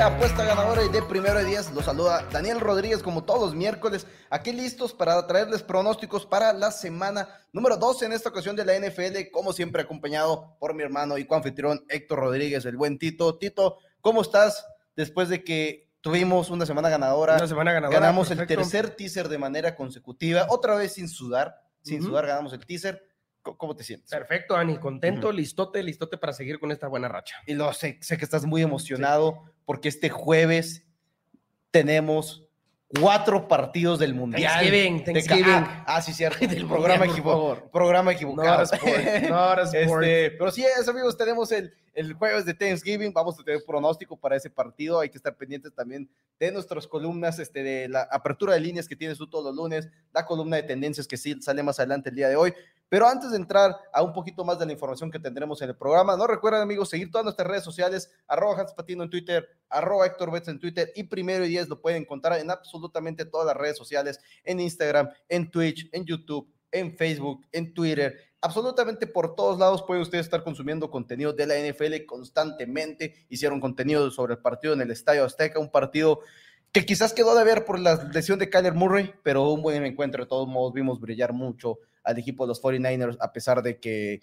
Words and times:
Apuesta 0.00 0.44
Ganadora 0.44 0.84
y 0.84 0.88
de 0.88 1.02
Primero 1.02 1.38
de 1.38 1.44
Días? 1.44 1.72
Los 1.72 1.84
saluda 1.84 2.26
Daniel 2.32 2.60
Rodríguez 2.60 3.02
como 3.02 3.24
todos 3.24 3.40
los 3.40 3.54
miércoles, 3.54 4.06
aquí 4.30 4.52
listos 4.52 4.92
para 4.92 5.26
traerles 5.26 5.62
pronósticos 5.62 6.26
para 6.26 6.52
la 6.52 6.70
semana 6.70 7.28
número 7.52 7.76
12 7.76 8.06
en 8.06 8.12
esta 8.12 8.30
ocasión 8.30 8.56
de 8.56 8.64
la 8.64 8.78
NFL, 8.78 9.30
como 9.32 9.52
siempre 9.52 9.82
acompañado 9.82 10.56
por 10.58 10.74
mi 10.74 10.82
hermano 10.82 11.18
y 11.18 11.26
coanfitrión 11.26 11.84
Héctor 11.88 12.20
Rodríguez, 12.20 12.64
el 12.64 12.76
buen 12.76 12.98
Tito. 12.98 13.36
Tito, 13.36 13.78
¿cómo 14.00 14.22
estás? 14.22 14.64
después 15.00 15.28
de 15.28 15.42
que 15.42 15.88
tuvimos 16.00 16.50
una 16.50 16.66
semana 16.66 16.88
ganadora. 16.88 17.36
Una 17.36 17.46
semana 17.46 17.72
ganadora. 17.72 17.98
Ganamos 17.98 18.30
el 18.30 18.46
tercer 18.46 18.90
teaser 18.90 19.28
de 19.28 19.38
manera 19.38 19.74
consecutiva, 19.74 20.46
otra 20.50 20.74
vez 20.74 20.94
sin 20.94 21.08
sudar, 21.08 21.62
sin 21.82 22.02
sudar 22.02 22.26
ganamos 22.26 22.52
el 22.52 22.64
teaser. 22.64 23.02
¿Cómo 23.42 23.74
te 23.74 23.82
sientes? 23.82 24.10
Perfecto, 24.10 24.54
Ani, 24.54 24.76
contento, 24.76 25.32
listote, 25.32 25.82
listote 25.82 26.18
para 26.18 26.34
seguir 26.34 26.60
con 26.60 26.70
esta 26.72 26.88
buena 26.88 27.08
racha. 27.08 27.36
Y 27.46 27.54
lo 27.54 27.72
sé, 27.72 27.98
sé 28.02 28.18
que 28.18 28.24
estás 28.24 28.44
muy 28.44 28.60
emocionado 28.60 29.44
porque 29.70 29.88
este 29.88 30.08
jueves 30.08 30.84
tenemos 31.70 32.44
cuatro 32.88 33.46
partidos 33.46 34.00
del 34.00 34.14
Mundial. 34.14 34.52
Thanksgiving, 34.52 35.04
Thanksgiving. 35.04 35.64
Ah, 35.86 36.02
sí, 36.02 36.12
cierto. 36.12 36.38
Del 36.48 36.66
programa, 36.66 37.04
equivocado. 37.06 37.70
programa 37.70 38.10
equivocado. 38.14 38.64
No, 39.28 39.62
este, 39.62 40.32
pero 40.32 40.50
sí, 40.50 40.64
eso, 40.64 40.90
amigos, 40.90 41.16
tenemos 41.16 41.52
el, 41.52 41.72
el 41.94 42.14
jueves 42.14 42.44
de 42.46 42.54
Thanksgiving. 42.54 43.12
Vamos 43.12 43.38
a 43.38 43.44
tener 43.44 43.62
pronóstico 43.64 44.16
para 44.16 44.34
ese 44.34 44.50
partido. 44.50 44.98
Hay 44.98 45.08
que 45.08 45.18
estar 45.18 45.36
pendientes 45.36 45.72
también 45.72 46.10
de 46.40 46.50
nuestras 46.50 46.88
columnas, 46.88 47.38
este, 47.38 47.62
de 47.62 47.88
la 47.88 48.08
apertura 48.10 48.54
de 48.54 48.60
líneas 48.60 48.88
que 48.88 48.96
tienes 48.96 49.18
tú 49.18 49.28
todos 49.28 49.44
los 49.44 49.54
lunes, 49.54 49.88
la 50.12 50.26
columna 50.26 50.56
de 50.56 50.64
tendencias 50.64 51.06
que 51.06 51.16
sí 51.16 51.40
sale 51.40 51.62
más 51.62 51.78
adelante 51.78 52.10
el 52.10 52.16
día 52.16 52.28
de 52.28 52.34
hoy. 52.34 52.52
Pero 52.90 53.06
antes 53.06 53.30
de 53.30 53.36
entrar 53.36 53.74
a 53.92 54.02
un 54.02 54.12
poquito 54.12 54.44
más 54.44 54.58
de 54.58 54.66
la 54.66 54.72
información 54.72 55.12
que 55.12 55.20
tendremos 55.20 55.62
en 55.62 55.68
el 55.70 55.76
programa, 55.76 56.16
no 56.16 56.26
recuerden, 56.26 56.60
amigos, 56.60 56.90
seguir 56.90 57.08
todas 57.10 57.24
nuestras 57.24 57.46
redes 57.46 57.62
sociales, 57.62 58.10
arroba 58.26 58.60
Hans 58.60 58.74
Patino 58.74 59.04
en 59.04 59.10
Twitter, 59.10 59.48
arroba 59.68 60.06
Héctor 60.06 60.32
Betts 60.32 60.48
en 60.48 60.58
Twitter 60.58 60.90
y 60.96 61.04
primero 61.04 61.44
y 61.44 61.48
diez 61.48 61.68
lo 61.68 61.80
pueden 61.80 62.02
encontrar 62.02 62.40
en 62.40 62.50
absolutamente 62.50 63.24
todas 63.24 63.46
las 63.46 63.56
redes 63.56 63.78
sociales, 63.78 64.18
en 64.42 64.58
Instagram, 64.58 65.08
en 65.28 65.52
Twitch, 65.52 65.88
en 65.92 66.04
YouTube, 66.04 66.52
en 66.72 66.96
Facebook, 66.96 67.46
en 67.52 67.72
Twitter, 67.72 68.16
absolutamente 68.40 69.06
por 69.06 69.36
todos 69.36 69.60
lados 69.60 69.84
pueden 69.84 70.02
ustedes 70.02 70.26
estar 70.26 70.42
consumiendo 70.42 70.90
contenido 70.90 71.32
de 71.32 71.46
la 71.46 71.54
NFL 71.54 72.06
constantemente. 72.06 73.26
Hicieron 73.28 73.60
contenido 73.60 74.10
sobre 74.10 74.34
el 74.34 74.40
partido 74.40 74.74
en 74.74 74.80
el 74.80 74.90
Estadio 74.90 75.24
Azteca, 75.24 75.60
un 75.60 75.70
partido 75.70 76.20
que 76.72 76.84
quizás 76.84 77.12
quedó 77.12 77.36
de 77.36 77.44
ver 77.44 77.64
por 77.64 77.78
la 77.78 78.08
lesión 78.12 78.38
de 78.38 78.50
Kyler 78.50 78.74
Murray, 78.74 79.12
pero 79.22 79.48
un 79.50 79.62
buen 79.62 79.84
encuentro 79.84 80.24
de 80.24 80.28
todos 80.28 80.48
modos, 80.48 80.72
vimos 80.72 81.00
brillar 81.00 81.32
mucho 81.32 81.78
al 82.04 82.18
equipo 82.18 82.44
de 82.44 82.48
los 82.48 82.62
49ers, 82.62 83.16
a 83.20 83.32
pesar 83.32 83.62
de 83.62 83.78
que 83.78 84.20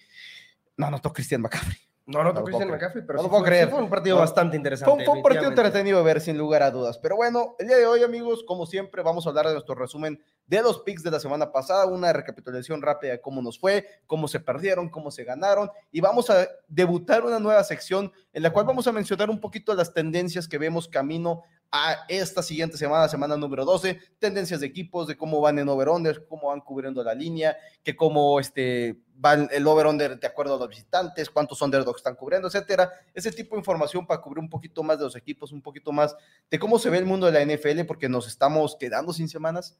no 0.77 0.89
notó 0.91 1.11
Christian 1.13 1.41
McCaffrey. 1.41 1.77
No, 2.07 2.23
no, 2.23 2.31
no 2.31 2.43
Christian 2.43 2.69
McCaffrey, 2.69 3.03
pero 3.05 3.17
no 3.17 3.23
lo 3.23 3.29
puedo 3.29 3.43
creer. 3.43 3.69
fue 3.69 3.81
un 3.81 3.89
partido 3.89 4.17
bastante 4.17 4.55
interesante. 4.55 5.03
Fue, 5.03 5.13
un 5.13 5.21
partido 5.21 5.47
entretenido 5.47 5.97
de 5.97 6.05
ver, 6.05 6.21
sin 6.21 6.37
lugar 6.37 6.63
a 6.63 6.71
dudas. 6.71 6.97
Pero 6.99 7.17
bueno, 7.17 7.55
el 7.59 7.67
día 7.67 7.77
de 7.77 7.85
hoy, 7.85 8.01
amigos, 8.01 8.45
como 8.47 8.65
siempre, 8.65 9.03
vamos 9.03 9.25
a 9.25 9.29
hablar 9.29 9.47
de 9.47 9.53
nuestro 9.53 9.75
resumen 9.75 10.23
de 10.47 10.61
los 10.61 10.79
picks 10.79 11.03
de 11.03 11.11
la 11.11 11.19
semana 11.19 11.51
pasada, 11.51 11.85
una 11.85 12.11
recapitulación 12.13 12.81
rápida 12.81 13.11
de 13.11 13.21
cómo 13.21 13.41
nos 13.41 13.59
fue, 13.59 13.85
cómo 14.07 14.27
se 14.27 14.39
perdieron, 14.39 14.89
cómo 14.89 15.11
se 15.11 15.23
ganaron, 15.23 15.69
y 15.91 16.01
vamos 16.01 16.29
a 16.29 16.47
debutar 16.67 17.23
una 17.25 17.39
nueva 17.39 17.63
sección 17.63 18.11
en 18.33 18.43
la 18.43 18.51
cual 18.51 18.65
vamos 18.65 18.87
a 18.87 18.91
mencionar 18.91 19.29
un 19.29 19.39
poquito 19.39 19.75
las 19.75 19.93
tendencias 19.93 20.47
que 20.47 20.57
vemos 20.57 20.87
camino 20.87 21.43
a 21.71 22.05
esta 22.07 22.41
siguiente 22.41 22.77
semana, 22.77 23.09
semana 23.09 23.35
número 23.35 23.65
12, 23.65 23.99
tendencias 24.19 24.61
de 24.61 24.67
equipos, 24.67 25.07
de 25.07 25.17
cómo 25.17 25.41
van 25.41 25.59
en 25.59 25.67
over-under, 25.67 26.25
cómo 26.27 26.47
van 26.47 26.61
cubriendo 26.61 27.03
la 27.03 27.13
línea, 27.13 27.57
que 27.83 27.95
cómo 27.95 28.39
este, 28.39 29.01
van 29.15 29.49
el 29.51 29.67
over-under 29.67 30.17
de 30.19 30.27
acuerdo 30.27 30.55
a 30.55 30.59
los 30.59 30.69
visitantes, 30.69 31.29
cuántos 31.29 31.61
underdogs 31.61 31.99
están 31.99 32.15
cubriendo, 32.15 32.47
etcétera. 32.47 32.91
Ese 33.13 33.31
tipo 33.31 33.55
de 33.55 33.59
información 33.59 34.07
para 34.07 34.21
cubrir 34.21 34.39
un 34.39 34.49
poquito 34.49 34.81
más 34.83 34.97
de 34.97 35.05
los 35.05 35.15
equipos, 35.15 35.51
un 35.51 35.61
poquito 35.61 35.91
más 35.91 36.15
de 36.49 36.57
cómo 36.59 36.79
se 36.79 36.89
ve 36.89 36.99
el 36.99 37.05
mundo 37.05 37.29
de 37.29 37.33
la 37.33 37.53
NFL, 37.53 37.85
porque 37.85 38.07
nos 38.07 38.27
estamos 38.27 38.77
quedando 38.79 39.11
sin 39.11 39.27
semanas. 39.27 39.77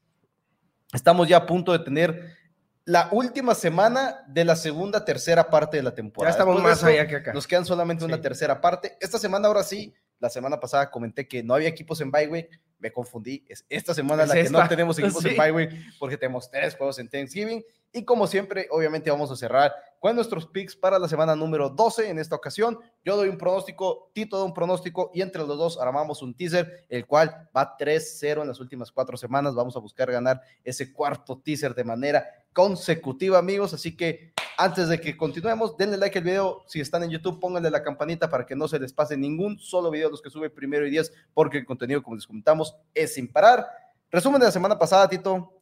Estamos 0.92 1.28
ya 1.28 1.38
a 1.38 1.46
punto 1.46 1.72
de 1.72 1.80
tener 1.80 2.36
la 2.84 3.08
última 3.12 3.54
semana 3.54 4.24
de 4.26 4.44
la 4.44 4.56
segunda, 4.56 5.04
tercera 5.04 5.50
parte 5.50 5.76
de 5.76 5.82
la 5.82 5.94
temporada. 5.94 6.34
Ya 6.34 6.38
estamos 6.38 6.62
más 6.62 6.82
allá 6.82 7.06
que 7.06 7.16
acá. 7.16 7.32
Nos 7.34 7.46
quedan 7.46 7.66
solamente 7.66 8.04
una 8.04 8.20
tercera 8.20 8.60
parte. 8.60 8.96
Esta 9.00 9.18
semana 9.18 9.48
ahora 9.48 9.62
sí 9.62 9.94
la 10.20 10.30
semana 10.30 10.58
pasada 10.58 10.90
comenté 10.90 11.28
que 11.28 11.42
no 11.42 11.54
había 11.54 11.68
equipos 11.68 12.00
en 12.00 12.10
bye 12.10 12.48
me 12.78 12.92
confundí. 12.92 13.44
Es 13.48 13.64
esta 13.68 13.94
semana 13.94 14.26
la 14.26 14.34
que 14.34 14.50
no 14.50 14.66
tenemos 14.68 14.98
equipos 14.98 15.24
en 15.24 15.36
bye 15.36 15.68
porque 15.98 16.16
tenemos 16.16 16.50
tres 16.50 16.74
juegos 16.74 16.98
en 16.98 17.08
Thanksgiving. 17.08 17.62
Y 17.98 18.04
como 18.04 18.28
siempre, 18.28 18.68
obviamente 18.70 19.10
vamos 19.10 19.28
a 19.32 19.34
cerrar 19.34 19.74
con 19.98 20.14
nuestros 20.14 20.46
picks 20.46 20.76
para 20.76 21.00
la 21.00 21.08
semana 21.08 21.34
número 21.34 21.68
12 21.68 22.10
en 22.10 22.20
esta 22.20 22.36
ocasión. 22.36 22.78
Yo 23.04 23.16
doy 23.16 23.28
un 23.28 23.36
pronóstico, 23.36 24.12
Tito 24.14 24.38
da 24.38 24.44
un 24.44 24.54
pronóstico 24.54 25.10
y 25.12 25.20
entre 25.20 25.44
los 25.44 25.58
dos 25.58 25.80
armamos 25.80 26.22
un 26.22 26.32
teaser, 26.32 26.86
el 26.88 27.06
cual 27.06 27.48
va 27.56 27.76
3-0 27.76 28.42
en 28.42 28.46
las 28.46 28.60
últimas 28.60 28.92
cuatro 28.92 29.16
semanas. 29.16 29.56
Vamos 29.56 29.74
a 29.74 29.80
buscar 29.80 30.12
ganar 30.12 30.40
ese 30.62 30.92
cuarto 30.92 31.42
teaser 31.44 31.74
de 31.74 31.82
manera 31.82 32.24
consecutiva, 32.52 33.36
amigos. 33.36 33.74
Así 33.74 33.96
que 33.96 34.32
antes 34.56 34.86
de 34.86 35.00
que 35.00 35.16
continuemos, 35.16 35.76
denle 35.76 35.96
like 35.96 36.18
al 36.18 36.24
video. 36.24 36.62
Si 36.68 36.78
están 36.78 37.02
en 37.02 37.10
YouTube, 37.10 37.40
pónganle 37.40 37.68
la 37.68 37.82
campanita 37.82 38.30
para 38.30 38.46
que 38.46 38.54
no 38.54 38.68
se 38.68 38.78
les 38.78 38.92
pase 38.92 39.16
ningún 39.16 39.58
solo 39.58 39.90
video 39.90 40.06
de 40.06 40.12
los 40.12 40.22
que 40.22 40.30
sube 40.30 40.50
primero 40.50 40.86
y 40.86 40.90
diez, 40.90 41.12
porque 41.34 41.58
el 41.58 41.66
contenido, 41.66 42.00
como 42.00 42.14
les 42.14 42.28
comentamos, 42.28 42.76
es 42.94 43.14
sin 43.14 43.26
parar. 43.26 43.66
Resumen 44.08 44.38
de 44.38 44.46
la 44.46 44.52
semana 44.52 44.78
pasada, 44.78 45.08
Tito. 45.08 45.57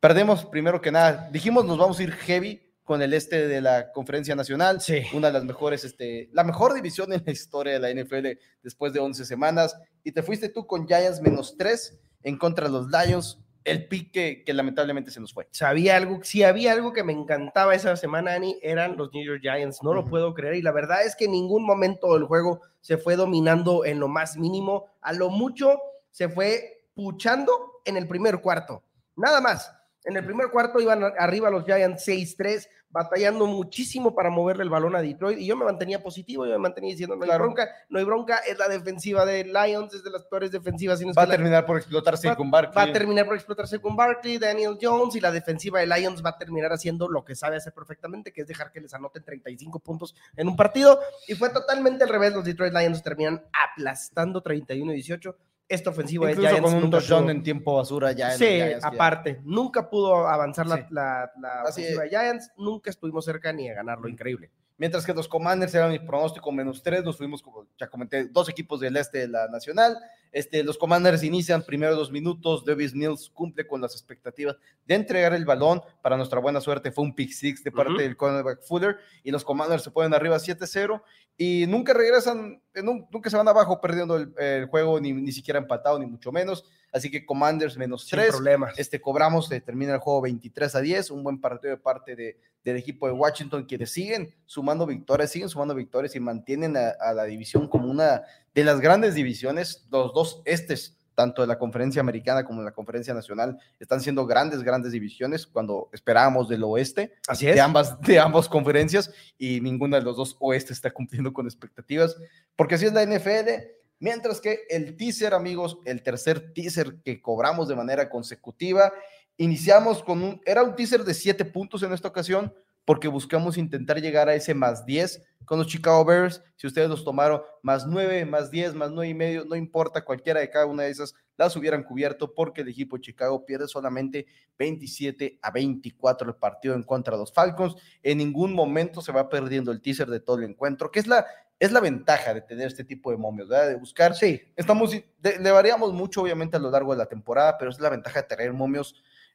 Perdemos 0.00 0.46
primero 0.46 0.80
que 0.80 0.90
nada. 0.90 1.28
Dijimos 1.30 1.66
nos 1.66 1.76
vamos 1.76 1.98
a 1.98 2.02
ir 2.02 2.12
heavy 2.12 2.58
con 2.84 3.02
el 3.02 3.12
este 3.12 3.46
de 3.46 3.60
la 3.60 3.92
Conferencia 3.92 4.34
Nacional. 4.34 4.80
Sí. 4.80 5.02
Una 5.12 5.26
de 5.26 5.34
las 5.34 5.44
mejores, 5.44 5.84
este, 5.84 6.30
la 6.32 6.42
mejor 6.42 6.72
división 6.72 7.12
en 7.12 7.22
la 7.24 7.32
historia 7.32 7.78
de 7.78 7.80
la 7.80 7.90
NFL 8.02 8.40
después 8.62 8.94
de 8.94 9.00
11 9.00 9.26
semanas. 9.26 9.78
Y 10.02 10.12
te 10.12 10.22
fuiste 10.22 10.48
tú 10.48 10.66
con 10.66 10.86
Giants 10.86 11.20
menos 11.20 11.54
3 11.58 12.00
en 12.22 12.38
contra 12.38 12.66
de 12.66 12.72
los 12.72 12.86
Lions. 12.88 13.40
El 13.62 13.88
pique 13.88 14.42
que 14.42 14.54
lamentablemente 14.54 15.10
se 15.10 15.20
nos 15.20 15.34
fue. 15.34 15.46
Sabía 15.50 15.98
algo, 15.98 16.20
si 16.22 16.44
había 16.44 16.72
algo 16.72 16.94
que 16.94 17.04
me 17.04 17.12
encantaba 17.12 17.74
esa 17.74 17.94
semana, 17.94 18.32
Ani, 18.32 18.58
eran 18.62 18.96
los 18.96 19.12
New 19.12 19.22
York 19.22 19.42
Giants. 19.42 19.82
No 19.82 19.92
lo 19.92 20.06
puedo 20.06 20.32
creer. 20.32 20.54
Y 20.54 20.62
la 20.62 20.72
verdad 20.72 21.04
es 21.04 21.14
que 21.14 21.26
en 21.26 21.32
ningún 21.32 21.66
momento 21.66 22.14
del 22.14 22.24
juego 22.24 22.62
se 22.80 22.96
fue 22.96 23.16
dominando 23.16 23.84
en 23.84 24.00
lo 24.00 24.08
más 24.08 24.38
mínimo. 24.38 24.86
A 25.02 25.12
lo 25.12 25.28
mucho 25.28 25.78
se 26.10 26.30
fue 26.30 26.86
puchando 26.94 27.82
en 27.84 27.98
el 27.98 28.08
primer 28.08 28.40
cuarto. 28.40 28.82
Nada 29.14 29.42
más 29.42 29.70
en 30.04 30.16
el 30.16 30.24
primer 30.24 30.50
cuarto 30.50 30.80
iban 30.80 31.02
arriba 31.18 31.50
los 31.50 31.64
Giants 31.64 32.06
6-3, 32.06 32.68
batallando 32.90 33.46
muchísimo 33.46 34.14
para 34.14 34.30
moverle 34.30 34.64
el 34.64 34.70
balón 34.70 34.96
a 34.96 35.02
Detroit 35.02 35.38
y 35.38 35.46
yo 35.46 35.56
me 35.56 35.64
mantenía 35.64 36.02
positivo, 36.02 36.44
yo 36.44 36.52
me 36.52 36.58
mantenía 36.58 36.90
diciendo 36.90 37.14
no 37.14 37.24
hay 37.24 37.38
bronca, 37.38 37.68
no 37.88 37.98
hay 37.98 38.04
bronca, 38.04 38.38
es 38.38 38.58
la 38.58 38.68
defensiva 38.68 39.24
de 39.24 39.44
Lions, 39.44 39.94
es 39.94 40.02
de 40.02 40.10
las 40.10 40.24
peores 40.24 40.50
defensivas. 40.50 41.00
va 41.16 41.22
a 41.22 41.28
terminar 41.28 41.66
por 41.66 41.76
explotarse 41.76 42.34
con 42.34 42.50
Barkley. 42.50 42.74
Va 42.74 42.90
a 42.90 42.92
terminar 42.92 43.26
por 43.26 43.36
explotarse 43.36 43.78
con 43.80 43.94
Barkley, 43.94 44.38
Daniel 44.38 44.76
Jones 44.80 45.14
y 45.14 45.20
la 45.20 45.30
defensiva 45.30 45.80
de 45.80 45.86
Lions 45.86 46.24
va 46.24 46.30
a 46.30 46.38
terminar 46.38 46.72
haciendo 46.72 47.08
lo 47.08 47.24
que 47.24 47.36
sabe 47.36 47.56
hacer 47.56 47.72
perfectamente, 47.72 48.32
que 48.32 48.40
es 48.40 48.48
dejar 48.48 48.72
que 48.72 48.80
les 48.80 48.92
anoten 48.92 49.22
35 49.22 49.78
puntos 49.78 50.14
en 50.36 50.48
un 50.48 50.56
partido 50.56 50.98
y 51.28 51.34
fue 51.34 51.50
totalmente 51.50 52.04
al 52.04 52.10
revés, 52.10 52.34
los 52.34 52.44
Detroit 52.44 52.72
Lions 52.72 53.02
terminan 53.02 53.44
aplastando 53.52 54.42
31-18 54.42 55.34
esta 55.70 55.90
ofensiva 55.90 56.26
de 56.26 56.34
Giants 56.34 56.60
con 56.60 56.74
un 56.74 56.90
touchdown 56.90 57.30
en 57.30 57.42
tiempo 57.42 57.76
basura 57.76 58.10
ya. 58.12 58.32
sí, 58.32 58.60
aparte, 58.82 59.40
nunca 59.44 59.88
pudo 59.88 60.26
avanzar 60.26 60.66
la, 60.66 60.86
la, 60.90 61.62
ofensiva 61.66 62.02
de 62.02 62.08
Giants, 62.08 62.52
nunca 62.56 62.90
estuvimos 62.90 63.24
cerca 63.24 63.52
ni 63.52 63.68
a 63.70 63.74
ganarlo, 63.74 64.08
increíble. 64.08 64.50
Mientras 64.80 65.04
que 65.04 65.12
los 65.12 65.28
Commanders 65.28 65.74
eran 65.74 65.90
mi 65.90 65.98
pronóstico 65.98 66.50
menos 66.50 66.82
tres, 66.82 67.04
nos 67.04 67.18
fuimos, 67.18 67.42
como 67.42 67.66
ya 67.78 67.86
comenté, 67.86 68.24
dos 68.28 68.48
equipos 68.48 68.80
del 68.80 68.96
este 68.96 69.18
de 69.18 69.28
la 69.28 69.46
Nacional. 69.48 69.94
Este, 70.32 70.64
los 70.64 70.78
Commanders 70.78 71.22
inician 71.22 71.62
primero 71.62 71.94
dos 71.94 72.10
minutos, 72.10 72.64
Davis 72.64 72.94
Mills 72.94 73.28
cumple 73.28 73.66
con 73.66 73.82
las 73.82 73.92
expectativas 73.92 74.56
de 74.86 74.94
entregar 74.94 75.34
el 75.34 75.44
balón, 75.44 75.82
para 76.00 76.16
nuestra 76.16 76.40
buena 76.40 76.62
suerte 76.62 76.90
fue 76.90 77.04
un 77.04 77.14
pick 77.14 77.30
six 77.30 77.62
de 77.62 77.70
parte 77.70 78.02
del 78.02 78.16
cornerback 78.16 78.62
Fuller, 78.62 78.96
y 79.22 79.30
los 79.30 79.44
Commanders 79.44 79.82
se 79.82 79.90
ponen 79.90 80.14
arriba 80.14 80.38
7-0, 80.38 81.02
y 81.36 81.66
nunca 81.68 81.92
regresan, 81.92 82.62
nunca 82.82 83.28
se 83.28 83.36
van 83.36 83.48
abajo 83.48 83.82
perdiendo 83.82 84.16
el, 84.16 84.64
juego, 84.66 84.98
ni, 84.98 85.12
ni 85.12 85.32
siquiera 85.32 85.58
empatado, 85.58 85.98
ni 85.98 86.06
mucho 86.06 86.32
menos, 86.32 86.64
así 86.92 87.10
que 87.10 87.24
Commanders 87.24 87.76
menos 87.76 88.06
tres, 88.06 88.30
problemas. 88.30 88.78
este, 88.78 89.00
cobramos, 89.00 89.48
se 89.48 89.60
termina 89.60 89.94
el 89.94 90.00
juego 90.00 90.22
23 90.22 90.74
a 90.74 90.80
10, 90.80 91.10
un 91.10 91.22
buen 91.22 91.40
partido 91.40 91.70
de 91.70 91.80
parte 91.80 92.16
de, 92.16 92.38
del 92.64 92.76
equipo 92.76 93.06
de 93.06 93.12
Washington, 93.12 93.64
quienes 93.64 93.90
siguen 93.90 94.34
sumando 94.46 94.86
victorias, 94.86 95.30
siguen 95.30 95.48
sumando 95.48 95.74
victorias 95.74 96.14
y 96.14 96.20
mantienen 96.20 96.76
a, 96.76 97.12
la 97.12 97.24
división 97.24 97.68
como 97.68 97.90
una 97.90 98.22
de 98.54 98.64
las 98.64 98.80
grandes 98.80 99.14
divisiones, 99.14 99.86
los 99.90 100.12
dos 100.12 100.42
estes, 100.44 100.96
tanto 101.14 101.42
de 101.42 101.48
la 101.48 101.58
conferencia 101.58 102.00
americana 102.00 102.44
como 102.44 102.60
de 102.60 102.66
la 102.66 102.72
conferencia 102.72 103.12
nacional, 103.12 103.58
están 103.78 104.00
siendo 104.00 104.26
grandes, 104.26 104.62
grandes 104.62 104.92
divisiones 104.92 105.46
cuando 105.46 105.90
esperábamos 105.92 106.48
del 106.48 106.64
oeste, 106.64 107.14
Así 107.28 107.46
es. 107.46 107.54
de 107.54 107.60
ambas, 107.60 108.00
de 108.00 108.18
ambas 108.18 108.48
conferencias, 108.48 109.12
y 109.38 109.60
ninguna 109.60 109.98
de 109.98 110.04
los 110.04 110.16
dos 110.16 110.36
oestes 110.40 110.72
está 110.72 110.90
cumpliendo 110.90 111.32
con 111.32 111.46
expectativas, 111.46 112.16
porque 112.56 112.76
así 112.76 112.86
es 112.86 112.92
la 112.92 113.04
NFL, 113.04 113.79
mientras 114.00 114.40
que 114.40 114.62
el 114.68 114.96
teaser, 114.96 115.34
amigos, 115.34 115.78
el 115.84 116.02
tercer 116.02 116.52
teaser 116.52 117.00
que 117.04 117.22
cobramos 117.22 117.68
de 117.68 117.76
manera 117.76 118.10
consecutiva, 118.10 118.92
iniciamos 119.36 120.02
con 120.02 120.22
un, 120.22 120.40
era 120.44 120.64
un 120.64 120.74
teaser 120.74 121.04
de 121.04 121.14
siete 121.14 121.44
puntos 121.44 121.82
en 121.84 121.92
esta 121.92 122.08
ocasión, 122.08 122.52
porque 122.84 123.08
buscamos 123.08 123.56
intentar 123.56 124.00
llegar 124.00 124.28
a 124.28 124.34
ese 124.34 124.52
más 124.52 124.84
10 124.84 125.22
con 125.44 125.58
los 125.58 125.68
Chicago 125.68 126.04
Bears. 126.04 126.42
Si 126.56 126.66
ustedes 126.66 126.88
los 126.88 127.04
tomaron 127.04 127.40
más 127.62 127.86
9, 127.86 128.24
más 128.24 128.50
10, 128.50 128.74
más 128.74 128.90
9 128.90 129.08
y 129.08 129.14
medio, 129.14 129.44
no 129.44 129.54
importa, 129.54 130.04
cualquiera 130.04 130.40
de 130.40 130.50
cada 130.50 130.66
una 130.66 130.82
de 130.84 130.90
esas 130.90 131.14
las 131.36 131.54
hubieran 131.56 131.84
cubierto 131.84 132.34
porque 132.34 132.62
el 132.62 132.68
equipo 132.68 132.96
de 132.96 133.02
Chicago 133.02 133.44
pierde 133.46 133.68
solamente 133.68 134.26
27 134.58 135.38
a 135.40 135.50
24 135.50 136.30
el 136.30 136.34
partido 136.34 136.74
en 136.74 136.82
contra 136.82 137.14
de 137.14 137.20
los 137.20 137.32
Falcons. 137.32 137.76
En 138.02 138.18
ningún 138.18 138.52
momento 138.52 139.00
se 139.02 139.12
va 139.12 139.28
perdiendo 139.28 139.70
el 139.70 139.80
teaser 139.80 140.08
de 140.08 140.20
todo 140.20 140.38
el 140.38 140.44
encuentro, 140.44 140.90
que 140.90 140.98
es 140.98 141.06
la, 141.06 141.26
es 141.60 141.70
la 141.72 141.80
ventaja 141.80 142.32
de 142.32 142.40
tener 142.40 142.66
este 142.66 142.84
tipo 142.84 143.10
de 143.10 143.18
momios, 143.18 143.48
¿verdad? 143.48 143.68
De 143.68 143.74
buscar. 143.76 144.14
Sí. 144.14 144.40
Estamos, 144.56 144.92
le 144.92 145.50
variamos 145.50 145.92
mucho, 145.92 146.22
obviamente, 146.22 146.56
a 146.56 146.60
lo 146.60 146.70
largo 146.70 146.92
de 146.92 146.98
la 146.98 147.06
temporada, 147.06 147.58
pero 147.58 147.70
es 147.70 147.78
la 147.78 147.90
ventaja 147.90 148.22
de 148.22 148.28
tener 148.28 148.52
momios 148.54 148.94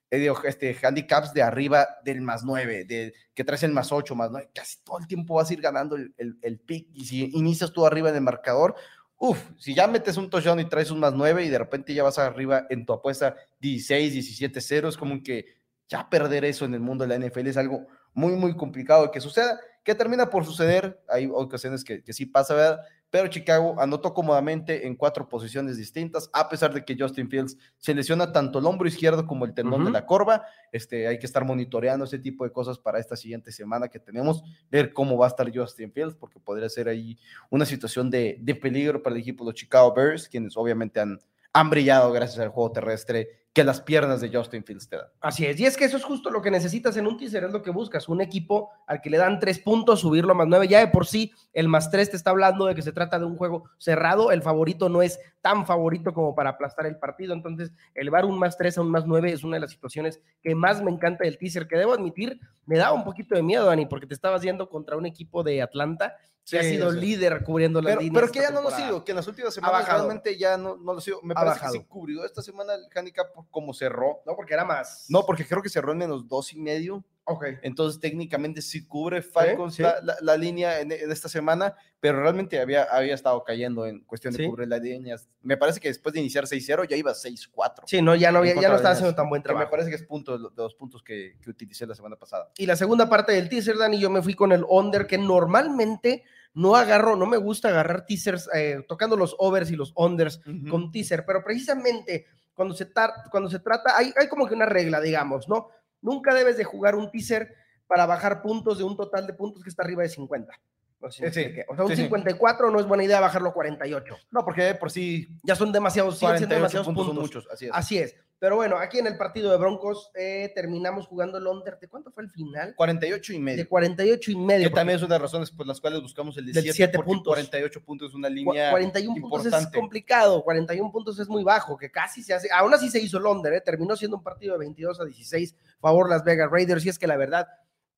eh, 0.09 0.33
este, 0.45 0.75
handicaps 0.81 1.33
de 1.33 1.43
arriba 1.43 1.87
del 2.03 2.21
más 2.21 2.43
9, 2.43 2.85
de, 2.85 3.13
que 3.35 3.43
traes 3.43 3.61
el 3.61 3.73
más 3.73 3.91
8, 3.91 4.15
más 4.15 4.31
9, 4.31 4.49
casi 4.55 4.77
todo 4.83 4.97
el 4.97 5.07
tiempo 5.07 5.35
vas 5.35 5.51
a 5.51 5.53
ir 5.53 5.61
ganando 5.61 5.95
el, 5.95 6.13
el, 6.17 6.59
pick. 6.59 6.89
Y 6.93 7.05
si 7.05 7.29
inicias 7.33 7.71
tú 7.71 7.85
arriba 7.85 8.09
en 8.09 8.15
el 8.15 8.21
marcador, 8.21 8.73
uff, 9.17 9.39
si 9.59 9.75
ya 9.75 9.87
metes 9.87 10.17
un 10.17 10.31
touchdown 10.31 10.59
y 10.59 10.65
traes 10.65 10.89
un 10.89 10.99
más 10.99 11.13
9 11.13 11.45
y 11.45 11.49
de 11.49 11.59
repente 11.59 11.93
ya 11.93 12.01
vas 12.01 12.17
arriba 12.17 12.65
en 12.71 12.87
tu 12.87 12.93
apuesta 12.93 13.35
16, 13.59 14.13
17, 14.13 14.61
0, 14.61 14.89
es 14.89 14.97
como 14.97 15.21
que 15.21 15.45
ya 15.87 16.09
perder 16.09 16.43
eso 16.45 16.65
en 16.65 16.73
el 16.73 16.79
mundo 16.79 17.05
de 17.05 17.19
la 17.19 17.27
NFL 17.27 17.47
es 17.47 17.57
algo 17.57 17.85
muy, 18.13 18.33
muy 18.33 18.55
complicado 18.55 19.11
que 19.11 19.21
suceda, 19.21 19.59
que 19.85 19.95
termina 19.95 20.29
por 20.29 20.43
suceder. 20.43 20.99
Hay 21.07 21.29
ocasiones 21.31 21.85
que, 21.85 22.03
que 22.03 22.11
sí 22.11 22.25
pasa, 22.25 22.53
¿verdad? 22.53 22.81
pero 23.15 23.29
Chicago 23.29 23.79
anotó 23.79 24.13
cómodamente 24.13 24.85
en 24.85 24.93
cuatro 24.93 25.29
posiciones 25.29 25.77
distintas, 25.77 26.29
a 26.33 26.49
pesar 26.49 26.73
de 26.73 26.83
que 26.83 26.97
Justin 26.99 27.29
Fields 27.29 27.57
se 27.77 27.93
lesiona 27.93 28.33
tanto 28.33 28.59
el 28.59 28.65
hombro 28.65 28.89
izquierdo 28.89 29.25
como 29.25 29.45
el 29.45 29.53
tendón 29.53 29.85
de 29.85 29.91
la 29.91 30.05
corva. 30.05 30.43
Este, 30.69 31.07
hay 31.07 31.17
que 31.17 31.25
estar 31.25 31.45
monitoreando 31.45 32.03
ese 32.03 32.19
tipo 32.19 32.43
de 32.43 32.51
cosas 32.51 32.77
para 32.77 32.99
esta 32.99 33.15
siguiente 33.15 33.53
semana 33.53 33.87
que 33.87 33.99
tenemos, 33.99 34.43
ver 34.69 34.91
cómo 34.91 35.17
va 35.17 35.27
a 35.27 35.29
estar 35.29 35.49
Justin 35.49 35.93
Fields, 35.93 36.13
porque 36.15 36.41
podría 36.41 36.67
ser 36.67 36.89
ahí 36.89 37.17
una 37.49 37.65
situación 37.65 38.09
de, 38.09 38.37
de 38.41 38.53
peligro 38.53 39.01
para 39.01 39.15
el 39.15 39.21
equipo 39.21 39.45
de 39.45 39.51
los 39.51 39.59
Chicago 39.61 39.93
Bears, 39.93 40.27
quienes 40.27 40.57
obviamente 40.57 40.99
han, 40.99 41.17
han 41.55 41.69
brillado 41.69 42.11
gracias 42.11 42.39
al 42.39 42.49
juego 42.49 42.73
terrestre 42.73 43.29
que 43.53 43.63
las 43.63 43.79
piernas 43.79 44.19
de 44.19 44.29
Justin 44.29 44.65
Fields 44.65 44.89
te 44.89 44.97
dan. 44.97 45.05
Así 45.21 45.45
es, 45.45 45.57
y 45.57 45.65
es 45.65 45.77
que 45.77 45.85
eso 45.85 45.95
es 45.95 46.03
justo 46.03 46.29
lo 46.29 46.41
que 46.41 46.51
necesitas 46.51 46.97
en 46.97 47.07
un 47.07 47.15
teaser, 47.15 47.45
es 47.45 47.53
lo 47.53 47.61
que 47.61 47.71
buscas, 47.71 48.09
un 48.09 48.19
equipo 48.19 48.71
al 48.85 48.99
que 48.99 49.09
le 49.09 49.17
dan 49.17 49.39
tres 49.39 49.59
puntos, 49.59 50.01
subirlo 50.01 50.33
a 50.33 50.35
más 50.35 50.47
nueve, 50.49 50.67
ya 50.67 50.79
de 50.79 50.89
por 50.89 51.05
sí 51.05 51.31
el 51.53 51.69
más 51.69 51.89
tres 51.89 52.11
te 52.11 52.17
está 52.17 52.31
hablando 52.31 52.65
de 52.65 52.75
que 52.75 52.81
se 52.81 52.91
trata 52.91 53.17
de 53.17 53.23
un 53.23 53.37
juego 53.37 53.69
cerrado, 53.77 54.33
el 54.33 54.41
favorito 54.41 54.89
no 54.89 55.01
es 55.01 55.17
tan 55.39 55.65
favorito 55.65 56.13
como 56.13 56.35
para 56.35 56.49
aplastar 56.49 56.87
el 56.87 56.97
partido, 56.97 57.33
entonces 57.33 57.71
elevar 57.93 58.25
un 58.25 58.37
más 58.37 58.57
tres 58.57 58.77
a 58.77 58.81
un 58.81 58.91
más 58.91 59.05
nueve 59.05 59.31
es 59.31 59.45
una 59.45 59.55
de 59.55 59.61
las 59.61 59.71
situaciones 59.71 60.19
que 60.41 60.53
más 60.55 60.83
me 60.83 60.91
encanta 60.91 61.23
del 61.23 61.37
teaser, 61.37 61.69
que 61.69 61.77
debo 61.77 61.93
admitir, 61.93 62.37
me 62.65 62.77
daba 62.77 62.91
un 62.91 63.05
poquito 63.05 63.33
de 63.33 63.43
miedo, 63.43 63.67
Dani, 63.67 63.85
porque 63.85 64.07
te 64.07 64.13
estabas 64.13 64.41
yendo 64.41 64.67
contra 64.67 64.97
un 64.97 65.05
equipo 65.05 65.41
de 65.41 65.61
Atlanta 65.61 66.17
que 66.49 66.59
ha 66.59 66.63
sido 66.63 66.91
líder 66.91 67.43
cubriendo 67.43 67.81
la 67.81 67.95
línea. 67.95 68.21
Pero 68.21 68.31
que 68.31 68.39
ya 68.39 68.51
no 68.51 68.61
lo 68.61 68.69
ha 68.69 68.77
sido, 68.77 69.03
que 69.03 69.11
en 69.11 69.15
las 69.17 69.27
últimas 69.27 69.53
semanas 69.53 69.87
realmente 69.87 70.37
ya 70.37 70.57
no, 70.57 70.77
no 70.77 70.93
lo 70.93 70.99
ha 70.99 71.01
sido. 71.01 71.21
Me 71.23 71.33
parece 71.33 71.59
que 71.59 71.71
se 71.71 71.85
cubrió 71.85 72.23
esta 72.23 72.41
semana 72.41 72.75
el 72.75 72.85
handicap 72.95 73.27
como 73.49 73.73
cerró. 73.73 74.21
No, 74.25 74.35
porque 74.35 74.53
era 74.53 74.63
más. 74.63 75.05
No, 75.09 75.25
porque 75.25 75.45
creo 75.45 75.61
que 75.61 75.69
cerró 75.69 75.91
en 75.91 75.97
menos 75.99 76.27
dos 76.27 76.53
y 76.53 76.59
medio. 76.59 77.03
Ok. 77.27 77.45
Entonces 77.63 77.99
técnicamente 77.99 78.61
sí 78.61 78.85
cubre 78.85 79.23
Falcons 79.23 79.79
La, 79.79 80.37
línea 80.37 80.79
en, 80.79 80.91
esta 80.91 81.27
semana, 81.27 81.75
pero 81.99 82.21
realmente 82.21 82.59
había, 82.59 82.83
había 82.83 83.15
estado 83.15 83.43
cayendo 83.43 83.87
en 83.87 84.01
cuestión 84.01 84.31
de 84.35 84.47
cubrir 84.47 84.67
las 84.67 84.79
líneas. 84.79 85.27
Me 85.41 85.57
parece 85.57 85.79
que 85.79 85.87
después 85.87 86.13
de 86.13 86.19
iniciar 86.19 86.45
6-0 86.45 86.87
ya 86.87 86.95
iba 86.95 87.11
6-4. 87.11 87.83
Sí, 87.87 88.01
no, 88.03 88.13
ya 88.13 88.31
no, 88.31 88.39
había, 88.39 88.53
ya 88.53 88.69
no 88.69 88.75
estaba 88.75 88.93
haciendo 88.93 89.15
tan 89.15 89.27
buen 89.27 89.41
trabajo. 89.41 89.65
me 89.65 89.71
parece 89.71 89.89
que 89.89 89.95
es 89.95 90.03
punto 90.03 90.37
de 90.37 90.49
los 90.55 90.75
puntos 90.75 91.01
que, 91.01 91.37
que 91.41 91.49
utilicé 91.49 91.87
la 91.87 91.95
semana 91.95 92.15
pasada. 92.15 92.51
Y 92.57 92.67
la 92.67 92.75
segunda 92.75 93.09
parte 93.09 93.31
del 93.31 93.49
teaser, 93.49 93.79
Dani, 93.79 93.99
yo 93.99 94.11
me 94.11 94.21
fui 94.21 94.35
con 94.35 94.51
el 94.51 94.63
under, 94.69 95.07
que 95.07 95.17
normalmente 95.17 96.23
no 96.55 96.75
agarro, 96.75 97.15
no 97.15 97.25
me 97.25 97.37
gusta 97.37 97.67
agarrar 97.67 98.05
teasers, 98.05 98.49
eh, 98.53 98.83
tocando 98.87 99.15
los 99.15 99.35
overs 99.37 99.69
y 99.69 99.75
los 99.75 99.93
unders 99.95 100.41
con 100.69 100.91
teaser, 100.91 101.25
pero 101.25 101.43
precisamente 101.43 102.25
cuando 102.53 102.73
se, 102.73 102.89
cuando 103.29 103.49
se 103.49 103.59
trata, 103.59 103.97
hay, 103.97 104.13
hay 104.19 104.27
como 104.27 104.47
que 104.47 104.55
una 104.55 104.65
regla, 104.65 105.01
digamos, 105.01 105.47
¿no? 105.47 105.69
Nunca 106.01 106.33
debes 106.33 106.57
de 106.57 106.63
jugar 106.63 106.95
un 106.95 107.11
teaser 107.11 107.53
para 107.87 108.05
bajar 108.05 108.41
puntos 108.41 108.77
de 108.77 108.83
un 108.83 108.95
total 108.95 109.27
de 109.27 109.33
puntos 109.33 109.61
que 109.63 109.69
está 109.69 109.83
arriba 109.83 110.03
de 110.03 110.09
50. 110.09 110.53
O 111.01 111.11
sea, 111.11 111.85
un 111.85 111.95
54 111.95 112.71
no 112.71 112.79
es 112.79 112.87
buena 112.87 113.03
idea 113.03 113.19
bajarlo 113.19 113.49
a 113.49 113.53
48. 113.53 114.17
No, 114.31 114.43
porque 114.43 114.73
por 114.75 114.89
sí 114.89 115.27
ya 115.43 115.55
son 115.55 115.71
demasiados, 115.71 116.19
demasiados 116.19 116.87
puntos. 116.87 117.13
muchos, 117.13 117.47
así 117.51 117.65
es. 117.65 117.71
Así 117.73 117.97
es. 117.99 118.15
Pero 118.37 118.57
bueno, 118.57 118.77
aquí 118.77 118.99
en 118.99 119.07
el 119.07 119.17
partido 119.17 119.49
de 119.49 119.57
Broncos 119.57 120.11
eh, 120.13 120.51
terminamos 120.53 121.07
jugando 121.07 121.37
el 121.37 121.47
under. 121.47 121.79
¿De 121.79 121.87
cuánto 121.87 122.11
fue 122.11 122.23
el 122.23 122.29
final? 122.29 122.75
48 122.75 123.33
y 123.33 123.39
medio. 123.39 123.57
De 123.63 123.67
48 123.67 124.31
y 124.31 124.35
medio. 124.35 124.69
Que 124.69 124.75
también 124.75 124.97
es 124.97 125.03
una 125.03 125.15
de 125.15 125.19
las 125.19 125.31
razones 125.31 125.51
por 125.51 125.65
las 125.65 125.79
cuales 125.79 126.01
buscamos 126.01 126.37
el 126.37 126.45
17 126.45 126.99
puntos. 126.99 127.33
48 127.33 127.83
puntos 127.83 128.09
es 128.09 128.15
una 128.15 128.29
línea 128.29 128.71
41 128.71 129.21
puntos 129.21 129.45
es 129.45 129.67
complicado. 129.67 130.43
41 130.43 130.91
puntos 130.91 131.17
es 131.19 131.29
muy 131.29 131.43
bajo, 131.43 131.77
que 131.77 131.89
casi 131.89 132.21
se 132.23 132.33
hace. 132.33 132.49
Aún 132.53 132.73
así 132.73 132.89
se 132.89 132.99
hizo 132.99 133.17
el 133.17 133.25
under, 133.25 133.53
¿eh? 133.53 133.61
terminó 133.61 133.95
siendo 133.95 134.17
un 134.17 134.23
partido 134.23 134.53
de 134.53 134.59
22 134.59 134.99
a 134.99 135.05
16 135.05 135.55
favor 135.79 136.09
Las 136.09 136.23
Vegas 136.23 136.51
Raiders. 136.51 136.85
Y 136.85 136.89
es 136.89 136.99
que 136.99 137.07
la 137.07 137.15
verdad, 137.15 137.47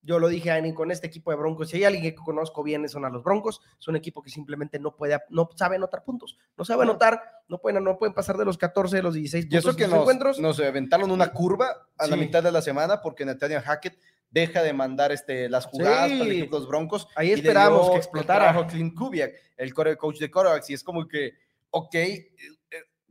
yo 0.08 0.20
lo 0.20 0.30
dije, 0.30 0.52
Ani, 0.52 0.74
con 0.74 0.90
este 0.90 1.06
equipo 1.06 1.32
de 1.32 1.38
Broncos, 1.38 1.70
si 1.70 1.76
hay 1.76 1.84
alguien 1.84 2.02
que 2.02 2.16
conozco 2.16 2.64
bien, 2.64 2.88
son 2.88 3.04
a 3.04 3.10
los 3.10 3.24
Broncos. 3.24 3.60
Es 3.78 3.90
un 3.90 3.98
equipo 3.98 4.22
que 4.24 4.30
simplemente 4.30 4.80
no 4.80 4.96
puede, 4.96 5.20
no 5.30 5.50
sabe 5.54 5.76
anotar 5.76 6.06
puntos. 6.06 6.38
No 6.58 6.64
sabe 6.64 6.84
anotar, 6.84 7.22
no 7.50 7.58
pueden, 7.58 7.84
no 7.84 7.98
pueden 7.98 8.14
pasar 8.14 8.38
de 8.38 8.46
los 8.46 8.58
14, 8.58 8.96
de 8.96 9.04
los 9.04 9.16
16 9.16 9.46
puntos. 9.46 9.54
Y 9.54 9.58
eso 9.58 9.76
que 9.76 9.86
nos, 9.86 10.00
encuentros. 10.00 10.40
nos 10.40 10.62
aventaron 10.62 11.12
una 11.12 11.34
curva 11.34 11.90
a 11.98 12.08
la 12.08 12.16
mitad 12.16 12.42
de 12.42 12.54
la 12.54 12.62
semana 12.62 13.02
porque 13.02 13.26
Nathaniel 13.26 13.60
Hackett 13.60 14.00
deja 14.30 14.64
de 14.64 14.72
mandar 14.72 15.12
este, 15.12 15.50
las 15.50 15.66
jugadas 15.66 16.10
para 16.10 16.24
el 16.24 16.32
equipo 16.32 16.56
de 16.56 16.62
los 16.62 16.70
Broncos. 16.70 17.10
Ahí 17.14 17.34
esperamos 17.34 17.90
que 17.90 17.98
explotara. 17.98 18.58
a 18.58 18.66
Clint 18.66 18.96
Kubiak, 18.96 19.34
el 19.58 19.74
coach 19.74 20.20
de 20.20 20.32
Corax, 20.32 20.70
y 20.70 20.74
es 20.74 20.86
como 20.86 21.06
que, 21.06 21.34
ok, 21.70 21.96
eh, 21.96 22.30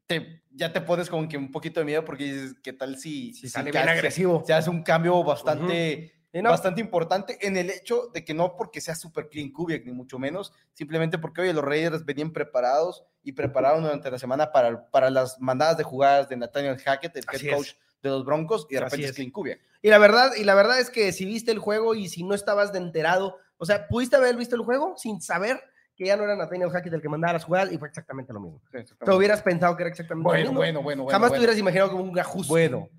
te, 0.06 0.44
ya 0.50 0.72
te 0.72 0.80
pones 0.80 1.10
como 1.10 1.28
que 1.28 1.36
un 1.36 1.50
poquito 1.50 1.80
de 1.80 1.86
miedo 1.86 2.04
porque 2.06 2.24
dices, 2.24 2.54
¿qué 2.62 2.72
tal 2.72 2.96
si, 2.96 3.34
si, 3.34 3.50
sale 3.50 3.70
bien 3.70 3.86
agresivo? 3.86 4.42
Se 4.46 4.54
hace 4.54 4.70
un 4.70 4.82
cambio 4.82 5.22
bastante 5.22 6.15
bastante 6.42 6.80
importante 6.80 7.38
en 7.46 7.56
el 7.56 7.70
hecho 7.70 8.10
de 8.12 8.24
que 8.24 8.34
no 8.34 8.56
porque 8.56 8.80
sea 8.80 8.94
super 8.94 9.28
clean 9.28 9.50
Kubiak, 9.50 9.84
ni 9.84 9.92
mucho 9.92 10.18
menos, 10.18 10.52
simplemente 10.72 11.18
porque, 11.18 11.42
oye, 11.42 11.52
los 11.52 11.64
Raiders 11.64 12.04
venían 12.04 12.32
preparados 12.32 13.04
y 13.22 13.32
prepararon 13.32 13.82
durante 13.82 14.10
la 14.10 14.18
semana 14.18 14.52
para, 14.52 14.88
para 14.90 15.10
las 15.10 15.40
mandadas 15.40 15.76
de 15.76 15.84
jugadas 15.84 16.28
de 16.28 16.36
Nathaniel 16.36 16.78
Hackett, 16.78 17.16
el 17.16 17.24
head 17.32 17.54
coach 17.54 17.72
de 18.02 18.10
los 18.10 18.24
Broncos, 18.24 18.66
y 18.70 18.74
de 18.74 18.80
repente 18.80 19.06
es. 19.06 19.12
clean 19.12 19.30
Kubiak. 19.30 19.60
Y 19.82 19.90
la, 19.90 19.98
verdad, 19.98 20.32
y 20.36 20.44
la 20.44 20.54
verdad 20.54 20.80
es 20.80 20.90
que 20.90 21.12
si 21.12 21.24
viste 21.24 21.52
el 21.52 21.58
juego 21.58 21.94
y 21.94 22.08
si 22.08 22.22
no 22.22 22.34
estabas 22.34 22.72
de 22.72 22.78
enterado, 22.78 23.38
o 23.56 23.64
sea, 23.64 23.88
¿pudiste 23.88 24.16
haber 24.16 24.36
visto 24.36 24.56
el 24.56 24.62
juego 24.62 24.94
sin 24.96 25.20
saber 25.20 25.60
que 25.96 26.04
ya 26.04 26.16
no 26.16 26.24
era 26.24 26.36
Nathaniel 26.36 26.70
Hackett 26.70 26.92
el 26.92 27.00
que 27.00 27.08
mandaba 27.08 27.32
las 27.32 27.44
jugadas 27.44 27.72
y 27.72 27.78
fue 27.78 27.88
exactamente 27.88 28.32
lo 28.32 28.40
mismo. 28.40 28.60
Te 28.70 29.10
hubieras 29.10 29.42
pensado 29.42 29.76
que 29.76 29.82
era 29.82 29.90
exactamente 29.90 30.28
lo 30.28 30.34
mismo. 30.34 30.54
Bueno, 30.54 30.82
bueno, 30.82 31.04
bueno. 31.04 31.10
Jamás 31.10 31.32
te 31.32 31.38
hubieras 31.38 31.58
imaginado 31.58 31.90
como 31.90 32.04
un 32.04 32.18
ajuste. 32.18 32.50
Bueno, 32.50 32.90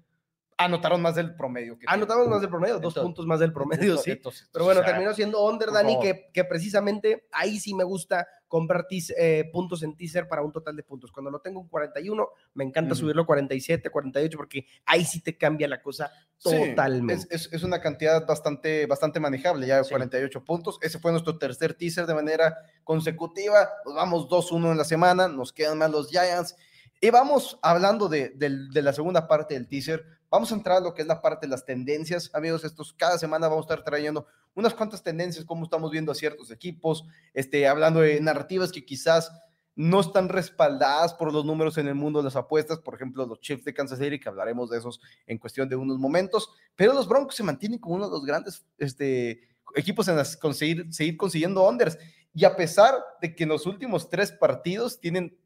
anotaron 0.57 1.01
más 1.01 1.15
del 1.15 1.35
promedio. 1.35 1.77
Que 1.77 1.85
Anotamos 1.87 2.27
más 2.27 2.41
del 2.41 2.49
promedio, 2.49 2.79
dos 2.79 2.95
puntos 2.95 3.25
más 3.25 3.39
del 3.39 3.53
promedio, 3.53 3.97
sí. 3.97 4.19
Pero 4.51 4.65
bueno, 4.65 4.83
terminó 4.83 5.13
siendo 5.13 5.45
under, 5.45 5.71
Dani, 5.71 5.99
que, 5.99 6.29
que, 6.33 6.43
precisamente 6.43 7.27
ahí 7.31 7.59
sí 7.59 7.73
me 7.73 7.83
gusta 7.83 8.27
comprar 8.47 8.87
eh, 8.89 9.49
puntos 9.51 9.83
en 9.83 9.95
teaser 9.95 10.27
para 10.27 10.41
un 10.41 10.51
total 10.51 10.75
de 10.75 10.83
puntos. 10.83 11.11
Cuando 11.11 11.29
lo 11.29 11.39
tengo 11.39 11.61
en 11.61 11.67
41, 11.67 12.29
me 12.55 12.63
encanta 12.63 12.95
subirlo 12.95 13.23
a 13.23 13.25
47, 13.25 13.89
48, 13.89 14.37
porque 14.37 14.65
ahí 14.85 15.05
sí 15.05 15.21
te 15.21 15.37
cambia 15.37 15.67
la 15.67 15.81
cosa 15.81 16.11
totalmente. 16.41 17.27
es, 17.29 17.49
es, 17.51 17.63
una 17.63 17.81
cantidad 17.81 18.25
bastante, 18.25 18.85
bastante 18.85 19.19
manejable, 19.19 19.67
ya 19.67 19.83
48 19.83 20.43
puntos. 20.43 20.79
Ese 20.81 20.99
fue 20.99 21.11
nuestro 21.11 21.37
tercer 21.37 21.73
teaser 21.73 22.05
de 22.05 22.13
manera 22.13 22.57
consecutiva. 22.83 23.69
Nos 23.85 23.95
vamos 23.95 24.27
2-1 24.27 24.71
en 24.71 24.77
la 24.77 24.85
semana, 24.85 25.27
nos 25.27 25.53
quedan 25.53 25.77
más 25.77 25.91
los 25.91 26.09
Giants. 26.09 26.55
Y 26.99 27.11
vamos 27.11 27.59
hablando 27.61 28.09
de, 28.09 28.29
de, 28.29 28.81
la 28.81 28.91
segunda 28.91 29.27
parte 29.27 29.53
del 29.53 29.67
teaser. 29.67 30.03
Vamos 30.29 30.51
a 30.51 30.55
entrar 30.55 30.77
a 30.77 30.81
lo 30.81 30.93
que 30.93 31.01
es 31.01 31.07
la 31.07 31.21
parte 31.21 31.45
de 31.45 31.51
las 31.51 31.65
tendencias, 31.65 32.29
amigos. 32.33 32.63
Estos 32.65 32.93
cada 32.93 33.17
semana 33.17 33.47
vamos 33.47 33.65
a 33.65 33.73
estar 33.73 33.83
trayendo 33.85 34.27
unas 34.55 34.73
cuantas 34.73 35.01
tendencias, 35.01 35.45
como 35.45 35.63
estamos 35.63 35.91
viendo 35.91 36.11
a 36.11 36.15
ciertos 36.15 36.51
equipos, 36.51 37.05
este, 37.33 37.67
hablando 37.67 38.01
de 38.01 38.19
narrativas 38.19 38.71
que 38.71 38.83
quizás 38.83 39.31
no 39.75 39.99
están 39.99 40.27
respaldadas 40.27 41.13
por 41.13 41.31
los 41.31 41.45
números 41.45 41.77
en 41.77 41.87
el 41.87 41.93
mundo 41.93 42.19
de 42.19 42.25
las 42.25 42.35
apuestas, 42.35 42.79
por 42.79 42.95
ejemplo, 42.95 43.25
los 43.27 43.39
Chiefs 43.39 43.63
de 43.63 43.73
Kansas 43.75 43.99
City, 43.99 44.19
que 44.19 44.27
hablaremos 44.27 44.71
de 44.71 44.79
esos 44.79 44.99
en 45.27 45.37
cuestión 45.37 45.69
de 45.69 45.75
unos 45.75 45.99
momentos, 45.99 46.49
pero 46.75 46.93
los 46.93 47.07
Broncos 47.07 47.35
se 47.35 47.43
mantienen 47.43 47.79
como 47.79 47.95
uno 47.95 48.05
de 48.07 48.11
los 48.11 48.25
grandes 48.25 48.65
este, 48.79 49.47
equipos 49.75 50.07
en 50.07 50.15
las 50.17 50.35
conseguir, 50.35 50.91
seguir 50.91 51.15
consiguiendo 51.15 51.67
unders. 51.67 51.97
Y 52.33 52.43
a 52.43 52.55
pesar 52.55 52.95
de 53.21 53.35
que 53.35 53.43
en 53.43 53.49
los 53.49 53.67
últimos 53.67 54.09
tres 54.09 54.31
partidos 54.31 54.99
tienen 54.99 55.37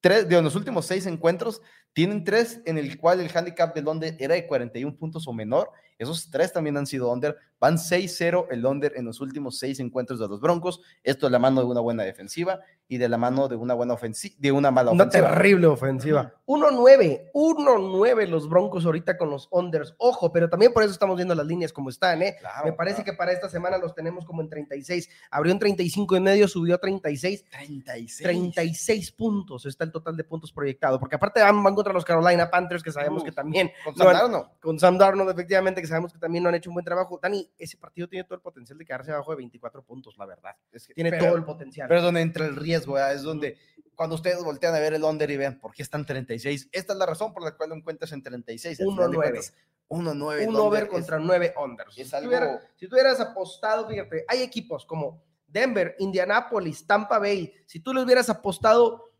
tres, 0.00 0.28
de 0.28 0.40
los 0.40 0.54
últimos 0.54 0.86
seis 0.86 1.06
encuentros, 1.06 1.60
tienen 1.92 2.24
tres 2.24 2.60
en 2.66 2.78
el 2.78 2.98
cual 2.98 3.20
el 3.20 3.30
handicap 3.34 3.74
de 3.74 3.82
Londres 3.82 4.14
era 4.18 4.34
de 4.34 4.46
41 4.46 4.96
puntos 4.96 5.26
o 5.26 5.32
menor. 5.32 5.70
Esos 5.98 6.30
tres 6.30 6.52
también 6.52 6.76
han 6.78 6.86
sido 6.86 7.12
under. 7.12 7.36
Van 7.58 7.76
6-0 7.76 8.46
el 8.50 8.64
under 8.64 8.94
en 8.96 9.04
los 9.04 9.20
últimos 9.20 9.58
seis 9.58 9.80
encuentros 9.80 10.18
de 10.18 10.28
los 10.28 10.40
Broncos. 10.40 10.80
Esto 11.04 11.26
de 11.26 11.32
la 11.32 11.38
mano 11.38 11.60
de 11.60 11.66
una 11.66 11.80
buena 11.80 12.04
defensiva 12.04 12.60
y 12.88 12.98
de 12.98 13.08
la 13.08 13.18
mano 13.18 13.48
de 13.48 13.54
una 13.54 13.74
buena 13.74 13.94
ofensiva, 13.94 14.34
de 14.38 14.50
una 14.50 14.70
mala 14.70 14.90
ofensiva. 14.90 15.20
Una 15.20 15.32
terrible 15.34 15.66
ofensiva. 15.68 16.34
1-9, 16.46 17.30
1-9 17.32 18.26
los 18.26 18.48
Broncos 18.48 18.84
ahorita 18.84 19.16
con 19.16 19.30
los 19.30 19.46
unders. 19.52 19.94
Ojo, 19.98 20.32
pero 20.32 20.50
también 20.50 20.72
por 20.72 20.82
eso 20.82 20.92
estamos 20.92 21.16
viendo 21.16 21.34
las 21.34 21.46
líneas 21.46 21.72
como 21.72 21.90
están, 21.90 22.20
¿eh? 22.22 22.36
Me 22.64 22.72
parece 22.72 23.04
que 23.04 23.12
para 23.12 23.30
esta 23.30 23.48
semana 23.48 23.78
los 23.78 23.94
tenemos 23.94 24.24
como 24.24 24.40
en 24.42 24.48
36. 24.48 25.08
Abrió 25.30 25.52
en 25.52 25.60
35 25.60 26.16
y 26.16 26.20
medio, 26.20 26.48
subió 26.48 26.74
a 26.74 26.78
36. 26.78 27.44
36. 27.48 28.22
36 28.24 29.12
puntos 29.12 29.66
está 29.66 29.84
el 29.84 29.92
total 29.92 30.16
de 30.16 30.24
puntos 30.24 30.50
proyectado, 30.50 30.98
porque 30.98 31.14
aparte 31.14 31.40
van, 31.40 31.62
van 31.62 31.76
contra 31.80 31.94
los 31.94 32.04
Carolina 32.04 32.50
Panthers, 32.50 32.82
que 32.82 32.92
sabemos 32.92 33.24
que 33.24 33.32
también. 33.32 33.72
Con 33.84 33.96
Sam 33.96 34.12
Darnold. 34.12 34.46
Con 34.60 34.78
Sam 34.78 34.98
Darnold, 34.98 35.30
efectivamente, 35.30 35.80
que 35.80 35.86
sabemos 35.86 36.12
que 36.12 36.18
también 36.18 36.44
no 36.44 36.50
han 36.50 36.54
hecho 36.54 36.68
un 36.68 36.74
buen 36.74 36.84
trabajo. 36.84 37.18
Dani, 37.22 37.50
ese 37.58 37.78
partido 37.78 38.06
tiene 38.06 38.24
todo 38.24 38.34
el 38.34 38.42
potencial 38.42 38.78
de 38.78 38.84
quedarse 38.84 39.12
abajo 39.12 39.30
de 39.30 39.38
24 39.38 39.82
puntos, 39.82 40.16
la 40.18 40.26
verdad. 40.26 40.54
Es 40.70 40.86
que, 40.86 40.94
tiene 40.94 41.12
todo 41.12 41.36
el 41.36 41.44
potencial. 41.44 41.88
Pero 41.88 42.02
donde 42.02 42.20
entra 42.20 42.44
el 42.44 42.56
riesgo, 42.56 42.98
es 42.98 43.22
donde 43.22 43.56
cuando 43.94 44.16
ustedes 44.16 44.44
voltean 44.44 44.74
a 44.74 44.78
ver 44.78 44.92
el 44.92 45.02
under 45.02 45.30
y 45.30 45.36
ven 45.38 45.58
por 45.58 45.72
qué 45.72 45.82
están 45.82 46.04
36, 46.04 46.68
esta 46.70 46.92
es 46.92 46.98
la 46.98 47.06
razón 47.06 47.32
por 47.32 47.42
la 47.42 47.56
cual 47.56 47.70
lo 47.70 47.76
encuentras 47.76 48.12
en 48.12 48.22
36. 48.22 48.80
1-9. 48.80 49.52
1-9. 49.88 50.48
Un 50.48 50.56
over 50.56 50.88
contra 50.88 51.18
9 51.18 51.54
unders. 51.62 51.94
si, 51.94 52.04
tú 52.04 52.94
hubieras, 52.94 53.20
apostado, 53.20 53.88
fíjate, 53.88 54.24
hay 54.28 54.42
equipos 54.42 54.84
como 54.84 55.24
Denver, 55.46 55.96
Indianapolis, 55.98 56.86
Tampa 56.86 57.18
Bay. 57.18 57.52
Si 57.66 57.80
tú 57.80 57.92
le 57.92 58.02
hubieras 58.02 58.28
apostado 58.30 59.10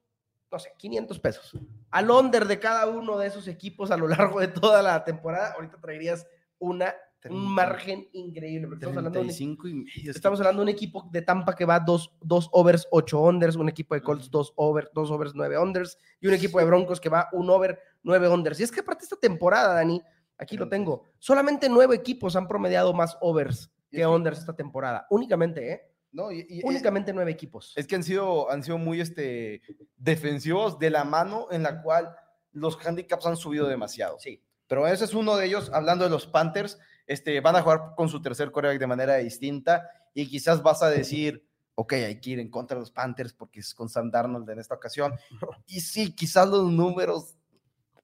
no 0.50 0.59
sé, 0.59 0.73
500 0.76 1.19
pesos. 1.21 1.52
Al 1.90 2.11
under 2.11 2.47
de 2.47 2.59
cada 2.59 2.87
uno 2.87 3.18
de 3.18 3.26
esos 3.26 3.49
equipos 3.49 3.90
a 3.90 3.97
lo 3.97 4.06
largo 4.06 4.40
de 4.40 4.49
toda 4.49 4.82
la 4.82 5.04
temporada, 5.04 5.54
ahorita 5.54 5.78
traerías 5.80 6.26
una, 6.59 6.94
un 7.28 7.52
margen 7.52 8.09
increíble. 8.12 8.68
Estamos 8.75 8.97
hablando, 8.97 9.23
de, 9.23 10.11
estamos 10.11 10.40
hablando, 10.40 10.61
de 10.61 10.62
un 10.62 10.68
equipo 10.68 11.09
de 11.11 11.23
Tampa 11.23 11.54
que 11.54 11.64
va 11.64 11.80
dos, 11.80 12.14
dos 12.20 12.49
overs, 12.52 12.87
ocho 12.90 13.20
unders, 13.20 13.56
un 13.56 13.68
equipo 13.68 13.94
de 13.94 14.02
Colts, 14.02 14.30
dos, 14.30 14.52
over, 14.56 14.90
dos 14.94 15.11
overs, 15.11 15.35
nueve 15.35 15.59
unders, 15.59 15.99
y 16.20 16.28
un 16.28 16.35
equipo 16.35 16.59
de 16.59 16.64
Broncos 16.64 17.00
que 17.00 17.09
va 17.09 17.28
un 17.32 17.50
over, 17.50 17.78
nueve 18.02 18.28
unders. 18.28 18.61
Y 18.61 18.62
es 18.62 18.70
que 18.70 18.80
aparte 18.80 19.04
esta 19.04 19.16
temporada, 19.16 19.75
Dani, 19.75 20.00
aquí 20.38 20.56
lo 20.56 20.68
tengo, 20.68 21.04
solamente 21.18 21.68
nueve 21.68 21.97
equipos 21.97 22.37
han 22.37 22.47
promediado 22.47 22.94
más 22.94 23.18
overs 23.20 23.70
que 23.90 24.06
unders 24.06 24.38
esta 24.38 24.54
temporada, 24.54 25.06
únicamente, 25.11 25.73
¿eh? 25.73 25.89
No, 26.12 26.33
y, 26.33 26.61
Únicamente 26.64 27.12
nueve 27.12 27.31
equipos. 27.31 27.73
Es 27.76 27.87
que 27.87 27.95
han 27.95 28.02
sido, 28.02 28.50
han 28.50 28.62
sido 28.62 28.79
muy 28.79 29.00
este, 29.00 29.62
defensivos 29.97 30.79
de 30.79 30.90
la 30.90 31.05
mano 31.05 31.49
en 31.50 31.62
la 31.62 31.83
cual 31.83 32.14
los 32.52 32.76
handicaps 32.85 33.26
han 33.26 33.37
subido 33.37 33.69
demasiado. 33.69 34.19
Sí. 34.19 34.43
Pero 34.67 34.87
ese 34.87 35.05
es 35.05 35.14
uno 35.14 35.37
de 35.37 35.47
ellos. 35.47 35.71
Hablando 35.73 36.05
de 36.05 36.11
los 36.11 36.26
Panthers, 36.26 36.79
este, 37.07 37.40
van 37.40 37.57
a 37.57 37.62
jugar 37.62 37.95
con 37.97 38.09
su 38.09 38.23
tercer 38.23 38.50
coreback 38.50 38.79
de 38.79 38.87
manera 38.87 39.17
distinta 39.17 39.88
y 40.14 40.29
quizás 40.29 40.62
vas 40.62 40.83
a 40.83 40.90
decir, 40.90 41.45
ok, 41.75 41.93
hay 41.95 42.21
que 42.21 42.31
ir 42.31 42.38
en 42.40 42.50
contra 42.50 42.76
de 42.76 42.81
los 42.81 42.90
Panthers 42.90 43.33
porque 43.33 43.61
es 43.61 43.75
con 43.75 43.88
Sam 43.88 44.11
Darnold 44.11 44.49
en 44.50 44.59
esta 44.59 44.75
ocasión. 44.75 45.14
Y 45.67 45.81
sí, 45.81 46.14
quizás 46.14 46.49
los 46.49 46.71
números 46.71 47.37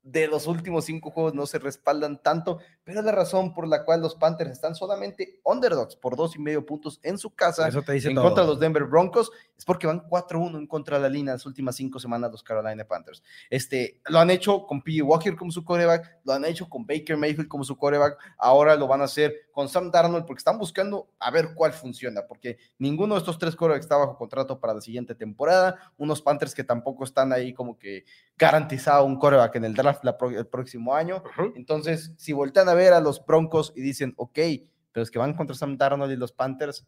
de 0.06 0.28
los 0.28 0.46
últimos 0.46 0.84
cinco 0.84 1.10
juegos 1.10 1.34
no 1.34 1.46
se 1.46 1.58
respaldan 1.58 2.22
tanto, 2.22 2.60
pero 2.84 3.00
es 3.00 3.04
la 3.04 3.10
razón 3.10 3.52
por 3.52 3.66
la 3.66 3.84
cual 3.84 4.00
los 4.00 4.14
Panthers 4.14 4.52
están 4.52 4.76
solamente 4.76 5.40
underdogs 5.42 5.96
por 5.96 6.14
dos 6.14 6.36
y 6.36 6.38
medio 6.38 6.64
puntos 6.64 7.00
en 7.02 7.18
su 7.18 7.34
casa 7.34 7.68
en 7.68 8.14
contra 8.14 8.44
de 8.44 8.48
los 8.48 8.60
Denver 8.60 8.84
Broncos, 8.84 9.32
es 9.58 9.64
porque 9.64 9.88
van 9.88 10.08
4-1 10.08 10.58
en 10.58 10.66
contra 10.68 10.98
de 10.98 11.02
la 11.02 11.08
línea 11.08 11.34
las 11.34 11.44
últimas 11.44 11.74
cinco 11.74 11.98
semanas 11.98 12.30
los 12.30 12.44
Carolina 12.44 12.84
Panthers. 12.84 13.20
Este, 13.50 14.00
lo 14.06 14.20
han 14.20 14.30
hecho 14.30 14.64
con 14.64 14.80
P. 14.80 15.02
Walker 15.02 15.34
como 15.34 15.50
su 15.50 15.64
coreback, 15.64 16.20
lo 16.24 16.34
han 16.34 16.44
hecho 16.44 16.68
con 16.68 16.86
Baker 16.86 17.16
Mayfield 17.16 17.48
como 17.48 17.64
su 17.64 17.76
coreback, 17.76 18.16
ahora 18.38 18.76
lo 18.76 18.86
van 18.86 19.00
a 19.00 19.04
hacer 19.04 19.34
con 19.50 19.68
Sam 19.68 19.90
Darnold 19.90 20.24
porque 20.24 20.38
están 20.38 20.58
buscando 20.58 21.08
a 21.18 21.32
ver 21.32 21.48
cuál 21.54 21.72
funciona, 21.72 22.26
porque 22.28 22.58
ninguno 22.78 23.14
de 23.14 23.20
estos 23.20 23.38
tres 23.38 23.56
corebacks 23.56 23.86
está 23.86 23.96
bajo 23.96 24.16
contrato 24.16 24.60
para 24.60 24.74
la 24.74 24.80
siguiente 24.80 25.16
temporada, 25.16 25.92
unos 25.96 26.22
Panthers 26.22 26.54
que 26.54 26.62
tampoco 26.62 27.02
están 27.02 27.32
ahí 27.32 27.52
como 27.52 27.76
que 27.76 28.04
garantizado 28.36 29.04
un 29.04 29.18
coreback 29.18 29.56
en 29.56 29.64
el 29.64 29.74
draft 29.74 29.95
el 30.02 30.46
próximo 30.46 30.94
año. 30.94 31.22
Entonces, 31.54 32.12
si 32.16 32.32
voltean 32.32 32.68
a 32.68 32.74
ver 32.74 32.92
a 32.92 33.00
los 33.00 33.24
Broncos 33.24 33.72
y 33.76 33.80
dicen, 33.80 34.14
ok, 34.16 34.38
pero 34.92 35.02
es 35.02 35.10
que 35.10 35.18
van 35.18 35.34
contra 35.34 35.54
Sam 35.54 35.76
Darnold 35.76 36.12
y 36.12 36.16
los 36.16 36.32
Panthers, 36.32 36.86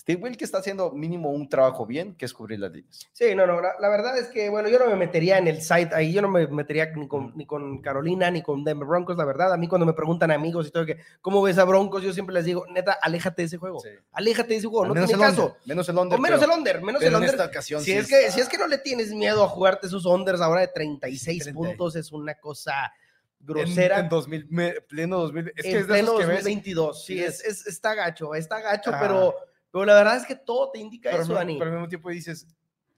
Steve 0.00 0.22
Will 0.22 0.36
que 0.38 0.46
está 0.46 0.58
haciendo 0.58 0.92
mínimo 0.92 1.30
un 1.30 1.46
trabajo 1.46 1.84
bien, 1.84 2.14
que 2.14 2.24
es 2.24 2.32
cubrir 2.32 2.58
las 2.58 2.72
líneas. 2.72 3.06
Sí, 3.12 3.34
no, 3.34 3.46
no, 3.46 3.60
la, 3.60 3.88
verdad 3.90 4.16
es 4.18 4.28
que, 4.28 4.48
bueno, 4.48 4.70
yo 4.70 4.78
no 4.78 4.86
me 4.86 4.96
metería 4.96 5.36
en 5.36 5.46
el 5.46 5.60
site 5.60 5.90
ahí, 5.94 6.10
yo 6.10 6.22
no 6.22 6.28
me 6.28 6.46
metería 6.46 6.86
ni 6.96 7.06
con, 7.06 7.36
ni 7.36 7.44
con 7.44 7.82
Carolina, 7.82 8.30
ni 8.30 8.42
con 8.42 8.64
Denver 8.64 8.88
Broncos, 8.88 9.18
la 9.18 9.26
verdad. 9.26 9.52
A 9.52 9.58
mí 9.58 9.68
cuando 9.68 9.84
me 9.84 9.92
preguntan 9.92 10.30
amigos 10.30 10.68
y 10.68 10.70
todo, 10.70 10.86
que, 10.86 10.96
¿cómo 11.20 11.42
ves 11.42 11.58
a 11.58 11.64
Broncos? 11.64 12.02
Yo 12.02 12.14
siempre 12.14 12.34
les 12.34 12.46
digo, 12.46 12.64
neta, 12.70 12.92
aléjate 12.92 13.42
de 13.42 13.46
ese 13.46 13.58
juego. 13.58 13.82
Aléjate 14.12 14.48
de 14.48 14.56
ese 14.56 14.68
juego, 14.68 14.86
no 14.86 14.94
tiene 14.94 15.22
caso. 15.22 15.58
menos 15.66 15.86
el 15.90 15.98
under. 15.98 16.18
O 16.18 16.22
menos 16.22 16.42
el 16.42 16.50
under, 16.50 16.82
menos 16.82 17.02
el 17.02 17.14
under. 17.14 17.28
En 17.28 17.34
esta 17.34 17.44
ocasión, 17.44 17.82
si, 17.82 17.92
es 17.92 18.08
que, 18.08 18.30
si 18.30 18.40
es 18.40 18.48
que 18.48 18.56
no 18.56 18.68
le 18.68 18.78
tienes 18.78 19.12
miedo 19.12 19.44
a 19.44 19.48
jugarte 19.48 19.86
esos 19.86 20.06
unders 20.06 20.40
ahora 20.40 20.62
de 20.62 20.68
36 20.68 21.50
puntos, 21.52 21.94
es 21.94 22.10
una 22.10 22.36
cosa 22.36 22.90
grosera. 23.38 24.00
En, 24.00 24.08
2000, 24.08 24.48
pleno 24.88 25.18
2000, 25.18 25.52
es 25.56 25.62
que 25.62 25.78
es 25.80 25.84
pleno 25.84 26.12
2022, 26.12 27.04
sí, 27.04 27.22
es, 27.22 27.44
es, 27.44 27.66
está 27.66 27.94
gacho, 27.94 28.34
está 28.34 28.60
gacho, 28.60 28.92
pero, 28.98 29.34
pero 29.72 29.84
la 29.84 29.94
verdad 29.94 30.16
es 30.16 30.26
que 30.26 30.36
todo 30.36 30.70
te 30.70 30.78
indica 30.78 31.10
eso, 31.10 31.34
Dani. 31.34 31.58
Pero 31.58 31.70
al 31.70 31.76
mismo 31.76 31.88
tiempo 31.88 32.10
dices, 32.10 32.46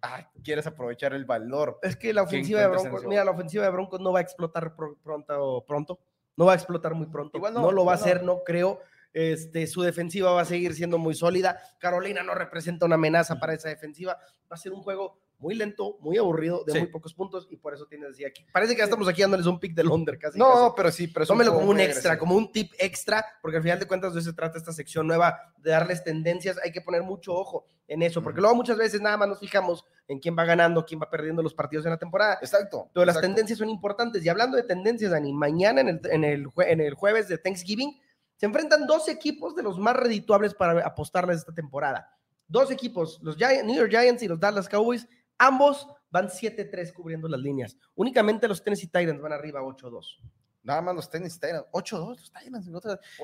ah, 0.01 0.29
quieres 0.43 0.67
aprovechar 0.67 1.15
el 1.15 1.25
valor. 1.25 1.79
Es 1.83 1.97
que 1.97 2.13
la 2.13 2.23
ofensiva 2.23 2.61
de 2.61 2.69
Broncos, 2.69 3.05
mira, 3.05 3.25
la 3.25 3.31
ofensiva 3.31 3.65
de 3.65 3.71
Broncos 3.71 4.01
no 4.01 4.13
va 4.13 4.21
a 4.21 4.23
explotar 4.23 4.75
pronto, 4.75 5.65
pronto, 5.67 6.01
no 6.37 6.47
va 6.47 6.53
a 6.53 6.55
explotar 6.57 6.95
muy 6.95 7.07
pronto, 7.07 7.39
no, 7.39 7.51
no, 7.51 7.73
lo 7.73 7.85
va 7.85 7.93
a 7.93 7.97
hacer, 7.97 8.23
no 8.23 8.43
creo. 8.45 8.81
Este, 9.13 9.67
su 9.67 9.83
defensiva 9.83 10.33
va 10.33 10.41
a 10.41 10.47
seguir 10.47 10.75
siendo 10.75 10.97
muy 10.97 11.15
sólida. 11.15 11.61
Carolina 11.79 12.23
no 12.23 12.35
representa 12.35 12.87
una 12.87 12.95
amenaza 12.95 13.39
para 13.39 13.53
esa 13.53 13.69
defensiva. 13.69 14.19
Va 14.51 14.55
a 14.55 14.57
ser 14.57 14.73
un 14.73 14.83
juego 14.83 15.19
muy 15.43 15.57
lento, 15.57 15.99
muy 16.01 16.17
aburrido, 16.19 16.63
de 16.65 16.79
muy 16.79 16.87
pocos 16.87 17.13
puntos, 17.13 17.49
y 17.51 17.57
por 17.57 17.75
eso 17.75 17.87
tienes 17.87 18.11
así 18.11 18.25
aquí. 18.25 18.47
Parece 18.53 18.75
que 18.75 18.79
ya 18.79 18.85
estamos 18.85 19.09
aquí 19.09 19.23
dándoles 19.23 19.47
un 19.47 19.59
pick 19.59 19.75
de 19.75 19.83
Londres 19.83 20.21
casi. 20.21 20.39
No, 20.39 20.73
pero 20.77 20.93
sí, 20.93 21.09
pero 21.09 21.27
Tómelo 21.27 21.53
como 21.53 21.69
un 21.69 21.81
extra, 21.81 22.17
como 22.17 22.37
un 22.37 22.53
tip 22.53 22.73
extra, 22.79 23.25
porque 23.43 23.57
al 23.57 23.63
final 23.65 23.81
de 23.81 23.87
cuentas 23.87 24.15
de 24.15 24.21
eso 24.21 24.31
se 24.31 24.37
trata 24.37 24.57
esta 24.57 24.73
sección 24.73 25.07
nueva, 25.07 25.53
de 25.59 25.73
darles 25.73 26.05
tendencias. 26.05 26.59
Hay 26.65 26.71
que 26.71 26.81
poner 26.81 27.03
mucho 27.03 27.35
ojo 27.35 27.67
en 27.89 28.03
eso, 28.03 28.23
porque 28.23 28.41
luego 28.41 28.55
muchas 28.55 28.79
veces 28.79 29.01
nada 29.01 29.17
más 29.17 29.29
nos 29.29 29.41
fijamos 29.41 29.85
en 30.07 30.21
quién 30.21 30.39
va 30.39 30.45
ganando, 30.45 30.87
quién 30.87 31.01
va 31.01 31.11
perdiendo 31.11 31.43
los 31.43 31.55
partidos 31.55 31.85
en 31.87 31.91
la 31.91 31.99
temporada. 31.99 32.39
Exacto. 32.41 32.89
Pero 32.95 33.05
las 33.05 33.21
tendencias 33.21 33.59
son 33.59 33.69
importantes. 33.69 34.25
Y 34.25 34.29
hablando 34.29 34.57
de 34.57 34.63
tendencias, 34.63 35.11
Dani, 35.11 35.33
mañana 35.33 35.81
en 35.81 35.89
el, 35.89 36.01
en 36.05 36.25
el, 36.25 36.47
en 36.59 36.81
el 36.81 36.95
jueves 36.95 37.27
de 37.27 37.39
Thanksgiving, 37.39 38.01
se 38.37 38.47
enfrentan 38.47 38.87
dos 38.87 39.09
equipos 39.09 39.57
de 39.57 39.65
los 39.65 39.77
más 39.79 39.97
redituables 39.97 40.55
para 40.55 40.87
apostarles 40.87 41.39
esta 41.39 41.53
temporada. 41.53 42.17
Dos 42.49 42.71
equipos, 42.71 43.19
los 43.23 43.39
New 43.39 43.75
York 43.75 43.91
Giants 43.91 44.23
y 44.23 44.29
los 44.29 44.39
Dallas 44.39 44.69
Cowboys, 44.69 45.09
ambos 45.47 45.87
van 46.11 46.29
7-3 46.29 46.93
cubriendo 46.93 47.29
las 47.29 47.41
líneas. 47.41 47.77
Únicamente 47.95 48.47
los 48.47 48.63
Tennessee 48.63 48.87
Titans 48.87 49.21
van 49.21 49.33
arriba 49.33 49.61
8-2. 49.63 50.19
Nada 50.65 50.81
más 50.81 50.95
los 50.95 51.11
Tennessee 51.11 51.41
Titans. 51.41 51.65
8-2 51.73 52.09
los 52.09 52.33
Titans. 52.33 52.69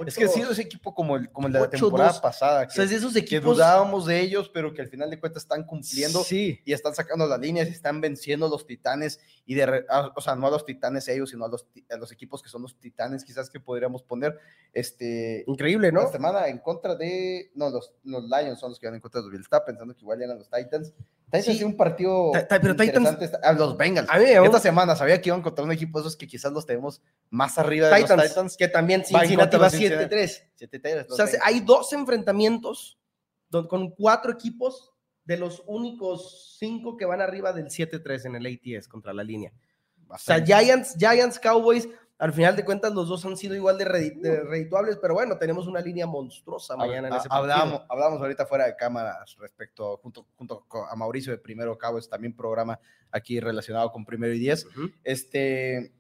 Es 0.07 0.17
que 0.17 0.25
ha 0.25 0.29
sido 0.29 0.51
ese 0.51 0.63
equipo 0.63 0.93
como 0.93 1.17
el, 1.17 1.31
como 1.31 1.47
el 1.47 1.53
de 1.53 1.61
la 1.61 1.71
temporada 1.71 2.21
pasada. 2.21 2.67
Que, 2.67 2.73
o 2.73 2.75
sea, 2.75 2.85
es 2.85 2.91
esos 2.91 3.15
equipos... 3.15 3.31
que 3.31 3.41
dudábamos 3.41 4.07
de 4.07 4.21
ellos, 4.21 4.51
pero 4.53 4.75
que 4.75 4.83
al 4.83 4.89
final 4.89 5.09
de 5.09 5.21
cuentas 5.21 5.45
están 5.45 5.63
cumpliendo 5.65 6.25
sí. 6.25 6.61
y 6.65 6.73
están 6.73 6.97
sacando 6.97 7.29
las 7.29 7.39
líneas 7.39 7.69
y 7.69 7.71
están 7.71 8.01
venciendo 8.01 8.47
a 8.47 8.49
los 8.49 8.67
titanes. 8.67 9.21
Y 9.47 9.55
de, 9.55 9.85
o 10.17 10.21
sea, 10.21 10.35
no 10.35 10.49
a 10.49 10.51
los 10.51 10.65
titanes 10.65 11.07
ellos, 11.07 11.31
sino 11.31 11.45
a 11.45 11.49
los, 11.49 11.69
a 11.91 11.97
los 11.97 12.11
equipos 12.11 12.43
que 12.43 12.49
son 12.49 12.63
los 12.63 12.77
titanes, 12.77 13.23
quizás 13.23 13.49
que 13.49 13.61
podríamos 13.61 14.03
poner. 14.03 14.37
Este, 14.73 15.45
Increíble, 15.47 15.93
¿no? 15.93 16.03
La 16.03 16.09
semana 16.09 16.49
en 16.49 16.59
contra 16.59 16.97
de. 16.97 17.53
No, 17.55 17.71
los, 17.71 17.95
los 18.03 18.25
Lions 18.25 18.59
son 18.59 18.71
los 18.71 18.81
que 18.81 18.89
van 18.89 18.97
en 18.97 19.01
contra 19.01 19.21
de 19.21 19.27
los 19.27 19.31
Bills. 19.31 19.45
Estaba 19.45 19.65
pensando 19.65 19.95
que 19.95 20.01
igual 20.01 20.21
eran 20.23 20.39
los 20.39 20.51
Titans. 20.51 20.93
Titans 21.31 21.59
sí. 21.59 21.65
un 21.65 21.77
partido 21.77 22.33
pero 22.49 22.71
interesante. 22.71 23.31
a 23.43 23.53
los 23.53 23.77
Bengals. 23.77 24.09
Esta 24.15 24.61
semana 24.61 24.97
sabía 24.97 25.21
que 25.21 25.29
iban 25.29 25.43
contra 25.43 25.65
un 25.65 25.73
equipo 25.73 25.99
de 25.99 26.03
esos 26.09 26.17
que 26.17 26.27
quizás 26.27 26.53
los 26.53 26.65
tenemos 26.65 27.03
más 27.31 27.59
arriba 27.59 27.89
de 27.89 28.01
los 28.01 28.11
Titans. 28.11 28.57
Que 28.57 28.69
también 28.69 29.05
Cincinnati 29.05 29.57
va 29.57 29.69
7-3. 29.69 31.07
O 31.11 31.17
sea, 31.17 31.27
hay 31.43 31.61
dos 31.61 31.93
enfrentamientos 31.93 32.99
con 33.69 33.91
cuatro 33.91 34.33
equipos 34.33 34.93
de 35.25 35.37
los 35.37 35.63
únicos 35.67 36.57
cinco 36.59 36.97
que 36.97 37.05
van 37.05 37.21
arriba 37.21 37.53
del 37.53 37.67
7-3 37.67 38.27
en 38.27 38.37
el 38.37 38.47
ATS 38.47 38.89
contra 38.89 39.13
la 39.13 39.23
línea. 39.23 39.53
O 40.09 40.17
sea, 40.17 40.43
Giants, 40.43 40.97
Giants, 40.99 41.39
Cowboys, 41.39 41.87
al 42.19 42.33
final 42.33 42.57
de 42.57 42.65
cuentas 42.65 42.93
los 42.93 43.09
dos 43.09 43.25
han 43.25 43.37
sido 43.37 43.55
igual 43.55 43.79
de, 43.79 43.85
redituables, 43.85 44.99
pero 45.01 45.15
bueno, 45.15 45.39
tenemos 45.39 45.69
una 45.69 45.81
línea 45.81 46.05
monstruosa 46.05 46.77
mañana 46.77 47.09
en 47.09 47.15
ese 47.15 47.29
partido. 47.29 47.85
Hablamos, 47.89 48.21
ahorita 48.21 48.45
fuera 48.45 48.67
de 48.67 48.75
cámaras 48.75 49.37
respecto, 49.39 49.99
junto, 49.99 50.27
junto 50.37 50.67
a 50.91 50.97
Mauricio 50.97 51.33
de 51.33 51.39
Primero 51.39 51.79
Cowboys, 51.79 52.09
también 52.09 52.35
programa 52.35 52.79
aquí 53.13 53.39
relacionado 53.39 53.93
con 53.93 54.05
Primero 54.05 54.35
y 54.35 54.41
Diez. 54.41 54.67
Este, 55.05 55.93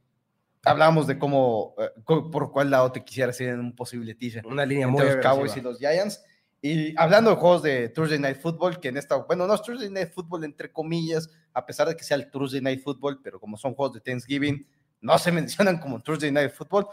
hablábamos 0.65 1.07
de 1.07 1.21
cómo, 1.21 1.75
eh, 1.79 1.91
por 2.05 2.51
cuál 2.51 2.71
lado 2.71 2.91
te 2.91 3.05
quisiera 3.05 3.33
ir 3.39 3.51
en 3.51 3.61
un 3.61 3.77
posible 3.77 4.15
teaser. 4.17 4.45
Una 4.45 4.67
línea 4.67 4.89
entre 4.89 5.05
muy 5.05 5.15
los 5.15 5.25
Cowboys 5.25 5.57
y 5.57 5.61
los 5.61 5.79
Giants. 5.79 6.25
Y 6.61 6.99
hablando 6.99 7.31
de 7.31 7.37
juegos 7.37 7.63
de 7.63 7.89
Thursday 7.91 8.19
Night 8.19 8.41
Football, 8.41 8.81
que 8.81 8.89
en 8.89 8.97
esta, 8.97 9.15
bueno, 9.19 9.47
no 9.47 9.55
es 9.55 9.63
Thursday 9.63 9.89
Night 9.89 10.13
Football 10.13 10.43
entre 10.43 10.73
comillas, 10.73 11.31
a 11.55 11.65
pesar 11.65 11.87
de 11.87 11.95
que 11.95 12.03
sea 12.03 12.17
el 12.17 12.29
Thursday 12.29 12.61
Night 12.61 12.83
Football, 12.83 13.21
pero 13.23 13.39
como 13.39 13.57
son 13.57 13.75
juegos 13.75 13.95
de 13.95 14.01
Thanksgiving, 14.01 14.67
no 15.01 15.19
se 15.19 15.33
mencionan 15.33 15.79
como 15.79 16.01
Thursday 16.01 16.31
Night 16.31 16.53
Football. 16.53 16.89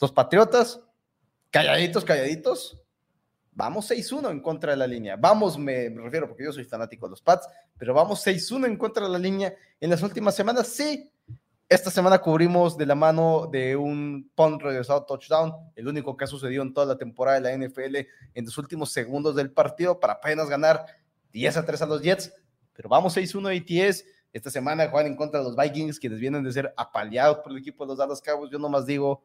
Los 0.00 0.12
Patriotas, 0.12 0.80
calladitos, 1.50 2.04
calladitos, 2.04 2.78
vamos 3.52 3.90
6-1 3.90 4.30
en 4.30 4.40
contra 4.40 4.72
de 4.72 4.76
la 4.76 4.86
línea. 4.86 5.16
Vamos, 5.16 5.58
me, 5.58 5.88
refiero 5.88 6.28
porque 6.28 6.44
yo 6.44 6.52
soy 6.52 6.64
fanático 6.64 7.06
de 7.06 7.10
los 7.10 7.22
Pats, 7.22 7.48
pero 7.78 7.94
vamos 7.94 8.26
6-1 8.26 8.66
en 8.66 8.76
contra 8.76 9.04
de 9.06 9.12
la 9.12 9.18
línea. 9.18 9.54
En 9.80 9.90
las 9.90 10.02
últimas 10.02 10.34
semanas, 10.34 10.68
sí, 10.68 11.10
esta 11.68 11.90
semana 11.90 12.18
cubrimos 12.18 12.76
de 12.76 12.86
la 12.86 12.94
mano 12.94 13.48
de 13.50 13.76
un 13.76 14.30
punt 14.34 14.60
regresado 14.60 15.04
touchdown, 15.04 15.54
el 15.76 15.88
único 15.88 16.16
que 16.16 16.24
ha 16.24 16.28
sucedido 16.28 16.62
en 16.62 16.74
toda 16.74 16.86
la 16.86 16.98
temporada 16.98 17.40
de 17.40 17.56
la 17.56 17.66
NFL 17.66 17.96
en 18.34 18.44
los 18.44 18.58
últimos 18.58 18.92
segundos 18.92 19.34
del 19.34 19.50
partido 19.50 19.98
para 19.98 20.14
apenas 20.14 20.48
ganar 20.48 20.84
10 21.32 21.56
a 21.56 21.64
3 21.64 21.82
a 21.82 21.86
los 21.86 22.02
Jets. 22.02 22.32
Pero 22.74 22.88
vamos 22.88 23.16
6-1 23.16 23.88
ATS. 23.88 24.04
Esta 24.34 24.50
semana 24.50 24.88
juegan 24.88 25.12
en 25.12 25.16
contra 25.16 25.38
de 25.38 25.44
los 25.44 25.56
Vikings, 25.56 26.00
quienes 26.00 26.18
vienen 26.18 26.42
de 26.42 26.52
ser 26.52 26.74
apaleados 26.76 27.38
por 27.38 27.52
el 27.52 27.58
equipo 27.58 27.84
de 27.84 27.90
los 27.90 27.98
Dallas 27.98 28.20
Cowboys. 28.20 28.50
Yo 28.50 28.58
nomás 28.58 28.84
digo, 28.84 29.22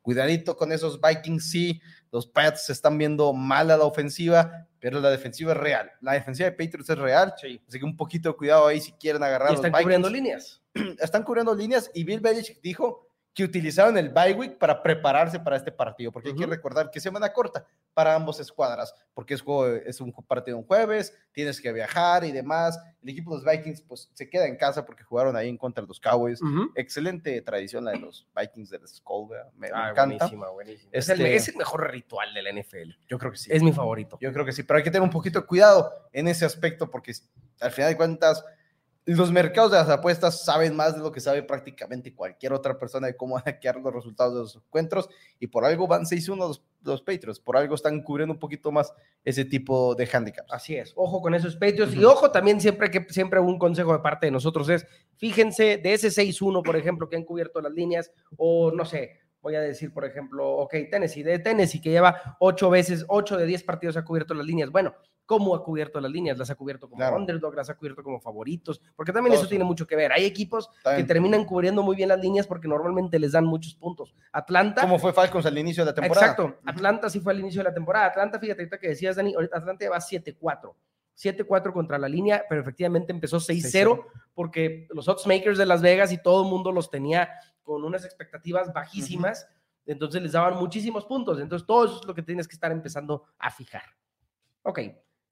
cuidadito 0.00 0.56
con 0.56 0.70
esos 0.70 1.00
Vikings, 1.00 1.50
sí, 1.50 1.82
los 2.12 2.24
Pats 2.24 2.66
se 2.66 2.72
están 2.72 2.96
viendo 2.96 3.32
mal 3.32 3.72
a 3.72 3.76
la 3.76 3.82
ofensiva, 3.82 4.68
pero 4.78 5.00
la 5.00 5.10
defensiva 5.10 5.54
es 5.54 5.58
real. 5.58 5.90
La 6.00 6.12
defensiva 6.12 6.48
de 6.48 6.52
Patriots 6.52 6.88
es 6.88 6.98
real, 6.98 7.34
así 7.36 7.78
que 7.80 7.84
un 7.84 7.96
poquito 7.96 8.28
de 8.28 8.36
cuidado 8.36 8.68
ahí 8.68 8.80
si 8.80 8.92
quieren 8.92 9.24
agarrar. 9.24 9.50
Y 9.50 9.54
están 9.56 9.72
cubriendo 9.72 10.08
líneas. 10.08 10.62
están 11.00 11.24
cubriendo 11.24 11.52
líneas 11.52 11.90
y 11.92 12.04
Bill 12.04 12.20
Belichick 12.20 12.60
dijo 12.62 13.08
que 13.34 13.42
utilizaron 13.42 13.98
el 13.98 14.10
bye 14.10 14.32
week 14.32 14.58
para 14.58 14.80
prepararse 14.80 15.40
para 15.40 15.56
este 15.56 15.72
partido, 15.72 16.12
porque 16.12 16.28
hay 16.28 16.36
que 16.36 16.46
recordar 16.46 16.90
que 16.90 17.00
semana 17.00 17.32
corta 17.32 17.66
para 17.92 18.14
ambos 18.14 18.38
escuadras, 18.38 18.94
porque 19.12 19.34
es, 19.34 19.42
es 19.86 20.00
un 20.00 20.12
partido 20.12 20.56
un 20.56 20.64
jueves, 20.64 21.12
tienes 21.32 21.60
que 21.60 21.72
viajar 21.72 22.24
y 22.24 22.30
demás. 22.30 22.78
El 23.02 23.08
equipo 23.08 23.30
de 23.32 23.42
los 23.42 23.44
Vikings 23.44 23.82
pues 23.82 24.08
se 24.14 24.30
queda 24.30 24.46
en 24.46 24.56
casa 24.56 24.86
porque 24.86 25.02
jugaron 25.02 25.36
ahí 25.36 25.48
en 25.48 25.58
contra 25.58 25.82
de 25.82 25.88
los 25.88 25.98
Cowboys. 25.98 26.40
Excelente 26.76 27.42
tradición 27.42 27.84
la 27.84 27.90
de 27.90 27.98
los 27.98 28.28
Vikings 28.36 28.70
de 28.70 28.78
la 28.78 28.86
Skull, 28.86 29.30
me, 29.56 29.68
ah, 29.74 29.90
encanta. 29.90 30.26
Es, 30.92 31.08
el, 31.08 31.20
este 31.20 31.34
es, 31.34 31.48
el, 31.48 31.56
mejor 31.56 31.90
ritual 31.90 32.32
de 32.32 32.42
la 32.42 32.52
NFL. 32.52 32.92
Yo 33.08 33.18
creo 33.18 33.32
que 33.32 33.38
sí. 33.38 33.50
Es 33.52 33.64
mi 33.64 33.72
favorito. 33.72 34.16
Yo 34.20 34.32
creo 34.32 34.44
que 34.44 34.52
sí, 34.52 34.62
pero 34.62 34.78
hay 34.78 34.84
que 34.84 34.90
tener 34.90 35.02
un 35.02 35.10
poquito 35.10 35.40
de 35.40 35.46
cuidado 35.46 35.92
en 36.12 36.28
ese 36.28 36.44
aspecto 36.44 36.88
porque 36.88 37.12
al 37.60 37.72
final 37.72 37.90
de 37.90 37.96
cuentas 37.96 38.44
los 39.06 39.30
mercados 39.30 39.70
de 39.70 39.76
las 39.76 39.88
apuestas 39.90 40.44
saben 40.44 40.74
más 40.74 40.94
de 40.94 41.02
lo 41.02 41.12
que 41.12 41.20
sabe 41.20 41.42
prácticamente 41.42 42.14
cualquier 42.14 42.54
otra 42.54 42.78
persona 42.78 43.06
de 43.06 43.16
cómo 43.16 43.38
hackear 43.44 43.76
los 43.76 43.92
resultados 43.92 44.34
de 44.34 44.40
los 44.40 44.56
encuentros 44.56 45.08
y 45.38 45.46
por 45.46 45.64
algo 45.64 45.86
van 45.86 46.04
6-1 46.04 46.36
los, 46.36 46.64
los, 46.82 47.02
Patriots, 47.02 47.38
por 47.38 47.56
algo 47.56 47.74
están 47.74 48.02
cubriendo 48.02 48.32
un 48.32 48.38
poquito 48.38 48.72
más 48.72 48.92
ese 49.24 49.44
tipo 49.44 49.94
de 49.94 50.08
handicaps. 50.10 50.52
Así 50.52 50.76
es, 50.76 50.92
ojo 50.96 51.20
con 51.20 51.34
esos 51.34 51.56
Patriots 51.56 51.94
y 51.94 52.04
ojo 52.04 52.30
también 52.30 52.60
siempre 52.60 52.90
que 52.90 53.06
siempre 53.10 53.40
un 53.40 53.58
consejo 53.58 53.92
de 53.92 53.98
parte 53.98 54.26
de 54.26 54.32
nosotros 54.32 54.68
es, 54.70 54.86
fíjense 55.16 55.76
de 55.76 55.92
ese 55.92 56.08
6-1, 56.08 56.62
por 56.62 56.76
ejemplo, 56.76 57.08
que 57.08 57.16
han 57.16 57.24
cubierto 57.24 57.60
las 57.60 57.72
líneas 57.72 58.10
o 58.36 58.70
no 58.70 58.86
sé, 58.86 59.20
voy 59.42 59.54
a 59.56 59.60
decir, 59.60 59.92
por 59.92 60.06
ejemplo, 60.06 60.48
ok, 60.56 60.74
Tennessee, 60.90 61.22
de 61.22 61.38
Tennessee, 61.38 61.80
que 61.82 61.90
lleva 61.90 62.36
ocho 62.40 62.70
veces, 62.70 63.04
ocho 63.08 63.36
de 63.36 63.44
diez 63.44 63.62
partidos 63.62 63.98
ha 63.98 64.04
cubierto 64.04 64.32
las 64.32 64.46
líneas. 64.46 64.70
Bueno, 64.70 64.94
¿cómo 65.26 65.54
ha 65.54 65.62
cubierto 65.62 66.00
las 66.00 66.10
líneas? 66.10 66.38
Las 66.38 66.50
ha 66.50 66.54
cubierto 66.54 66.88
como 66.88 67.06
underdog, 67.16 67.54
las 67.54 67.70
ha 67.70 67.76
cubierto 67.76 68.02
como 68.02 68.20
favoritos, 68.20 68.80
porque 68.96 69.12
también 69.12 69.34
eso 69.34 69.46
tiene 69.46 69.64
mucho 69.64 69.86
que 69.86 69.96
ver. 69.96 70.12
Hay 70.12 70.24
equipos 70.24 70.70
que 70.96 71.04
terminan 71.04 71.44
cubriendo 71.44 71.82
muy 71.82 71.96
bien 71.96 72.08
las 72.08 72.20
líneas 72.20 72.46
porque 72.46 72.68
normalmente 72.68 73.18
les 73.18 73.32
dan 73.32 73.44
muchos 73.44 73.74
puntos. 73.74 74.14
Atlanta. 74.32 74.82
¿Cómo 74.82 74.98
fue 74.98 75.12
Falcons 75.12 75.46
al 75.46 75.58
inicio 75.58 75.84
de 75.84 75.90
la 75.90 75.94
temporada? 75.94 76.26
Exacto. 76.26 76.58
Atlanta 76.64 77.10
sí 77.10 77.20
fue 77.20 77.32
al 77.32 77.40
inicio 77.40 77.60
de 77.60 77.68
la 77.68 77.74
temporada. 77.74 78.06
Atlanta, 78.06 78.38
fíjate, 78.38 78.62
ahorita 78.62 78.78
que 78.78 78.88
decías, 78.88 79.16
Dani, 79.16 79.34
Atlanta 79.52 79.88
va 79.90 79.98
7-4. 79.98 80.74
7-4 81.16 81.72
contra 81.72 81.96
la 81.96 82.08
línea, 82.08 82.44
pero 82.48 82.60
efectivamente 82.60 83.12
empezó 83.12 83.36
6-0 83.36 84.04
porque 84.34 84.88
los 84.90 85.06
oddsmakers 85.06 85.58
de 85.58 85.66
Las 85.66 85.80
Vegas 85.80 86.10
y 86.10 86.20
todo 86.20 86.42
el 86.42 86.50
mundo 86.50 86.72
los 86.72 86.90
tenía 86.90 87.30
con 87.62 87.84
unas 87.84 88.04
expectativas 88.04 88.72
bajísimas 88.72 89.46
entonces 89.86 90.22
les 90.22 90.32
daban 90.32 90.56
muchísimos 90.56 91.04
puntos. 91.04 91.40
Entonces 91.40 91.66
todo 91.66 91.84
eso 91.84 92.00
es 92.00 92.06
lo 92.06 92.14
que 92.14 92.22
tienes 92.22 92.48
que 92.48 92.54
estar 92.54 92.72
empezando 92.72 93.24
a 93.38 93.50
fijar. 93.50 93.84
Ok. 94.62 94.80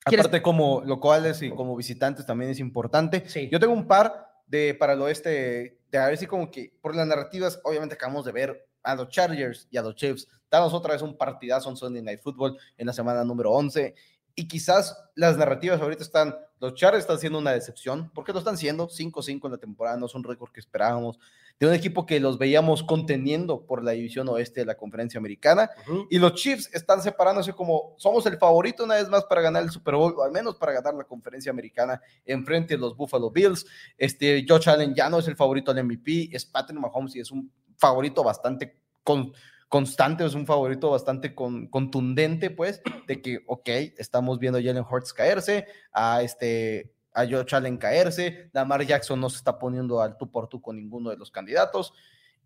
Aparte 0.04 0.42
como 0.42 0.82
locales 0.84 1.42
y 1.42 1.50
como 1.50 1.76
visitantes 1.76 2.26
también 2.26 2.50
es 2.50 2.58
importante. 2.58 3.24
Sí. 3.28 3.48
Yo 3.50 3.60
tengo 3.60 3.72
un 3.72 3.86
par 3.86 4.42
de 4.46 4.74
para 4.74 4.94
el 4.94 5.02
oeste, 5.02 5.78
de 5.90 5.98
a 5.98 6.06
ver 6.06 6.18
si 6.18 6.26
como 6.26 6.50
que 6.50 6.72
por 6.80 6.94
las 6.94 7.06
narrativas, 7.06 7.60
obviamente 7.64 7.94
acabamos 7.94 8.24
de 8.24 8.32
ver 8.32 8.68
a 8.82 8.94
los 8.94 9.08
Chargers 9.08 9.68
y 9.70 9.76
a 9.76 9.82
los 9.82 9.94
Chiefs. 9.94 10.28
Danos 10.50 10.74
otra 10.74 10.92
vez 10.92 11.02
un 11.02 11.16
partidazo 11.16 11.70
en 11.70 11.76
Sunday 11.76 12.02
Night 12.02 12.20
Football 12.20 12.58
en 12.76 12.86
la 12.86 12.92
semana 12.92 13.24
número 13.24 13.52
11. 13.52 13.94
Y 14.34 14.48
quizás 14.48 14.96
las 15.14 15.36
narrativas 15.36 15.80
ahorita 15.80 16.02
están, 16.02 16.34
los 16.58 16.74
Chargers 16.74 17.02
están 17.02 17.18
siendo 17.18 17.38
una 17.38 17.52
decepción, 17.52 18.10
porque 18.14 18.32
lo 18.32 18.38
están 18.38 18.56
siendo, 18.56 18.88
5-5 18.88 19.44
en 19.44 19.52
la 19.52 19.58
temporada, 19.58 19.96
no 19.96 20.06
es 20.06 20.14
un 20.14 20.24
récord 20.24 20.50
que 20.50 20.60
esperábamos 20.60 21.18
de 21.58 21.66
un 21.66 21.74
equipo 21.74 22.06
que 22.06 22.20
los 22.20 22.38
veíamos 22.38 22.82
conteniendo 22.82 23.64
por 23.66 23.84
la 23.84 23.92
división 23.92 24.28
oeste 24.28 24.60
de 24.60 24.66
la 24.66 24.76
conferencia 24.76 25.18
americana. 25.18 25.70
Y 26.10 26.18
los 26.18 26.34
Chiefs 26.34 26.70
están 26.72 27.02
separándose 27.02 27.52
como 27.52 27.94
somos 27.98 28.26
el 28.26 28.38
favorito 28.38 28.84
una 28.84 28.96
vez 28.96 29.08
más 29.08 29.24
para 29.24 29.40
ganar 29.40 29.62
el 29.62 29.70
Super 29.70 29.94
Bowl, 29.94 30.14
o 30.16 30.22
al 30.22 30.32
menos 30.32 30.56
para 30.56 30.72
ganar 30.72 30.94
la 30.94 31.04
conferencia 31.04 31.50
americana 31.50 32.00
en 32.24 32.44
frente 32.44 32.74
de 32.74 32.80
los 32.80 32.96
Buffalo 32.96 33.30
Bills. 33.30 33.64
Este, 33.96 34.44
Josh 34.48 34.68
Allen 34.68 34.94
ya 34.94 35.08
no 35.08 35.18
es 35.18 35.28
el 35.28 35.36
favorito 35.36 35.70
al 35.70 35.84
MVP, 35.84 36.30
es 36.32 36.44
Patrick 36.44 36.78
Mahomes 36.78 37.14
y 37.16 37.20
es 37.20 37.30
un 37.30 37.50
favorito 37.76 38.22
bastante 38.22 38.78
con, 39.02 39.32
constante, 39.68 40.24
es 40.24 40.34
un 40.34 40.46
favorito 40.46 40.90
bastante 40.90 41.34
con, 41.34 41.66
contundente, 41.68 42.50
pues, 42.50 42.82
de 43.06 43.22
que, 43.22 43.40
ok, 43.46 43.68
estamos 43.96 44.38
viendo 44.38 44.58
a 44.58 44.62
Jalen 44.62 44.84
Hurts 44.88 45.12
caerse, 45.12 45.66
a 45.92 46.22
este 46.22 46.92
a 47.14 47.26
Josh 47.26 47.54
Allen 47.54 47.76
caerse, 47.76 48.50
Lamar 48.52 48.84
Jackson 48.84 49.20
no 49.20 49.28
se 49.30 49.36
está 49.36 49.58
poniendo 49.58 50.00
al 50.00 50.16
tú 50.16 50.30
por 50.30 50.48
tú 50.48 50.60
con 50.60 50.76
ninguno 50.76 51.10
de 51.10 51.16
los 51.16 51.30
candidatos. 51.30 51.92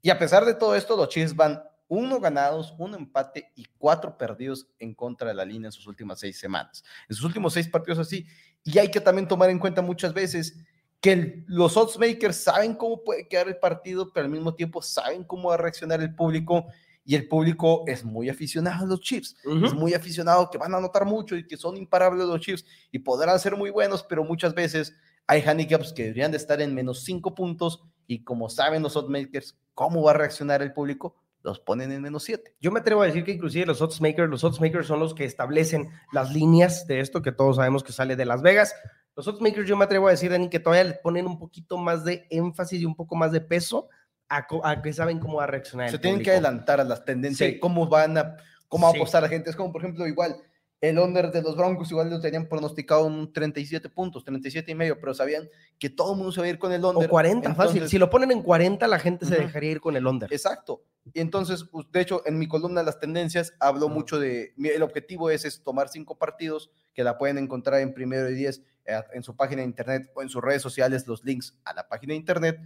Y 0.02 0.10
a 0.10 0.18
pesar 0.18 0.44
de 0.44 0.54
todo 0.54 0.74
esto, 0.74 0.96
los 0.96 1.08
Chiefs 1.08 1.34
van 1.34 1.62
uno 1.88 2.18
ganados, 2.20 2.74
uno 2.78 2.96
empate 2.96 3.52
y 3.54 3.66
cuatro 3.78 4.18
perdidos 4.18 4.68
en 4.78 4.94
contra 4.94 5.28
de 5.28 5.34
la 5.34 5.44
línea 5.44 5.68
en 5.68 5.72
sus 5.72 5.86
últimas 5.86 6.18
seis 6.18 6.38
semanas. 6.38 6.84
En 7.08 7.14
sus 7.14 7.24
últimos 7.24 7.52
seis 7.52 7.68
partidos 7.68 8.00
así. 8.00 8.26
Y 8.64 8.78
hay 8.78 8.90
que 8.90 9.00
también 9.00 9.28
tomar 9.28 9.50
en 9.50 9.58
cuenta 9.58 9.82
muchas 9.82 10.12
veces 10.12 10.56
que 11.00 11.44
los 11.46 11.76
oddsmakers 11.76 12.36
saben 12.36 12.74
cómo 12.74 13.04
puede 13.04 13.28
quedar 13.28 13.48
el 13.48 13.58
partido, 13.58 14.12
pero 14.12 14.24
al 14.24 14.32
mismo 14.32 14.54
tiempo 14.54 14.82
saben 14.82 15.22
cómo 15.22 15.50
va 15.50 15.54
a 15.54 15.58
reaccionar 15.58 16.00
el 16.00 16.14
público 16.14 16.66
y 17.06 17.14
el 17.14 17.28
público 17.28 17.84
es 17.86 18.04
muy 18.04 18.28
aficionado 18.28 18.84
a 18.84 18.88
los 18.88 19.00
Chiefs, 19.00 19.36
es 19.64 19.72
muy 19.72 19.94
aficionado 19.94 20.50
que 20.50 20.58
van 20.58 20.74
a 20.74 20.80
notar 20.80 21.06
mucho 21.06 21.36
y 21.36 21.46
que 21.46 21.56
son 21.56 21.76
imparables 21.76 22.26
los 22.26 22.40
Chiefs 22.40 22.66
y 22.90 22.98
podrán 22.98 23.38
ser 23.38 23.56
muy 23.56 23.70
buenos, 23.70 24.02
pero 24.02 24.24
muchas 24.24 24.54
veces 24.54 24.92
hay 25.28 25.40
handicaps 25.40 25.92
que 25.92 26.02
deberían 26.02 26.32
de 26.32 26.36
estar 26.36 26.60
en 26.60 26.74
menos 26.74 27.04
cinco 27.04 27.34
puntos 27.34 27.84
y 28.08 28.24
como 28.24 28.48
saben 28.48 28.82
los 28.82 28.96
oddsmakers 28.96 29.56
cómo 29.72 30.02
va 30.02 30.10
a 30.10 30.14
reaccionar 30.14 30.62
el 30.62 30.72
público, 30.72 31.16
los 31.44 31.60
ponen 31.60 31.92
en 31.92 32.02
menos 32.02 32.24
siete. 32.24 32.56
Yo 32.60 32.72
me 32.72 32.80
atrevo 32.80 33.02
a 33.02 33.06
decir 33.06 33.24
que 33.24 33.32
inclusive 33.32 33.66
los 33.66 33.80
oddsmakers, 33.80 34.28
los 34.28 34.42
oddsmakers 34.42 34.88
son 34.88 34.98
los 34.98 35.14
que 35.14 35.24
establecen 35.24 35.88
las 36.12 36.32
líneas 36.32 36.88
de 36.88 36.98
esto 36.98 37.22
que 37.22 37.30
todos 37.30 37.56
sabemos 37.56 37.84
que 37.84 37.92
sale 37.92 38.16
de 38.16 38.24
Las 38.24 38.42
Vegas. 38.42 38.74
Los 39.14 39.28
oddsmakers 39.28 39.68
yo 39.68 39.76
me 39.76 39.84
atrevo 39.84 40.08
a 40.08 40.10
decir, 40.10 40.32
Dani, 40.32 40.50
que 40.50 40.58
todavía 40.58 40.90
le 40.90 40.94
ponen 40.94 41.26
un 41.26 41.38
poquito 41.38 41.78
más 41.78 42.04
de 42.04 42.26
énfasis 42.30 42.80
y 42.80 42.84
un 42.84 42.96
poco 42.96 43.14
más 43.14 43.30
de 43.30 43.40
peso 43.40 43.88
a, 44.28 44.82
que 44.82 44.92
saben 44.92 45.18
cómo 45.18 45.38
va 45.38 45.44
a 45.44 45.48
reaccionar. 45.48 45.90
Se 45.90 45.98
tienen 45.98 46.22
que 46.22 46.30
adelantar 46.30 46.80
a 46.80 46.84
las 46.84 47.04
tendencias, 47.04 47.54
cómo 47.60 47.86
van 47.86 48.18
a, 48.18 48.36
cómo 48.68 48.86
va 48.86 48.92
a 48.92 48.96
apostar 48.96 49.22
la 49.22 49.28
gente. 49.28 49.50
Es 49.50 49.56
como, 49.56 49.72
por 49.72 49.82
ejemplo, 49.82 50.06
igual, 50.06 50.36
el 50.80 50.98
under 50.98 51.30
de 51.30 51.42
los 51.42 51.56
Broncos 51.56 51.90
igual 51.90 52.10
lo 52.10 52.20
tenían 52.20 52.46
pronosticado 52.46 53.06
en 53.06 53.32
37 53.32 53.88
puntos, 53.88 54.24
37 54.24 54.70
y 54.70 54.74
medio, 54.74 55.00
pero 55.00 55.14
sabían 55.14 55.48
que 55.78 55.88
todo 55.88 56.12
el 56.12 56.18
mundo 56.18 56.32
se 56.32 56.40
iba 56.40 56.46
a 56.46 56.50
ir 56.50 56.58
con 56.58 56.72
el 56.72 56.84
under. 56.84 57.06
O 57.06 57.10
40, 57.10 57.54
fácil. 57.54 57.88
Si 57.88 57.98
lo 57.98 58.10
ponen 58.10 58.30
en 58.30 58.42
40, 58.42 58.86
la 58.86 58.98
gente 58.98 59.24
se 59.26 59.36
dejaría 59.36 59.72
ir 59.72 59.80
con 59.80 59.96
el 59.96 60.06
under. 60.06 60.32
Exacto. 60.32 60.82
Y 61.14 61.20
entonces, 61.20 61.64
de 61.92 62.00
hecho, 62.00 62.22
en 62.26 62.38
mi 62.38 62.48
columna 62.48 62.80
de 62.80 62.86
las 62.86 62.98
tendencias 62.98 63.54
hablo 63.60 63.88
mucho 63.88 64.18
de, 64.18 64.52
el 64.58 64.82
objetivo 64.82 65.30
es, 65.30 65.44
es 65.44 65.62
tomar 65.62 65.88
cinco 65.88 66.18
partidos 66.18 66.70
que 66.92 67.04
la 67.04 67.16
pueden 67.16 67.38
encontrar 67.38 67.80
en 67.80 67.94
primero 67.94 68.28
y 68.28 68.34
diez 68.34 68.62
eh, 68.84 69.00
en 69.12 69.22
su 69.22 69.34
página 69.36 69.62
de 69.62 69.68
internet 69.68 70.10
o 70.14 70.22
en 70.22 70.28
sus 70.28 70.42
redes 70.42 70.62
sociales 70.62 71.06
los 71.06 71.24
links 71.24 71.56
a 71.64 71.74
la 71.74 71.88
página 71.88 72.12
de 72.12 72.16
internet, 72.16 72.60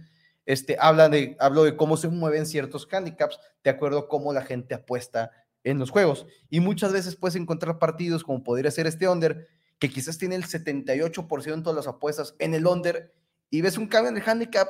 este, 0.45 0.77
hablan 0.79 1.11
de, 1.11 1.35
hablo 1.39 1.63
de 1.63 1.75
cómo 1.75 1.97
se 1.97 2.07
mueven 2.07 2.45
ciertos 2.45 2.87
handicaps 2.91 3.39
de 3.63 3.69
acuerdo 3.69 3.99
a 3.99 4.07
cómo 4.07 4.33
la 4.33 4.41
gente 4.41 4.75
apuesta 4.75 5.31
en 5.63 5.79
los 5.79 5.89
juegos. 5.89 6.25
Y 6.49 6.59
muchas 6.59 6.91
veces 6.91 7.15
puedes 7.15 7.35
encontrar 7.35 7.79
partidos 7.79 8.23
como 8.23 8.43
podría 8.43 8.71
ser 8.71 8.87
este 8.87 9.07
under, 9.07 9.47
que 9.79 9.89
quizás 9.89 10.17
tiene 10.17 10.35
el 10.35 10.45
78% 10.45 11.63
de 11.63 11.73
las 11.73 11.87
apuestas 11.87 12.35
en 12.39 12.53
el 12.53 12.67
under 12.67 13.13
y 13.49 13.61
ves 13.61 13.77
un 13.77 13.87
cambio 13.87 14.09
en 14.09 14.17
el 14.17 14.23
handicap 14.27 14.69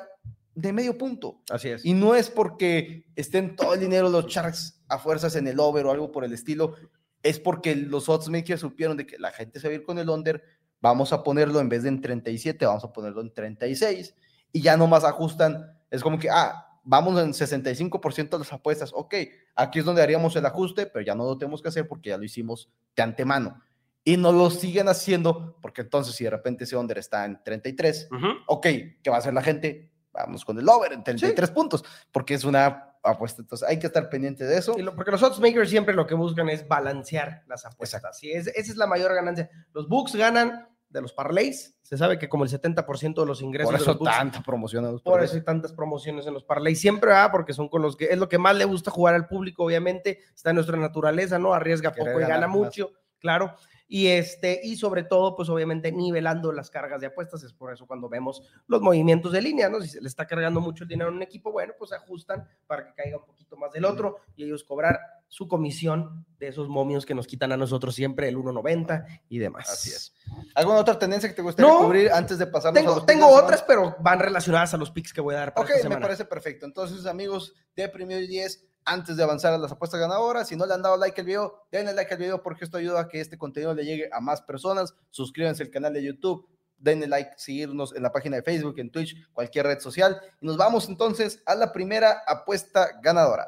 de 0.56 0.74
medio 0.74 0.98
punto. 0.98 1.42
Así 1.50 1.70
es. 1.70 1.86
Y 1.86 1.94
no 1.94 2.16
es 2.16 2.30
porque 2.30 3.06
estén 3.16 3.56
todo 3.56 3.74
el 3.74 3.80
dinero 3.80 4.10
los 4.10 4.28
Sharks 4.28 4.82
a 4.88 5.00
fuerzas 5.00 5.36
en 5.36 5.48
el 5.48 5.60
over 5.60 5.86
o 5.86 5.92
algo 5.92 6.12
por 6.12 6.26
el 6.26 6.34
estilo, 6.34 6.76
es 7.24 7.40
porque 7.40 7.76
los 7.76 8.10
odds 8.10 8.30
makers 8.30 8.62
supieron 8.62 8.98
de 8.98 9.06
que 9.06 9.18
la 9.18 9.32
gente 9.32 9.60
se 9.60 9.68
va 9.68 9.72
a 9.72 9.76
ir 9.76 9.84
con 9.84 10.00
el 10.00 10.10
under, 10.10 10.44
vamos 10.82 11.14
a 11.14 11.24
ponerlo 11.24 11.60
en 11.60 11.70
vez 11.70 11.84
de 11.84 11.90
en 11.90 12.02
37, 12.02 12.66
vamos 12.66 12.84
a 12.84 12.92
ponerlo 12.92 13.22
en 13.22 13.34
36 13.34 14.16
y 14.52 14.62
ya 14.62 14.78
nomás 14.78 15.04
ajustan, 15.04 15.78
es 15.90 16.02
como 16.02 16.20
que, 16.20 16.30
ah, 16.30 16.68
vamos 16.84 17.22
en 17.22 17.34
65% 17.34 18.30
de 18.30 18.40
las 18.40 18.54
apuestas, 18.54 18.92
ok, 18.94 19.16
aquí 19.56 19.80
es 19.80 19.86
donde 19.86 20.02
haríamos 20.02 20.36
el 20.36 20.46
ajuste, 20.46 20.86
pero 20.86 21.06
ya 21.06 21.16
no 21.16 21.26
lo 21.26 21.38
tenemos 21.38 21.62
que 21.62 21.70
hacer 21.70 21.88
porque 21.88 22.10
ya 22.10 22.18
lo 22.18 22.24
hicimos 22.24 22.70
de 22.96 23.04
antemano. 23.04 23.62
Y 24.04 24.18
no 24.18 24.32
lo 24.32 24.50
siguen 24.50 24.88
haciendo, 24.88 25.58
porque 25.62 25.82
entonces 25.82 26.16
si 26.16 26.24
de 26.24 26.32
repente 26.32 26.64
ese 26.64 26.76
under 26.76 26.98
está 26.98 27.26
en 27.26 27.42
33, 27.44 28.10
ok, 28.48 28.64
¿qué 29.04 29.10
va 29.10 29.18
a 29.18 29.20
hacer 29.20 29.34
la 29.34 29.44
gente? 29.44 29.92
Vamos 30.12 30.44
con 30.44 30.58
el 30.58 30.68
over 30.68 30.92
en 30.94 31.04
33 31.04 31.52
puntos, 31.52 31.86
porque 32.12 32.34
es 32.34 32.44
una 32.44 32.96
apuesta. 33.04 33.42
Entonces 33.42 33.68
hay 33.68 33.78
que 33.78 33.88
estar 33.88 34.10
pendiente 34.10 34.44
de 34.46 34.58
eso. 34.58 34.76
porque 34.96 35.12
los 35.12 35.22
odds 35.22 35.40
makers 35.40 35.70
siempre 35.70 35.94
lo 35.94 36.08
que 36.08 36.16
buscan 36.16 36.50
es 36.50 36.68
balancear 36.68 37.44
las 37.48 37.66
apuestas. 37.66 38.18
Sí, 38.18 38.32
esa 38.32 38.52
es 38.56 38.76
la 38.76 38.88
mayor 38.88 39.14
ganancia. 39.14 39.50
Los 39.74 39.88
books 39.88 40.16
ganan 40.16 40.68
de 40.92 41.02
los 41.02 41.14
parlays. 41.14 41.76
Se 41.82 41.98
sabe 41.98 42.20
que 42.20 42.30
como 42.30 42.44
el 42.44 42.50
70% 42.50 43.22
de 43.22 43.26
los 43.26 43.42
ingresos. 43.42 43.72
Por 43.72 43.82
eso 43.82 43.94
de 43.94 44.00
los 44.00 44.16
tanta 44.16 44.42
promoción 44.42 45.00
Por 45.00 45.24
eso 45.24 45.36
hay 45.36 45.44
tantas 45.44 45.74
promociones 45.74 46.28
en 46.28 46.34
los 46.34 46.44
parlays. 46.44 46.80
Siempre 46.80 47.12
va, 47.12 47.32
porque 47.32 47.54
son 47.54 47.70
con 47.70 47.82
los 47.82 47.96
que 47.96 48.06
es 48.06 48.18
lo 48.18 48.30
que 48.30 48.38
más 48.38 48.56
le 48.56 48.66
gusta 48.66 48.92
jugar 48.92 49.16
al 49.16 49.28
público, 49.28 49.64
obviamente. 49.64 50.20
Está 50.36 50.50
en 50.52 50.56
nuestra 50.56 50.78
naturaleza, 50.78 51.40
¿no? 51.40 51.54
Arriesga 51.54 51.92
poco 51.92 52.20
y 52.20 52.24
gana 52.24 52.48
mucho, 52.48 52.92
claro. 53.20 53.56
Y, 53.88 54.08
este, 54.08 54.62
y 54.64 54.78
sobre 54.78 55.04
todo, 55.04 55.36
pues 55.36 55.50
obviamente 55.50 55.92
nivelando 55.92 56.54
las 56.54 56.70
cargas 56.70 57.02
de 57.02 57.08
apuestas. 57.08 57.44
Es 57.44 57.52
por 57.52 57.74
eso 57.74 57.86
cuando 57.86 58.08
vemos 58.08 58.42
los 58.68 58.82
movimientos 58.82 59.34
de 59.34 59.42
línea, 59.42 59.68
¿no? 59.68 59.82
Si 59.82 59.90
se 59.90 60.02
le 60.02 60.08
está 60.08 60.26
cargando 60.26 60.62
mucho 60.62 60.86
el 60.86 60.90
dinero 60.90 61.10
a 61.10 61.14
un 61.14 61.22
equipo, 61.22 61.52
bueno, 61.52 61.74
pues 61.78 61.92
ajustan 61.92 62.48
para 62.68 62.86
que 62.86 62.94
caiga 62.94 63.18
un 63.18 63.26
poquito 63.26 63.58
más 63.58 63.74
del 63.74 63.84
otro 63.84 64.20
y 64.38 64.46
ellos 64.46 64.64
cobrar 64.64 64.98
su 65.32 65.48
comisión 65.48 66.26
de 66.40 66.50
esos 66.50 66.68
momios 66.68 67.06
que 67.06 67.16
nos 67.16 67.26
quitan 67.26 67.54
a 67.54 67.58
nosotros 67.58 67.96
siempre 67.96 68.28
el 68.28 68.36
1.90 68.36 69.22
y 69.30 69.40
demás. 69.40 69.70
Así 69.70 69.90
es. 69.90 70.14
¿Alguna 70.56 70.80
otra 70.80 71.00
tendencia 71.00 71.30
que 71.30 71.36
te 71.36 71.42
gustaría 71.42 71.72
cubrir 71.72 72.12
antes 72.12 72.38
de 72.38 72.48
pasar 72.48 72.74
tengo, 72.74 72.92
a 72.92 72.96
los 72.96 73.06
Tengo 73.06 73.28
otras, 73.30 73.64
pero 73.64 73.96
van 74.02 74.20
relacionadas 74.20 74.74
a 74.74 74.78
los 74.78 74.92
picks 74.92 75.14
que 75.14 75.22
voy 75.22 75.36
a 75.36 75.38
dar 75.38 75.54
para 75.54 75.66
Ok, 75.66 75.88
me 75.88 75.98
parece 76.02 76.26
perfecto. 76.26 76.66
Entonces, 76.66 77.06
amigos 77.06 77.54
de 77.78 77.88
Primero 77.88 78.20
y 78.20 78.28
10, 78.28 78.66
antes 78.84 79.16
de 79.16 79.24
avanzar 79.24 79.54
a 79.54 79.58
las 79.58 79.72
apuestas 79.72 80.02
ganadoras, 80.02 80.50
si 80.50 80.58
no 80.58 80.66
le 80.66 80.74
han 80.74 80.82
dado 80.82 80.98
like 80.98 81.22
al 81.22 81.26
video, 81.26 81.66
denle 81.72 81.94
like 81.94 82.14
al 82.14 82.20
video 82.20 82.44
porque 82.44 82.66
esto 82.66 82.78
ayuda 82.78 83.00
a 83.00 83.08
que 83.08 83.22
este 83.22 83.38
contenido 83.38 83.74
le 83.74 83.86
llegue 83.86 84.10
a 84.12 84.20
más 84.20 84.42
personas. 84.42 84.94
Suscríbanse 85.12 85.64
al 85.64 85.70
canal 85.70 85.94
de 85.94 86.04
YouTube, 86.04 86.46
denle 86.78 87.08
like, 87.08 87.32
seguirnos 87.38 87.96
en 87.96 88.04
la 88.04 88.12
página 88.12 88.36
de 88.36 88.44
Facebook, 88.44 88.80
en 88.80 88.92
Twitch, 88.92 89.16
cualquier 89.32 89.66
red 89.66 89.80
social. 89.80 90.20
Y 90.42 90.46
nos 90.46 90.58
vamos 90.58 90.90
entonces 90.90 91.42
a 91.46 91.56
la 91.56 91.72
primera 91.72 92.22
apuesta 92.28 93.00
ganadora. 93.02 93.48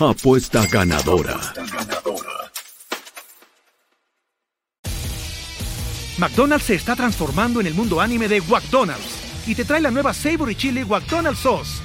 Apuesta 0.00 0.66
ganadora. 0.66 1.38
McDonald's 6.16 6.66
se 6.66 6.74
está 6.74 6.96
transformando 6.96 7.60
en 7.60 7.66
el 7.66 7.74
mundo 7.74 8.00
anime 8.00 8.28
de 8.28 8.40
McDonald's 8.40 9.04
y 9.46 9.54
te 9.54 9.64
trae 9.64 9.80
la 9.80 9.90
nueva 9.90 10.14
Savory 10.14 10.54
Chili 10.54 10.84
McDonald's 10.84 11.40
Sauce. 11.40 11.82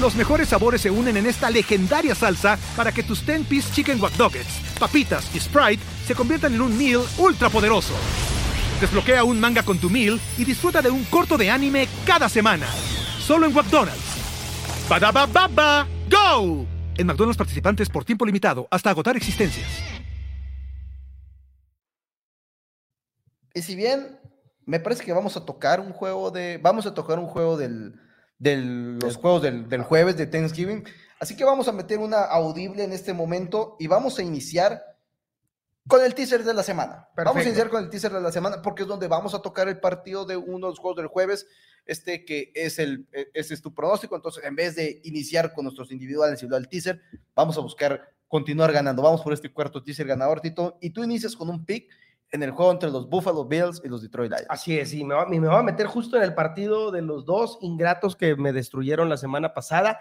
Los 0.00 0.14
mejores 0.14 0.48
sabores 0.48 0.80
se 0.80 0.90
unen 0.90 1.16
en 1.16 1.26
esta 1.26 1.50
legendaria 1.50 2.14
salsa 2.14 2.58
para 2.76 2.92
que 2.92 3.02
tus 3.02 3.24
10-piece 3.26 3.72
chicken 3.72 4.00
wack 4.00 4.14
papitas 4.78 5.34
y 5.34 5.40
Sprite 5.40 5.82
se 6.06 6.14
conviertan 6.14 6.54
en 6.54 6.62
un 6.62 6.76
meal 6.76 7.02
ultra 7.18 7.50
poderoso. 7.50 7.94
Desbloquea 8.80 9.22
un 9.22 9.38
manga 9.38 9.62
con 9.62 9.78
tu 9.78 9.90
meal 9.90 10.20
y 10.38 10.44
disfruta 10.44 10.82
de 10.82 10.90
un 10.90 11.04
corto 11.04 11.36
de 11.36 11.50
anime 11.50 11.88
cada 12.06 12.28
semana. 12.28 12.66
Solo 13.20 13.46
en 13.46 13.54
McDonald's. 13.54 14.02
baba 14.88 15.86
¡Go! 16.14 16.66
En 16.96 17.06
McDonald's 17.06 17.36
participantes 17.36 17.88
por 17.88 18.04
tiempo 18.04 18.24
limitado 18.24 18.68
hasta 18.70 18.90
agotar 18.90 19.16
existencias. 19.16 19.66
Y 23.52 23.62
si 23.62 23.74
bien 23.74 24.20
me 24.64 24.80
parece 24.80 25.04
que 25.04 25.12
vamos 25.12 25.36
a 25.36 25.44
tocar 25.44 25.80
un 25.80 25.92
juego 25.92 26.30
de. 26.30 26.58
Vamos 26.62 26.86
a 26.86 26.94
tocar 26.94 27.18
un 27.18 27.26
juego 27.26 27.56
del, 27.56 27.94
los 28.38 29.16
juegos 29.16 29.42
del, 29.42 29.68
del, 29.68 29.82
jueves 29.82 30.16
de 30.16 30.26
Thanksgiving. 30.26 30.84
Así 31.20 31.36
que 31.36 31.44
vamos 31.44 31.68
a 31.68 31.72
meter 31.72 31.98
una 31.98 32.22
audible 32.22 32.84
en 32.84 32.92
este 32.92 33.12
momento 33.12 33.76
y 33.78 33.86
vamos 33.86 34.18
a 34.18 34.22
iniciar 34.22 34.82
con 35.86 36.02
el 36.02 36.14
teaser 36.14 36.44
de 36.44 36.54
la 36.54 36.62
semana. 36.62 37.08
Vamos 37.16 37.36
a 37.36 37.46
iniciar 37.46 37.68
con 37.68 37.82
el 37.82 37.90
teaser 37.90 38.12
de 38.12 38.20
la 38.20 38.32
semana 38.32 38.62
porque 38.62 38.82
es 38.82 38.88
donde 38.88 39.08
vamos 39.08 39.34
a 39.34 39.42
tocar 39.42 39.68
el 39.68 39.80
partido 39.80 40.24
de 40.24 40.36
uno 40.36 40.66
de 40.66 40.72
los 40.72 40.78
juegos 40.78 40.96
del 40.96 41.08
jueves 41.08 41.46
este 41.86 42.24
que 42.24 42.52
es 42.54 42.78
el, 42.78 43.06
e, 43.12 43.28
ese 43.34 43.54
es 43.54 43.62
tu 43.62 43.74
pronóstico, 43.74 44.16
entonces 44.16 44.44
en 44.44 44.56
vez 44.56 44.76
de 44.76 45.00
iniciar 45.04 45.52
con 45.52 45.64
nuestros 45.64 45.90
individuales 45.90 46.42
y 46.42 46.46
lo 46.46 46.56
del 46.56 46.68
teaser, 46.68 47.00
vamos 47.34 47.56
a 47.58 47.60
buscar 47.60 48.14
continuar 48.28 48.72
ganando. 48.72 49.02
Vamos 49.02 49.22
por 49.22 49.32
este 49.32 49.52
cuarto 49.52 49.82
teaser 49.82 50.06
ganador, 50.06 50.40
Tito, 50.40 50.78
y 50.80 50.90
tú 50.90 51.04
inicias 51.04 51.36
con 51.36 51.48
un 51.48 51.64
pick 51.64 51.88
en 52.32 52.42
el 52.42 52.50
juego 52.50 52.72
entre 52.72 52.90
los 52.90 53.08
Buffalo 53.08 53.44
Bills 53.44 53.80
y 53.84 53.88
los 53.88 54.02
Detroit 54.02 54.30
Lions. 54.30 54.46
Así 54.48 54.76
es, 54.76 54.92
y 54.92 55.04
me 55.04 55.14
va, 55.14 55.26
me 55.26 55.36
a 55.48 55.62
meter 55.62 55.86
justo 55.86 56.16
en 56.16 56.24
el 56.24 56.34
partido 56.34 56.90
de 56.90 57.00
los 57.00 57.24
dos 57.24 57.58
ingratos 57.60 58.16
que 58.16 58.34
me 58.34 58.52
destruyeron 58.52 59.08
la 59.08 59.16
semana 59.16 59.54
pasada 59.54 60.00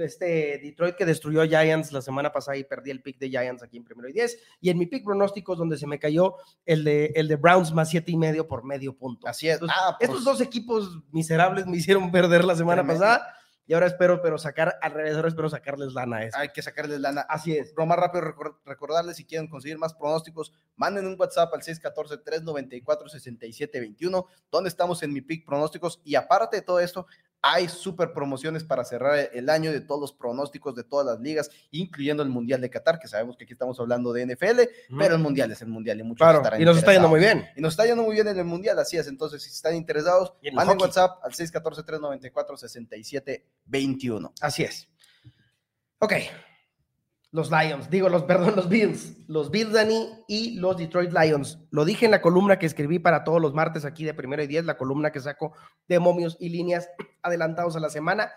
este 0.00 0.58
Detroit 0.62 0.96
que 0.96 1.06
destruyó 1.06 1.42
a 1.42 1.46
Giants 1.46 1.92
la 1.92 2.02
semana 2.02 2.32
pasada 2.32 2.56
y 2.56 2.64
perdí 2.64 2.90
el 2.90 3.02
pick 3.02 3.18
de 3.18 3.28
Giants 3.28 3.62
aquí 3.62 3.76
en 3.76 3.84
primero 3.84 4.08
y 4.08 4.12
10. 4.12 4.38
Y 4.60 4.70
en 4.70 4.78
mi 4.78 4.86
pick 4.86 5.04
pronósticos 5.04 5.58
donde 5.58 5.76
se 5.76 5.86
me 5.86 5.98
cayó 5.98 6.36
el 6.64 6.84
de, 6.84 7.12
el 7.14 7.28
de 7.28 7.36
Browns 7.36 7.72
más 7.72 7.90
siete 7.90 8.12
y 8.12 8.16
medio 8.16 8.46
por 8.46 8.64
medio 8.64 8.96
punto. 8.96 9.28
Así 9.28 9.48
es. 9.48 9.60
Ah, 9.68 9.96
pues 9.98 10.10
estos 10.10 10.24
dos 10.24 10.40
equipos 10.40 11.00
miserables 11.12 11.66
me 11.66 11.76
hicieron 11.76 12.10
perder 12.10 12.44
la 12.44 12.56
semana 12.56 12.86
pasada. 12.86 13.36
Y 13.66 13.72
ahora 13.72 13.86
espero, 13.86 14.20
pero 14.20 14.36
sacar 14.36 14.76
al 14.82 14.92
revés, 14.92 15.16
ahora 15.16 15.28
espero 15.28 15.48
sacarles 15.48 15.94
lana 15.94 16.18
a 16.18 16.24
eso. 16.24 16.36
Hay 16.36 16.50
que 16.50 16.60
sacarles 16.60 17.00
lana. 17.00 17.22
Así 17.22 17.56
es. 17.56 17.72
Lo 17.76 17.86
más 17.86 17.98
rápido, 17.98 18.34
recordarles 18.66 19.16
si 19.16 19.24
quieren 19.24 19.48
conseguir 19.48 19.78
más 19.78 19.94
pronósticos, 19.94 20.52
manden 20.76 21.06
un 21.06 21.16
WhatsApp 21.18 21.54
al 21.54 21.62
614-394-6721, 21.62 24.26
donde 24.50 24.68
estamos 24.68 25.02
en 25.02 25.14
mi 25.14 25.22
pick 25.22 25.46
pronósticos. 25.46 26.02
Y 26.04 26.14
aparte 26.14 26.56
de 26.56 26.62
todo 26.62 26.78
esto, 26.78 27.06
hay 27.46 27.68
super 27.68 28.14
promociones 28.14 28.64
para 28.64 28.86
cerrar 28.86 29.28
el 29.34 29.50
año 29.50 29.70
de 29.70 29.82
todos 29.82 30.00
los 30.00 30.14
pronósticos 30.14 30.74
de 30.74 30.82
todas 30.82 31.04
las 31.04 31.20
ligas, 31.20 31.50
incluyendo 31.72 32.22
el 32.22 32.30
Mundial 32.30 32.62
de 32.62 32.70
Qatar, 32.70 32.98
que 32.98 33.06
sabemos 33.06 33.36
que 33.36 33.44
aquí 33.44 33.52
estamos 33.52 33.78
hablando 33.78 34.14
de 34.14 34.24
NFL, 34.24 34.60
pero 34.98 35.16
el 35.16 35.20
Mundial 35.20 35.52
es 35.52 35.60
el 35.60 35.68
Mundial 35.68 36.00
y 36.00 36.04
muchos 36.04 36.26
claro, 36.26 36.40
Y 36.58 36.64
nos 36.64 36.78
está 36.78 36.94
yendo 36.94 37.10
muy 37.10 37.20
bien. 37.20 37.46
Y 37.54 37.60
nos 37.60 37.74
está 37.74 37.84
yendo 37.84 38.02
muy 38.02 38.14
bien 38.14 38.28
en 38.28 38.38
el 38.38 38.46
Mundial, 38.46 38.78
así 38.78 38.96
es. 38.96 39.08
Entonces, 39.08 39.42
si 39.42 39.50
están 39.50 39.76
interesados, 39.76 40.32
manden 40.54 40.80
WhatsApp 40.80 41.18
al 41.22 41.32
614-394-6721. 41.32 44.32
Así 44.40 44.62
es. 44.62 44.88
Ok, 45.98 46.14
los 47.34 47.50
Lions, 47.50 47.90
digo, 47.90 48.08
los, 48.08 48.22
perdón, 48.30 48.54
los 48.54 48.68
Bills, 48.68 49.16
los 49.26 49.50
Bills, 49.50 49.72
Dani, 49.72 50.08
y 50.28 50.54
los 50.60 50.76
Detroit 50.76 51.12
Lions. 51.12 51.58
Lo 51.72 51.84
dije 51.84 52.04
en 52.04 52.12
la 52.12 52.22
columna 52.22 52.60
que 52.60 52.66
escribí 52.66 53.00
para 53.00 53.24
todos 53.24 53.42
los 53.42 53.52
martes 53.52 53.84
aquí 53.84 54.04
de 54.04 54.14
primero 54.14 54.40
y 54.44 54.46
diez, 54.46 54.64
la 54.64 54.76
columna 54.76 55.10
que 55.10 55.18
saco 55.18 55.52
de 55.88 55.98
momios 55.98 56.36
y 56.38 56.50
líneas 56.50 56.88
adelantados 57.22 57.74
a 57.74 57.80
la 57.80 57.90
semana. 57.90 58.30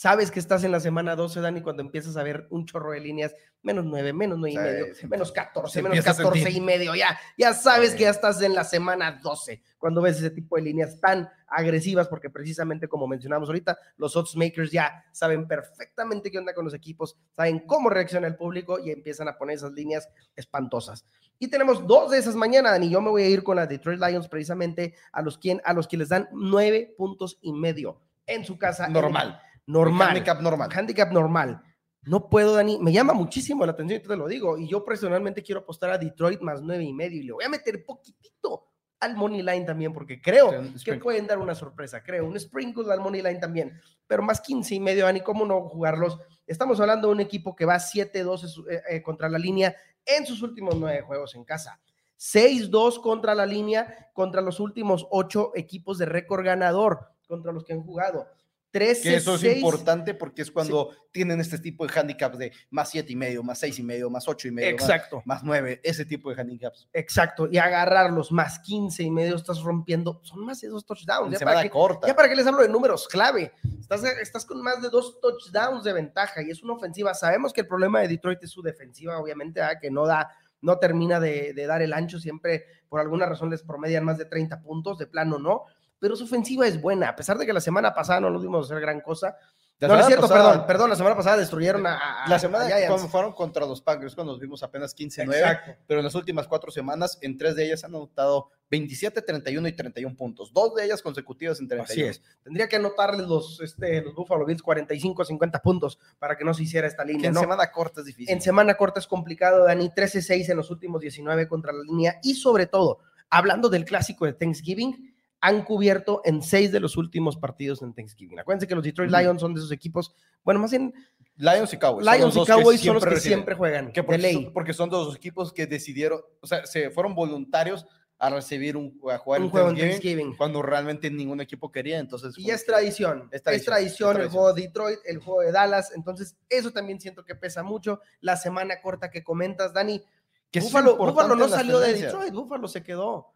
Sabes 0.00 0.30
que 0.30 0.40
estás 0.40 0.64
en 0.64 0.72
la 0.72 0.80
semana 0.80 1.14
12, 1.14 1.42
Dani, 1.42 1.60
cuando 1.60 1.82
empiezas 1.82 2.16
a 2.16 2.22
ver 2.22 2.46
un 2.48 2.64
chorro 2.64 2.92
de 2.92 3.00
líneas, 3.00 3.34
menos 3.60 3.84
9, 3.84 4.14
menos 4.14 4.38
9 4.38 4.54
y 4.54 4.56
medio, 4.56 4.86
menos 5.10 5.30
14, 5.30 5.82
menos 5.82 6.02
14 6.02 6.50
y 6.50 6.58
medio, 6.62 6.94
ya, 6.94 7.20
ya 7.36 7.52
sabes 7.52 7.94
que 7.94 8.04
ya 8.04 8.08
estás 8.08 8.40
en 8.40 8.54
la 8.54 8.64
semana 8.64 9.20
12, 9.22 9.62
cuando 9.76 10.00
ves 10.00 10.16
ese 10.16 10.30
tipo 10.30 10.56
de 10.56 10.62
líneas 10.62 10.98
tan 11.00 11.28
agresivas, 11.46 12.08
porque 12.08 12.30
precisamente 12.30 12.88
como 12.88 13.06
mencionamos 13.06 13.50
ahorita, 13.50 13.76
los 13.98 14.16
odds 14.16 14.36
makers 14.36 14.70
ya 14.70 15.04
saben 15.12 15.46
perfectamente 15.46 16.30
qué 16.30 16.38
onda 16.38 16.54
con 16.54 16.64
los 16.64 16.72
equipos, 16.72 17.18
saben 17.36 17.58
cómo 17.66 17.90
reacciona 17.90 18.26
el 18.26 18.36
público 18.36 18.78
y 18.82 18.92
empiezan 18.92 19.28
a 19.28 19.36
poner 19.36 19.56
esas 19.56 19.72
líneas 19.72 20.08
espantosas. 20.34 21.04
Y 21.38 21.48
tenemos 21.48 21.86
dos 21.86 22.10
de 22.12 22.16
esas 22.16 22.36
mañana, 22.36 22.70
Dani, 22.70 22.88
yo 22.88 23.02
me 23.02 23.10
voy 23.10 23.24
a 23.24 23.28
ir 23.28 23.42
con 23.42 23.56
las 23.56 23.68
Detroit 23.68 24.00
Lions 24.00 24.28
precisamente 24.28 24.94
a 25.12 25.20
los, 25.20 25.36
quien, 25.36 25.60
a 25.62 25.74
los 25.74 25.86
que 25.86 25.98
les 25.98 26.08
dan 26.08 26.26
9 26.32 26.94
puntos 26.96 27.38
y 27.42 27.52
medio 27.52 28.00
en 28.24 28.46
su 28.46 28.56
casa. 28.56 28.88
Normal 28.88 29.42
normal. 29.66 30.08
handicap 30.08 30.40
normal. 30.40 30.70
Handicap 30.72 31.12
normal. 31.12 31.62
No 32.02 32.28
puedo, 32.28 32.54
Dani. 32.54 32.78
Me 32.78 32.92
llama 32.92 33.12
muchísimo 33.12 33.64
la 33.66 33.72
atención 33.72 34.00
y 34.00 34.02
te 34.02 34.16
lo 34.16 34.26
digo. 34.26 34.56
Y 34.56 34.68
yo 34.68 34.84
personalmente 34.84 35.42
quiero 35.42 35.60
apostar 35.60 35.90
a 35.90 35.98
Detroit 35.98 36.40
más 36.40 36.62
nueve 36.62 36.84
y 36.84 36.92
medio. 36.92 37.20
Y 37.20 37.24
le 37.24 37.32
voy 37.32 37.44
a 37.44 37.48
meter 37.48 37.84
poquitito 37.84 38.66
al 39.00 39.16
money 39.16 39.42
line 39.42 39.64
también, 39.64 39.92
porque 39.92 40.20
creo 40.20 40.50
que 40.84 40.94
pueden 40.94 41.26
dar 41.26 41.38
una 41.38 41.54
sorpresa. 41.54 42.02
Creo 42.02 42.26
un 42.26 42.38
sprinkle 42.38 42.92
al 42.92 43.00
money 43.00 43.22
line 43.22 43.38
también. 43.38 43.80
Pero 44.06 44.22
más 44.22 44.40
15 44.40 44.74
y 44.74 44.80
medio, 44.80 45.04
Dani, 45.04 45.20
¿cómo 45.20 45.46
no 45.46 45.68
jugarlos? 45.68 46.18
Estamos 46.46 46.80
hablando 46.80 47.08
de 47.08 47.14
un 47.14 47.20
equipo 47.20 47.54
que 47.54 47.64
va 47.64 47.76
7-12 47.76 48.64
eh, 48.68 48.82
eh, 48.88 49.02
contra 49.02 49.28
la 49.28 49.38
línea 49.38 49.74
en 50.04 50.26
sus 50.26 50.42
últimos 50.42 50.76
nueve 50.76 51.02
juegos 51.02 51.34
en 51.34 51.44
casa. 51.44 51.80
6-2 52.18 53.00
contra 53.00 53.34
la 53.34 53.46
línea, 53.46 54.10
contra 54.12 54.42
los 54.42 54.60
últimos 54.60 55.06
ocho 55.10 55.52
equipos 55.54 55.96
de 55.96 56.04
récord 56.04 56.44
ganador, 56.44 57.08
contra 57.26 57.52
los 57.52 57.64
que 57.64 57.72
han 57.72 57.82
jugado. 57.82 58.26
13, 58.70 59.02
que 59.02 59.16
eso 59.16 59.34
es 59.34 59.44
importante 59.44 60.14
porque 60.14 60.42
es 60.42 60.50
cuando 60.50 60.90
tienen 61.10 61.40
este 61.40 61.58
tipo 61.58 61.86
de 61.86 61.98
handicaps 61.98 62.38
de 62.38 62.52
más 62.70 62.90
siete 62.90 63.12
y 63.12 63.16
medio, 63.16 63.42
más 63.42 63.58
seis 63.58 63.78
y 63.78 63.82
medio, 63.82 64.08
más 64.10 64.28
ocho 64.28 64.48
y 64.48 64.52
medio, 64.52 64.70
Exacto. 64.70 65.22
Más, 65.24 65.42
nueve, 65.42 65.80
ese 65.82 66.04
tipo 66.04 66.32
de 66.32 66.40
handicaps. 66.40 66.88
Exacto, 66.92 67.48
y 67.50 67.58
agarrarlos 67.58 68.30
más 68.30 68.60
15 68.60 69.02
y 69.02 69.10
medio, 69.10 69.36
estás 69.36 69.60
rompiendo, 69.62 70.20
son 70.22 70.44
más 70.44 70.60
de 70.60 70.68
dos 70.68 70.84
touchdowns. 70.86 71.38
ya 71.38 71.44
para, 71.44 71.68
corta. 71.68 72.06
ya 72.06 72.14
para 72.14 72.28
que 72.28 72.36
les 72.36 72.46
hablo 72.46 72.62
de 72.62 72.68
números 72.68 73.08
clave, 73.08 73.52
estás, 73.80 74.04
estás 74.04 74.44
con 74.46 74.62
más 74.62 74.80
de 74.82 74.88
dos 74.88 75.20
touchdowns 75.20 75.84
de 75.84 75.92
ventaja 75.92 76.42
y 76.42 76.50
es 76.50 76.62
una 76.62 76.74
ofensiva. 76.74 77.14
Sabemos 77.14 77.52
que 77.52 77.62
el 77.62 77.66
problema 77.66 78.00
de 78.00 78.08
Detroit 78.08 78.42
es 78.42 78.50
su 78.50 78.62
defensiva, 78.62 79.18
obviamente, 79.18 79.60
que 79.80 79.90
no 79.90 80.06
da 80.06 80.30
no 80.62 80.78
termina 80.78 81.18
de, 81.20 81.54
de, 81.54 81.66
dar 81.66 81.80
el 81.80 81.94
ancho, 81.94 82.18
siempre 82.18 82.66
por 82.90 83.00
alguna 83.00 83.24
razón 83.24 83.48
les 83.48 83.62
promedian 83.62 84.04
más 84.04 84.18
de 84.18 84.26
30 84.26 84.60
puntos, 84.60 84.98
de 84.98 85.06
plano 85.06 85.38
no, 85.38 85.64
pero 86.00 86.16
su 86.16 86.24
ofensiva 86.24 86.66
es 86.66 86.80
buena, 86.80 87.10
a 87.10 87.14
pesar 87.14 87.38
de 87.38 87.46
que 87.46 87.52
la 87.52 87.60
semana 87.60 87.94
pasada 87.94 88.20
no 88.20 88.30
lo 88.30 88.40
dimos 88.40 88.66
hacer 88.66 88.80
gran 88.80 89.02
cosa. 89.02 89.36
no, 89.78 89.98
es 89.98 90.06
cierto, 90.06 90.28
perdón, 90.28 90.64
perdón, 90.66 90.90
la 90.90 90.96
semana 90.96 91.14
pasada 91.14 91.36
destruyeron 91.36 91.86
a, 91.86 92.24
La 92.26 92.38
semana 92.38 92.68
cuando 92.88 93.06
fueron 93.08 93.32
contra 93.32 93.66
los 93.66 93.82
Packers, 93.82 94.14
cuando 94.14 94.32
nos 94.32 94.40
vimos 94.40 94.62
apenas 94.62 94.96
15-9, 94.96 95.76
pero 95.86 96.00
en 96.00 96.04
las 96.04 96.14
últimas 96.14 96.48
cuatro 96.48 96.70
semanas, 96.70 97.18
en 97.20 97.36
tres 97.36 97.54
de 97.54 97.66
ellas 97.66 97.84
han 97.84 97.94
anotado 97.94 98.48
27, 98.70 99.20
31 99.20 99.68
y 99.68 99.72
31 99.72 100.16
puntos, 100.16 100.52
dos 100.54 100.74
de 100.74 100.86
ellas 100.86 101.02
consecutivas 101.02 101.60
en 101.60 101.68
31. 101.68 101.84
Así 101.84 102.02
es. 102.02 102.22
Tendría 102.42 102.66
que 102.66 102.76
anotarles 102.76 103.26
los, 103.26 103.60
este, 103.60 104.00
los 104.00 104.14
Buffalo 104.14 104.46
Bills 104.46 104.62
45, 104.62 105.24
50 105.24 105.60
puntos 105.60 105.98
para 106.18 106.34
que 106.36 106.44
no 106.44 106.54
se 106.54 106.62
hiciera 106.62 106.86
esta 106.86 107.04
línea. 107.04 107.28
en 107.28 107.34
semana 107.34 107.70
corta 107.70 108.00
es 108.00 108.06
difícil. 108.06 108.32
En 108.32 108.40
semana 108.40 108.74
corta 108.74 109.00
es 109.00 109.06
complicado, 109.06 109.64
Dani, 109.64 109.90
13-6 109.90 110.48
en 110.48 110.56
los 110.56 110.70
últimos 110.70 111.02
19 111.02 111.46
contra 111.46 111.72
la 111.72 111.82
línea 111.82 112.18
y 112.22 112.34
sobre 112.34 112.66
todo, 112.66 113.00
hablando 113.28 113.68
del 113.68 113.84
clásico 113.84 114.24
de 114.24 114.32
Thanksgiving, 114.32 115.09
han 115.40 115.64
cubierto 115.64 116.20
en 116.24 116.42
seis 116.42 116.70
de 116.70 116.80
los 116.80 116.96
últimos 116.96 117.36
partidos 117.36 117.82
en 117.82 117.94
Thanksgiving. 117.94 118.38
Acuérdense 118.38 118.66
que 118.66 118.74
los 118.74 118.84
Detroit 118.84 119.10
Lions 119.10 119.40
son 119.40 119.54
de 119.54 119.60
esos 119.60 119.72
equipos, 119.72 120.14
bueno, 120.44 120.60
más 120.60 120.70
bien 120.70 120.92
Lions 121.36 121.72
y 121.72 121.78
Cowboys. 121.78 122.06
Lions 122.06 122.36
y 122.36 122.44
Cowboys 122.44 122.80
son 122.80 122.94
los 122.94 123.04
que 123.04 123.16
siempre 123.16 123.54
juegan. 123.54 123.92
Que 123.92 124.02
porque, 124.02 124.32
Son, 124.32 124.52
porque 124.52 124.74
son 124.74 124.90
dos 124.90 125.16
equipos 125.16 125.52
que 125.52 125.66
decidieron, 125.66 126.20
o 126.40 126.46
sea, 126.46 126.66
se 126.66 126.90
fueron 126.90 127.14
voluntarios 127.14 127.86
a 128.18 128.28
recibir 128.28 128.76
un 128.76 129.00
a 129.10 129.16
jugar 129.16 129.40
un 129.40 129.48
juego 129.48 129.70
en 129.70 129.76
Thanksgiving, 129.76 130.36
cuando 130.36 130.60
realmente 130.60 131.10
ningún 131.10 131.40
equipo 131.40 131.72
quería, 131.72 131.98
entonces 131.98 132.36
y 132.36 132.50
es 132.50 132.66
tradición, 132.66 133.30
es 133.32 133.42
tradición, 133.42 133.54
es 133.54 133.64
tradición, 133.64 134.20
el 134.20 134.28
juego 134.28 134.52
de 134.52 134.62
Detroit, 134.62 134.98
el 135.06 135.18
juego 135.20 135.40
de 135.40 135.52
Dallas, 135.52 135.92
entonces 135.96 136.36
eso 136.50 136.70
también 136.70 137.00
siento 137.00 137.24
que 137.24 137.34
pesa 137.34 137.62
mucho. 137.62 138.00
La 138.20 138.36
semana 138.36 138.82
corta 138.82 139.10
que 139.10 139.24
comentas, 139.24 139.72
Dani, 139.72 140.02
que 140.50 140.60
Búfalo, 140.60 140.98
Búfalo 140.98 141.34
no 141.34 141.48
salió 141.48 141.78
de 141.78 141.94
Detroit, 141.94 142.34
Búfalo 142.34 142.68
se 142.68 142.82
quedó. 142.82 143.32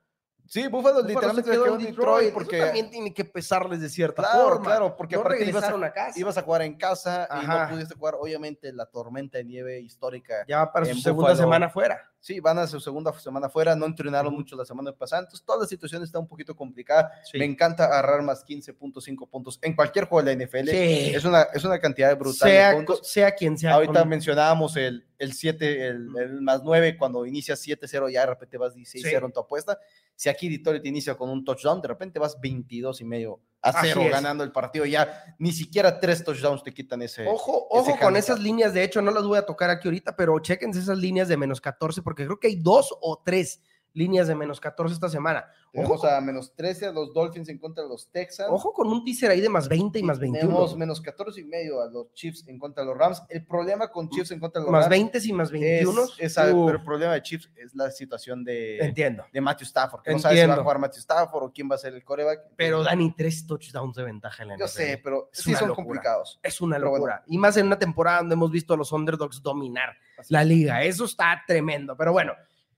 Sí, 0.46 0.68
Buffalo, 0.68 1.02
literalmente 1.02 1.50
se 1.50 1.56
quedó 1.56 1.74
en 1.74 1.84
Detroit, 1.84 2.34
porque 2.34 2.60
también 2.60 2.90
tiene 2.90 3.14
que 3.14 3.24
pesarles 3.24 3.80
de 3.80 3.88
cierta 3.88 4.22
forma. 4.22 4.64
Claro, 4.64 4.96
porque 4.96 5.16
aparte 5.16 5.44
ibas 5.44 5.64
a, 5.64 5.92
casa. 5.92 6.18
ibas 6.18 6.38
a 6.38 6.42
jugar 6.42 6.62
en 6.62 6.76
casa 6.76 7.28
y 7.42 7.46
no 7.46 7.68
pudiste 7.70 7.94
jugar, 7.94 8.14
obviamente, 8.18 8.72
la 8.72 8.86
tormenta 8.86 9.38
de 9.38 9.44
nieve 9.44 9.80
histórica. 9.80 10.44
Ya 10.46 10.70
para 10.70 10.86
su 10.86 11.00
segunda 11.00 11.34
semana 11.34 11.68
fuera. 11.68 12.13
Sí, 12.24 12.40
van 12.40 12.58
a 12.58 12.66
su 12.66 12.80
segunda 12.80 13.12
semana 13.20 13.50
fuera, 13.50 13.76
no 13.76 13.84
entrenaron 13.84 14.32
mucho 14.32 14.56
la 14.56 14.64
semana 14.64 14.90
pasada, 14.92 15.24
entonces 15.24 15.44
toda 15.44 15.58
la 15.58 15.66
situación 15.66 16.02
está 16.02 16.18
un 16.18 16.26
poquito 16.26 16.56
complicada. 16.56 17.12
Me 17.34 17.44
encanta 17.44 17.84
agarrar 17.84 18.22
más 18.22 18.46
15.5 18.46 19.28
puntos 19.28 19.58
en 19.60 19.76
cualquier 19.76 20.06
juego 20.06 20.26
de 20.26 20.34
la 20.34 20.42
NFL. 20.42 20.70
Es, 20.70 21.22
una, 21.26 21.42
es 21.52 21.62
una 21.64 21.78
cantidad 21.78 22.16
brutal 22.16 22.48
sea, 22.48 22.74
de. 22.74 22.86
Sea 23.02 23.34
quien 23.34 23.58
sea. 23.58 23.74
Ahorita 23.74 24.06
mencionábamos 24.06 24.74
el, 24.78 25.06
el 25.18 25.34
7, 25.34 25.86
el, 25.86 26.40
más 26.40 26.62
9, 26.64 26.96
cuando 26.96 27.26
inicias 27.26 27.62
7-0 27.62 28.10
ya 28.10 28.20
de 28.20 28.26
repente 28.28 28.56
vas 28.56 28.74
16-0 28.74 29.26
en 29.26 29.32
tu 29.32 29.40
apuesta. 29.40 29.78
Si 30.16 30.30
aquí 30.30 30.48
Detroit 30.48 30.86
inicia 30.86 31.16
con 31.16 31.28
un 31.28 31.44
touchdown, 31.44 31.82
de 31.82 31.88
repente 31.88 32.18
vas 32.18 32.40
22 32.40 33.02
y 33.02 33.04
medio 33.04 33.40
a 33.64 33.80
cero 33.80 34.02
ganando 34.10 34.44
el 34.44 34.52
partido. 34.52 34.84
Ya 34.84 35.34
ni 35.38 35.52
siquiera 35.52 35.98
tres 35.98 36.22
touchdowns 36.22 36.62
te 36.62 36.72
quitan 36.72 37.02
ese. 37.02 37.26
Ojo, 37.26 37.66
ojo 37.70 37.98
con 37.98 38.16
esas 38.16 38.38
líneas. 38.38 38.74
De 38.74 38.84
hecho, 38.84 39.00
no 39.00 39.10
las 39.10 39.24
voy 39.24 39.38
a 39.38 39.46
tocar 39.46 39.70
aquí 39.70 39.88
ahorita, 39.88 40.14
pero 40.14 40.38
chequense 40.38 40.80
esas 40.80 40.98
líneas 40.98 41.28
de 41.28 41.36
menos 41.36 41.60
14, 41.60 42.02
porque 42.02 42.24
creo 42.24 42.38
que 42.38 42.48
hay 42.48 42.56
dos 42.56 42.94
o 43.00 43.22
tres 43.24 43.62
líneas 43.94 44.28
de 44.28 44.34
menos 44.34 44.60
14 44.60 44.94
esta 44.94 45.08
semana. 45.08 45.46
Ojo 45.76 46.06
a 46.06 46.20
menos 46.20 46.54
13 46.54 46.86
a 46.86 46.92
los 46.92 47.12
Dolphins 47.12 47.48
en 47.48 47.58
contra 47.58 47.82
de 47.82 47.88
los 47.88 48.08
Texans. 48.10 48.48
Ojo 48.52 48.72
con 48.72 48.88
un 48.88 49.04
teaser 49.04 49.30
ahí 49.30 49.40
de 49.40 49.48
más 49.48 49.68
20 49.68 49.98
y 49.98 50.02
más 50.02 50.18
21. 50.20 50.48
Tenemos 50.48 50.76
menos 50.76 51.00
14 51.00 51.40
y 51.40 51.44
medio 51.44 51.80
a 51.80 51.86
los 51.86 52.12
Chiefs 52.12 52.46
en 52.46 52.58
contra 52.58 52.84
de 52.84 52.90
los 52.90 52.98
Rams. 52.98 53.22
El 53.28 53.44
problema 53.44 53.88
con 53.90 54.08
Chiefs 54.08 54.30
en 54.30 54.40
contra 54.40 54.60
de 54.60 54.66
los 54.66 54.72
más 54.72 54.84
Rams. 54.84 54.90
Más 54.90 55.12
20 55.12 55.28
y 55.28 55.32
más 55.32 55.50
21. 55.50 56.02
Es, 56.18 56.34
pero 56.34 56.70
el 56.70 56.82
problema 56.82 57.14
de 57.14 57.22
Chiefs 57.22 57.50
es 57.56 57.74
la 57.74 57.90
situación 57.90 58.44
de, 58.44 58.78
Entiendo. 58.78 59.24
de 59.32 59.40
Matthew 59.40 59.66
Stafford. 59.66 60.02
Que 60.02 60.12
no 60.12 60.18
sabe 60.18 60.40
si 60.40 60.46
va 60.46 60.54
a 60.54 60.62
jugar 60.62 60.78
Matthew 60.78 61.00
Stafford 61.00 61.44
o 61.44 61.52
quién 61.52 61.68
va 61.68 61.74
a 61.74 61.78
ser 61.78 61.94
el 61.94 62.04
coreback. 62.04 62.40
Pero 62.56 62.84
Dani, 62.84 63.12
tres 63.16 63.46
touchdowns 63.46 63.96
de 63.96 64.04
ventaja 64.04 64.42
en 64.42 64.50
la 64.50 64.56
Yo 64.56 64.68
sé, 64.68 65.00
pero 65.02 65.28
sí 65.32 65.54
son 65.54 65.74
complicados. 65.74 66.38
Es 66.42 66.60
una 66.60 66.78
locura. 66.78 67.24
Y 67.26 67.38
más 67.38 67.56
en 67.56 67.66
una 67.66 67.78
temporada 67.78 68.18
donde 68.18 68.34
hemos 68.34 68.50
visto 68.50 68.74
a 68.74 68.76
los 68.76 68.92
underdogs 68.92 69.42
dominar 69.42 69.96
la 70.28 70.44
liga. 70.44 70.82
Eso 70.84 71.04
está 71.04 71.42
tremendo. 71.46 71.96
Pero 71.96 72.12
bueno. 72.12 72.32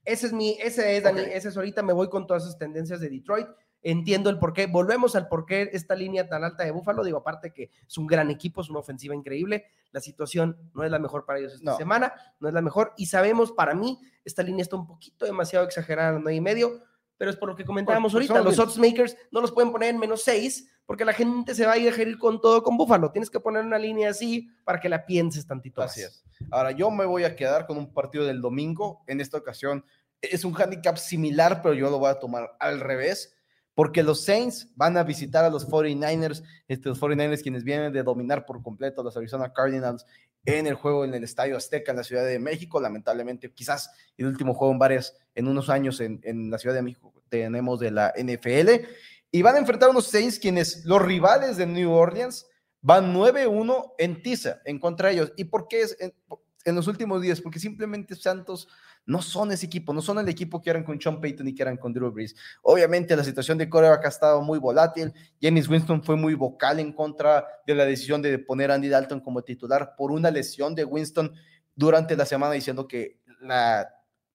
Ese 0.07 0.27
es 0.27 0.31
mi, 0.31 0.57
ese 0.61 0.95
es, 0.95 1.03
Dani, 1.03 1.19
ese 1.19 1.49
es 1.49 1.57
ahorita 1.57 1.83
me 1.83 1.91
voy 1.91 2.07
con 2.07 2.25
todas 2.25 2.43
esas 2.43 2.57
tendencias 2.57 3.01
de 3.01 3.09
Detroit. 3.09 3.47
Entiendo 3.83 4.29
el 4.29 4.39
porqué. 4.39 4.65
Volvemos 4.65 5.17
al 5.17 5.27
porqué 5.27 5.69
esta 5.73 5.95
línea 5.95 6.29
tan 6.29 6.45
alta 6.45 6.63
de 6.63 6.71
Búfalo. 6.71 7.03
Digo, 7.03 7.17
aparte 7.17 7.51
que 7.51 7.71
es 7.85 7.97
un 7.97 8.07
gran 8.07 8.31
equipo, 8.31 8.61
es 8.61 8.69
una 8.69 8.79
ofensiva 8.79 9.13
increíble. 9.13 9.65
La 9.91 9.99
situación 9.99 10.71
no 10.73 10.85
es 10.85 10.91
la 10.91 10.99
mejor 10.99 11.25
para 11.25 11.39
ellos 11.39 11.55
esta 11.55 11.75
semana, 11.75 12.13
no 12.39 12.47
es 12.47 12.53
la 12.53 12.61
mejor. 12.61 12.93
Y 12.95 13.07
sabemos, 13.07 13.51
para 13.51 13.75
mí, 13.75 13.99
esta 14.23 14.43
línea 14.43 14.61
está 14.61 14.77
un 14.77 14.87
poquito 14.87 15.25
demasiado 15.25 15.65
exagerada 15.65 16.15
en 16.15 16.23
9 16.23 16.35
y 16.35 16.41
medio, 16.41 16.83
pero 17.17 17.31
es 17.31 17.37
por 17.37 17.49
lo 17.49 17.55
que 17.55 17.65
comentábamos 17.65 18.11
pues, 18.11 18.29
ahorita. 18.29 18.47
Los 18.47 18.59
odds 18.59 18.77
makers 18.77 19.17
no 19.31 19.41
los 19.41 19.51
pueden 19.51 19.71
poner 19.71 19.89
en 19.89 19.99
menos 19.99 20.23
6 20.23 20.69
porque 20.85 21.03
la 21.03 21.13
gente 21.13 21.53
se 21.53 21.65
va 21.65 21.73
a 21.73 21.77
ir 21.77 21.93
a 21.93 22.01
ir 22.01 22.17
con 22.17 22.39
todo 22.39 22.63
con 22.63 22.77
Búfalo. 22.77 23.11
Tienes 23.11 23.29
que 23.29 23.39
poner 23.39 23.65
una 23.65 23.77
línea 23.77 24.09
así 24.09 24.49
para 24.63 24.79
que 24.79 24.87
la 24.87 25.05
pienses 25.05 25.45
tantito. 25.45 25.81
Así 25.81 26.01
es. 26.01 26.23
Ahora, 26.49 26.71
yo 26.71 26.89
me 26.89 27.05
voy 27.05 27.25
a 27.25 27.35
quedar 27.35 27.67
con 27.67 27.77
un 27.77 27.93
partido 27.93 28.25
del 28.25 28.41
domingo. 28.41 29.03
En 29.07 29.19
esta 29.19 29.37
ocasión, 29.37 29.83
es 30.21 30.45
un 30.45 30.55
handicap 30.59 30.97
similar, 30.97 31.61
pero 31.61 31.73
yo 31.73 31.89
lo 31.89 31.99
voy 31.99 32.09
a 32.09 32.19
tomar 32.19 32.55
al 32.59 32.79
revés, 32.79 33.36
porque 33.77 34.01
los 34.01 34.25
Saints 34.25 34.71
van 34.75 34.97
a 34.97 35.03
visitar 35.03 35.45
a 35.45 35.51
los 35.51 35.69
49ers, 35.69 36.41
estos 36.67 36.99
49ers 36.99 37.43
quienes 37.43 37.63
vienen 37.63 37.93
de 37.93 38.01
dominar 38.01 38.43
por 38.43 38.63
completo 38.63 39.01
a 39.01 39.03
los 39.03 39.15
Arizona 39.15 39.53
Cardinals 39.53 40.03
en 40.45 40.65
el 40.65 40.73
juego 40.73 41.05
en 41.05 41.13
el 41.13 41.23
Estadio 41.23 41.55
Azteca 41.55 41.91
en 41.91 41.97
la 41.97 42.03
Ciudad 42.03 42.25
de 42.25 42.39
México, 42.39 42.81
lamentablemente 42.81 43.53
quizás 43.53 43.91
el 44.17 44.25
último 44.25 44.55
juego 44.55 44.73
en 44.73 44.79
varias, 44.79 45.15
en 45.35 45.47
unos 45.47 45.69
años 45.69 45.99
en, 45.99 46.19
en 46.23 46.49
la 46.49 46.57
Ciudad 46.57 46.73
de 46.73 46.81
México 46.81 47.13
tenemos 47.29 47.79
de 47.79 47.91
la 47.91 48.11
NFL, 48.17 48.87
y 49.29 49.43
van 49.43 49.53
a 49.53 49.59
enfrentar 49.59 49.89
a 49.89 49.91
unos 49.91 50.07
Saints 50.07 50.39
quienes, 50.39 50.83
los 50.83 50.99
rivales 50.99 51.55
de 51.57 51.67
New 51.67 51.91
Orleans, 51.91 52.47
van 52.81 53.13
9-1 53.13 53.93
en 53.99 54.23
Tiza 54.23 54.59
en 54.65 54.79
contra 54.79 55.09
de 55.09 55.13
ellos. 55.13 55.33
¿Y 55.37 55.43
por 55.43 55.67
qué 55.67 55.81
es 55.81 55.95
en 55.99 56.75
los 56.75 56.87
últimos 56.87 57.21
días? 57.21 57.41
Porque 57.41 57.59
simplemente 57.59 58.15
Santos 58.15 58.69
no 59.07 59.21
son 59.21 59.51
ese 59.51 59.65
equipo, 59.65 59.93
no 59.93 60.01
son 60.01 60.19
el 60.19 60.27
equipo 60.29 60.61
que 60.61 60.69
eran 60.69 60.83
con 60.83 61.01
Sean 61.01 61.19
Payton 61.19 61.47
y 61.47 61.55
que 61.55 61.63
eran 61.63 61.77
con 61.77 61.93
Drew 61.93 62.11
Brees. 62.11 62.35
Obviamente 62.61 63.15
la 63.15 63.23
situación 63.23 63.57
de 63.57 63.69
coreback 63.69 64.05
ha 64.05 64.09
estado 64.09 64.41
muy 64.41 64.59
volátil. 64.59 65.13
James 65.41 65.67
Winston 65.67 66.03
fue 66.03 66.17
muy 66.17 66.35
vocal 66.35 66.79
en 66.79 66.91
contra 66.91 67.47
de 67.65 67.73
la 67.73 67.85
decisión 67.85 68.21
de 68.21 68.37
poner 68.37 68.69
a 68.69 68.75
Andy 68.75 68.89
Dalton 68.89 69.21
como 69.21 69.41
titular 69.41 69.95
por 69.97 70.11
una 70.11 70.29
lesión 70.29 70.75
de 70.75 70.83
Winston 70.83 71.33
durante 71.73 72.17
la 72.17 72.25
semana 72.25 72.53
diciendo 72.53 72.85
que 72.85 73.21
la, 73.39 73.89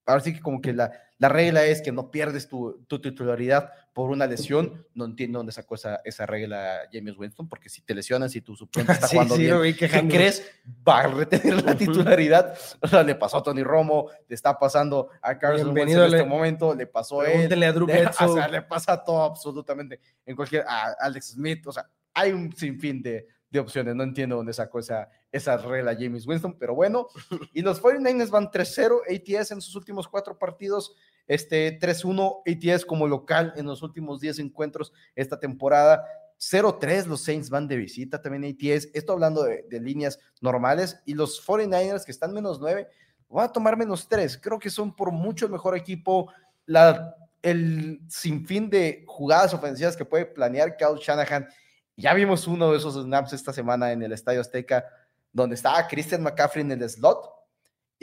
ahora 0.06 0.22
sí 0.22 0.32
que 0.32 0.40
como 0.40 0.62
que 0.62 0.72
la, 0.72 0.90
la 1.22 1.28
regla 1.28 1.64
es 1.64 1.80
que 1.80 1.92
no 1.92 2.10
pierdes 2.10 2.48
tu, 2.48 2.84
titularidad 3.00 3.70
por 3.92 4.10
una 4.10 4.26
lesión. 4.26 4.84
No 4.92 5.04
entiendo 5.04 5.38
dónde 5.38 5.52
sacó 5.52 5.76
esa, 5.76 6.00
esa 6.02 6.26
regla 6.26 6.80
James 6.92 7.16
Winston, 7.16 7.48
porque 7.48 7.68
si 7.68 7.80
te 7.80 7.94
lesionas 7.94 8.34
y 8.34 8.40
tu 8.40 8.56
suplente 8.56 8.90
está 8.92 9.06
jugando 9.06 9.36
bien, 9.36 9.76
¿qué 9.76 9.88
crees? 9.88 10.44
Va 10.66 11.02
a 11.02 11.06
retener 11.06 11.62
la 11.62 11.76
titularidad. 11.76 12.58
O 12.80 12.88
sea, 12.88 13.04
le 13.04 13.14
pasó 13.14 13.36
a 13.36 13.42
Tony 13.44 13.62
Romo, 13.62 14.10
le 14.26 14.34
está 14.34 14.58
pasando 14.58 15.10
a 15.22 15.38
Carson 15.38 15.72
Wentz 15.72 15.92
en 15.92 16.02
este 16.02 16.24
momento, 16.24 16.74
le 16.74 16.88
pasó 16.88 17.20
a 17.20 17.30
él. 17.30 17.62
A 17.62 17.72
Drew 17.72 17.86
le, 17.86 18.04
o 18.20 18.34
sea, 18.34 18.48
le 18.48 18.62
pasa 18.62 19.00
todo 19.04 19.22
absolutamente 19.22 20.00
en 20.26 20.34
cualquier, 20.34 20.64
a 20.66 20.96
Alex 20.98 21.34
Smith, 21.34 21.64
o 21.68 21.72
sea, 21.72 21.88
hay 22.14 22.32
un 22.32 22.52
sinfín 22.52 23.00
de, 23.00 23.28
de 23.52 23.60
opciones. 23.60 23.94
No 23.94 24.02
entiendo 24.02 24.34
dónde 24.34 24.54
sacó 24.54 24.80
esa, 24.80 25.08
esa 25.30 25.56
regla 25.58 25.94
James 25.94 26.26
Winston, 26.26 26.56
pero 26.58 26.74
bueno. 26.74 27.06
Y 27.52 27.62
los 27.62 27.80
49ers 27.80 28.30
van 28.30 28.50
3-0 28.50 29.02
ATS 29.08 29.52
en 29.52 29.60
sus 29.60 29.76
últimos 29.76 30.08
cuatro 30.08 30.36
partidos. 30.36 30.96
Este 31.26 31.78
3-1 31.78 32.42
ATS 32.46 32.84
como 32.84 33.06
local 33.06 33.52
en 33.56 33.66
los 33.66 33.82
últimos 33.82 34.20
10 34.20 34.40
encuentros 34.40 34.92
esta 35.14 35.38
temporada. 35.38 36.04
0-3 36.38 37.06
los 37.06 37.22
Saints 37.22 37.50
van 37.50 37.68
de 37.68 37.76
visita 37.76 38.20
también 38.20 38.44
ATS. 38.44 38.88
Esto 38.94 39.12
hablando 39.12 39.44
de, 39.44 39.64
líneas 39.80 40.18
normales. 40.40 41.00
Y 41.06 41.14
los 41.14 41.44
49ers 41.46 42.04
que 42.04 42.12
están 42.12 42.32
menos 42.32 42.60
9 42.60 42.88
van 43.28 43.46
a 43.46 43.52
tomar 43.52 43.76
menos 43.76 44.08
3. 44.08 44.38
Creo 44.42 44.58
que 44.58 44.70
son 44.70 44.94
por 44.94 45.12
mucho 45.12 45.46
el 45.46 45.52
mejor 45.52 45.76
equipo. 45.76 46.32
La, 46.66 47.16
el 47.42 48.00
sinfín 48.08 48.70
de 48.70 49.04
jugadas 49.06 49.54
ofensivas 49.54 49.96
que 49.96 50.04
puede 50.04 50.26
planear 50.26 50.76
Kyle 50.76 50.98
Shanahan 51.00 51.48
ya 51.96 52.14
vimos 52.14 52.46
uno 52.46 52.72
de 52.72 52.78
esos 52.78 52.94
snaps 52.94 53.32
esta 53.32 53.52
semana 53.52 53.92
en 53.92 54.02
el 54.02 54.12
Estadio 54.12 54.40
Azteca, 54.40 54.84
donde 55.32 55.54
estaba 55.54 55.86
Christian 55.86 56.22
McCaffrey 56.22 56.62
en 56.62 56.72
el 56.72 56.88
slot 56.88 57.31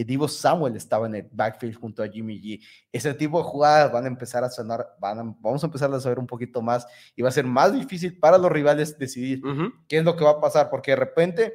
Divo 0.04 0.28
Samuel 0.28 0.76
estaba 0.76 1.08
en 1.08 1.16
el 1.16 1.30
backfield 1.32 1.76
junto 1.76 2.04
a 2.04 2.08
Jimmy 2.08 2.40
G. 2.40 2.62
Ese 2.92 3.14
tipo 3.14 3.38
de 3.38 3.44
jugadas 3.44 3.92
van 3.92 4.06
a 4.06 4.08
empezar 4.08 4.44
a 4.44 4.50
sonar, 4.50 4.96
van 5.00 5.36
vamos 5.42 5.64
a 5.64 5.68
empezar 5.68 5.94
a 5.94 6.00
saber 6.00 6.20
un 6.20 6.28
poquito 6.28 6.62
más 6.62 6.88
y 7.16 7.22
va 7.22 7.30
a 7.30 7.34
ser 7.34 7.46
más 7.46 7.74
difícil 7.74 8.18
para 8.20 8.38
los 8.38 8.52
rivales 8.52 8.98
decidir 8.98 9.42
qué 9.88 9.98
es 9.98 10.04
lo 10.04 10.16
que 10.16 10.24
va 10.24 10.32
a 10.32 10.42
pasar, 10.42 10.70
porque 10.70 10.92
de 10.92 10.98
repente 10.98 11.54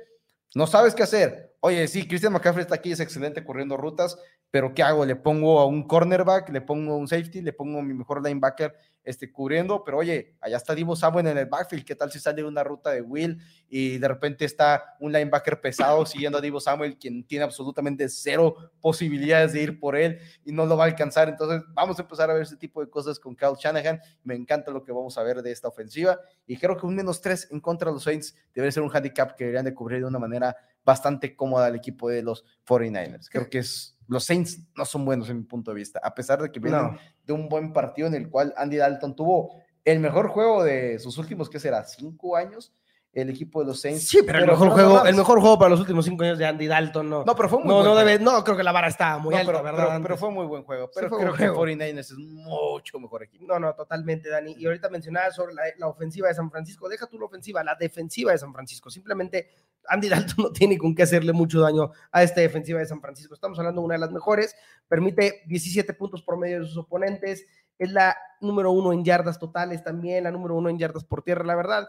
no 0.54 0.66
sabes 0.66 0.94
qué 0.94 1.02
hacer. 1.02 1.56
Oye, 1.60 1.88
sí, 1.88 2.06
Christian 2.06 2.32
McCaffrey 2.32 2.62
está 2.62 2.74
aquí, 2.74 2.92
es 2.92 3.00
excelente 3.00 3.44
corriendo 3.44 3.76
rutas, 3.76 4.18
pero 4.50 4.74
¿qué 4.74 4.82
hago? 4.82 5.04
Le 5.04 5.16
pongo 5.16 5.58
a 5.58 5.66
un 5.66 5.88
cornerback, 5.88 6.50
le 6.50 6.60
pongo 6.60 6.96
un 6.96 7.08
safety, 7.08 7.40
le 7.40 7.52
pongo 7.52 7.78
a 7.80 7.82
mi 7.82 7.94
mejor 7.94 8.22
linebacker 8.22 8.74
este, 9.04 9.30
cubriendo, 9.30 9.84
pero 9.84 9.98
oye, 9.98 10.36
allá 10.40 10.56
está 10.56 10.74
Divo 10.74 10.96
Samuel 10.96 11.26
en 11.26 11.38
el 11.38 11.46
backfield, 11.46 11.84
¿qué 11.84 11.94
tal 11.94 12.10
si 12.10 12.18
sale 12.18 12.42
una 12.42 12.64
ruta 12.64 12.90
de 12.90 13.02
Will 13.02 13.38
y 13.68 13.98
de 13.98 14.08
repente 14.08 14.44
está 14.44 14.96
un 14.98 15.12
linebacker 15.12 15.60
pesado 15.60 16.06
siguiendo 16.06 16.38
a 16.38 16.40
Divo 16.40 16.58
Samuel, 16.58 16.96
quien 16.96 17.24
tiene 17.24 17.44
absolutamente 17.44 18.08
cero 18.08 18.56
posibilidades 18.80 19.52
de 19.52 19.62
ir 19.62 19.78
por 19.78 19.94
él 19.94 20.18
y 20.44 20.52
no 20.52 20.64
lo 20.66 20.76
va 20.76 20.84
a 20.84 20.86
alcanzar? 20.86 21.28
Entonces 21.28 21.62
vamos 21.74 21.98
a 21.98 22.02
empezar 22.02 22.30
a 22.30 22.34
ver 22.34 22.42
ese 22.42 22.56
tipo 22.56 22.80
de 22.80 22.88
cosas 22.88 23.20
con 23.20 23.36
Kyle 23.36 23.56
Shanahan, 23.58 24.00
me 24.22 24.34
encanta 24.34 24.70
lo 24.70 24.82
que 24.82 24.92
vamos 24.92 25.18
a 25.18 25.22
ver 25.22 25.42
de 25.42 25.52
esta 25.52 25.68
ofensiva 25.68 26.18
y 26.46 26.56
creo 26.56 26.76
que 26.76 26.86
un 26.86 26.96
menos 26.96 27.20
tres 27.20 27.48
en 27.50 27.60
contra 27.60 27.90
de 27.90 27.94
los 27.94 28.04
Saints 28.04 28.34
debe 28.54 28.72
ser 28.72 28.82
un 28.82 28.90
handicap 28.94 29.36
que 29.36 29.44
deberían 29.44 29.66
de 29.66 29.74
cubrir 29.74 30.00
de 30.00 30.06
una 30.06 30.18
manera 30.18 30.56
bastante 30.84 31.34
cómoda 31.34 31.66
al 31.66 31.74
equipo 31.74 32.08
de 32.08 32.22
los 32.22 32.44
49ers. 32.66 33.28
Creo 33.30 33.48
que 33.48 33.58
es, 33.58 33.96
los 34.06 34.24
Saints 34.24 34.60
no 34.76 34.84
son 34.84 35.04
buenos 35.04 35.30
en 35.30 35.38
mi 35.38 35.44
punto 35.44 35.70
de 35.70 35.76
vista, 35.76 36.00
a 36.02 36.14
pesar 36.14 36.42
de 36.42 36.52
que 36.52 36.60
vienen 36.60 36.98
de 37.26 37.32
un 37.32 37.48
buen 37.48 37.72
partido 37.72 38.08
en 38.08 38.14
el 38.14 38.30
cual 38.30 38.54
Andy 38.56 38.76
Dalton 38.76 39.16
tuvo 39.16 39.62
el 39.84 40.00
mejor 40.00 40.28
juego 40.28 40.64
de 40.64 40.98
sus 40.98 41.18
últimos, 41.18 41.50
¿qué 41.50 41.60
será? 41.60 41.84
¿Cinco 41.84 42.36
años? 42.36 42.72
El 43.14 43.30
equipo 43.30 43.60
de 43.60 43.66
los 43.66 43.80
Saints. 43.80 44.08
Sí, 44.08 44.20
pero, 44.26 44.40
el, 44.40 44.46
mejor 44.46 44.70
juego, 44.70 45.06
el 45.06 45.14
mejor 45.14 45.40
juego 45.40 45.58
para 45.58 45.70
los 45.70 45.80
últimos 45.80 46.04
cinco 46.04 46.24
años 46.24 46.36
de 46.36 46.46
Andy 46.46 46.66
Dalton, 46.66 47.08
no. 47.08 47.24
No, 47.24 47.36
pero 47.36 47.48
fue 47.48 47.60
muy 47.60 47.68
no, 47.68 47.84
no, 47.84 47.94
debe, 47.94 48.18
no, 48.18 48.42
creo 48.42 48.56
que 48.56 48.64
la 48.64 48.72
vara 48.72 48.88
estaba 48.88 49.18
muy 49.18 49.34
alta, 49.34 49.52
pero, 49.52 49.62
¿verdad? 49.62 50.00
Pero, 50.02 50.16
fue 50.16 50.30
muy 50.30 50.46
buen 50.46 50.64
juego. 50.64 50.90
Pero 50.92 51.10
creo 51.10 51.32
que 51.32 51.50
49ers 51.50 51.98
es 51.98 52.18
mucho 52.18 52.98
mejor 52.98 53.22
equipo. 53.22 53.44
No, 53.46 53.60
no, 53.60 53.72
totalmente, 53.74 54.28
Dani. 54.28 54.54
Y 54.58 54.66
ahorita 54.66 54.88
mencionabas 54.88 55.36
sobre 55.36 55.54
la, 55.54 55.86
ofensiva 55.86 56.28
de 56.28 56.34
San 56.34 56.50
Francisco. 56.50 56.88
Deja 56.88 57.06
tú 57.06 57.18
la 57.18 57.26
ofensiva, 57.26 57.62
la 57.62 57.76
defensiva 57.76 58.32
de 58.32 58.38
San 58.38 58.52
Francisco. 58.52 58.90
Simplemente 58.90 59.48
Andy 59.88 60.08
Dalton 60.08 60.34
no 60.38 60.52
tiene 60.52 60.76
con 60.76 60.94
qué 60.94 61.04
hacerle 61.04 61.32
mucho 61.32 61.60
daño 61.60 61.92
a 62.10 62.22
esta 62.22 62.40
defensiva 62.40 62.80
de 62.80 62.86
San 62.86 63.00
Francisco. 63.00 63.34
Estamos 63.34 63.58
hablando 63.58 63.80
de 63.80 63.84
una 63.84 63.94
de 63.94 64.00
las 64.00 64.10
mejores. 64.10 64.56
Permite 64.88 65.42
17 65.46 65.94
puntos 65.94 66.22
por 66.22 66.36
medio 66.36 66.60
de 66.60 66.66
sus 66.66 66.78
oponentes. 66.78 67.46
Es 67.78 67.92
la 67.92 68.16
número 68.40 68.72
uno 68.72 68.92
en 68.92 69.04
yardas 69.04 69.38
totales 69.38 69.82
también, 69.82 70.24
la 70.24 70.30
número 70.30 70.56
uno 70.56 70.68
en 70.68 70.78
yardas 70.78 71.04
por 71.04 71.22
tierra. 71.22 71.44
La 71.44 71.54
verdad, 71.54 71.88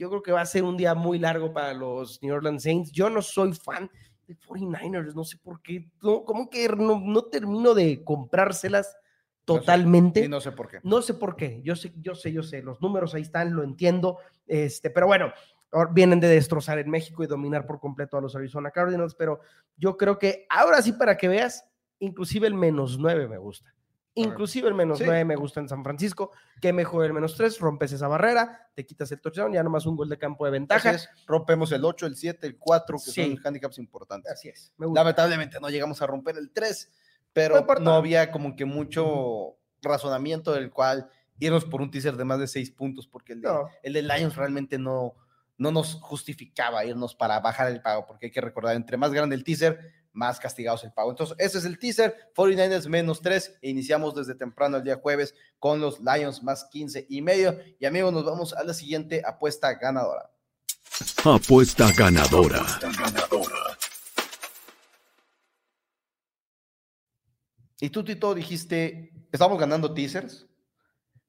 yo 0.00 0.08
creo 0.08 0.22
que 0.22 0.32
va 0.32 0.40
a 0.40 0.46
ser 0.46 0.64
un 0.64 0.78
día 0.78 0.94
muy 0.94 1.18
largo 1.18 1.52
para 1.52 1.74
los 1.74 2.22
New 2.22 2.34
Orleans 2.34 2.62
Saints. 2.62 2.90
Yo 2.90 3.10
no 3.10 3.20
soy 3.20 3.52
fan 3.52 3.90
de 4.26 4.34
49ers, 4.34 5.12
no 5.12 5.24
sé 5.24 5.36
por 5.36 5.60
qué, 5.60 5.90
no, 6.00 6.24
como 6.24 6.48
que 6.48 6.66
no, 6.70 7.22
termino 7.24 7.74
de 7.74 8.02
comprárselas 8.02 8.96
totalmente. 9.44 10.24
y 10.24 10.28
no 10.28 10.40
sé 10.40 10.52
por 10.52 10.68
qué. 10.68 10.78
No 10.84 11.02
sé 11.02 11.12
por 11.12 11.36
qué, 11.36 11.60
yo 11.62 11.76
sé, 11.76 11.92
yo 12.00 12.14
sé, 12.14 12.32
yo 12.32 12.42
sé, 12.42 12.62
los 12.62 12.80
números 12.80 13.14
ahí 13.14 13.20
están, 13.20 13.54
lo 13.54 13.62
entiendo, 13.62 14.16
este, 14.46 14.88
pero 14.88 15.06
bueno, 15.06 15.34
vienen 15.92 16.18
de 16.18 16.28
destrozar 16.28 16.78
en 16.78 16.88
México 16.88 17.22
y 17.22 17.26
dominar 17.26 17.66
por 17.66 17.78
completo 17.78 18.16
a 18.16 18.22
los 18.22 18.34
Arizona 18.34 18.70
Cardinals, 18.70 19.14
pero 19.14 19.40
yo 19.76 19.98
creo 19.98 20.18
que 20.18 20.46
ahora 20.48 20.80
sí 20.80 20.92
para 20.92 21.18
que 21.18 21.28
veas, 21.28 21.68
inclusive 21.98 22.46
el 22.46 22.54
menos 22.54 22.98
nueve 22.98 23.28
me 23.28 23.36
gusta. 23.36 23.74
Inclusive 24.20 24.68
el 24.68 24.74
menos 24.74 25.00
9 25.00 25.24
me 25.24 25.36
gusta 25.36 25.60
en 25.60 25.68
San 25.68 25.82
Francisco. 25.82 26.32
Que 26.60 26.72
mejor 26.72 27.04
el 27.04 27.12
menos 27.12 27.36
3, 27.36 27.58
rompes 27.58 27.92
esa 27.92 28.08
barrera, 28.08 28.70
te 28.74 28.84
quitas 28.86 29.10
el 29.12 29.20
touchdown, 29.20 29.52
ya 29.52 29.62
nomás 29.62 29.86
un 29.86 29.96
gol 29.96 30.08
de 30.08 30.18
campo 30.18 30.44
de 30.44 30.52
ventaja. 30.52 30.96
rompemos 31.26 31.72
el 31.72 31.84
8, 31.84 32.06
el 32.06 32.16
7, 32.16 32.46
el 32.46 32.58
4, 32.58 32.98
que 33.04 33.10
son 33.10 33.38
handicaps 33.44 33.78
importantes. 33.78 34.32
Así 34.32 34.48
es. 34.48 34.72
Lamentablemente 34.78 35.58
no 35.60 35.68
llegamos 35.68 36.00
a 36.02 36.06
romper 36.06 36.36
el 36.36 36.50
3, 36.50 36.90
pero 37.32 37.66
no, 37.80 37.94
había 37.94 38.30
como 38.30 38.56
que 38.56 38.64
mucho 38.64 39.56
razonamiento 39.82 40.52
del 40.52 40.70
cual 40.70 41.08
irnos 41.38 41.64
por 41.64 41.80
un 41.80 41.90
teaser 41.90 42.16
de 42.16 42.24
más 42.24 42.38
de 42.38 42.46
6 42.46 42.70
puntos, 42.72 43.06
porque 43.06 43.32
el 43.32 43.40
de, 43.40 43.50
el 43.82 43.92
de 43.94 44.02
Lions 44.02 44.36
realmente 44.36 44.78
no, 44.78 45.14
no 45.60 45.70
nos 45.70 45.94
justificaba 45.96 46.86
irnos 46.86 47.14
para 47.14 47.38
bajar 47.38 47.70
el 47.70 47.82
pago, 47.82 48.06
porque 48.06 48.26
hay 48.26 48.32
que 48.32 48.40
recordar, 48.40 48.74
entre 48.76 48.96
más 48.96 49.12
grande 49.12 49.36
el 49.36 49.44
teaser, 49.44 49.92
más 50.12 50.40
castigados 50.40 50.84
el 50.84 50.92
pago. 50.92 51.10
Entonces, 51.10 51.36
ese 51.38 51.58
es 51.58 51.64
el 51.64 51.78
teaser, 51.78 52.14
49ers 52.34 52.88
menos 52.88 53.20
3, 53.22 53.58
e 53.62 53.70
iniciamos 53.70 54.14
desde 54.14 54.34
temprano 54.34 54.78
el 54.78 54.84
día 54.84 55.00
jueves 55.00 55.34
con 55.58 55.80
los 55.80 56.00
Lions 56.00 56.42
más 56.42 56.64
15 56.64 57.06
y 57.08 57.22
medio. 57.22 57.58
Y 57.78 57.86
amigos, 57.86 58.12
nos 58.12 58.24
vamos 58.24 58.52
a 58.52 58.64
la 58.64 58.74
siguiente 58.74 59.22
apuesta 59.24 59.74
ganadora. 59.74 60.30
Apuesta 61.24 61.90
ganadora. 61.92 62.64
Y 67.80 67.88
tú, 67.88 68.04
Tito, 68.04 68.34
dijiste, 68.34 69.12
estamos 69.32 69.58
ganando 69.58 69.94
teasers. 69.94 70.46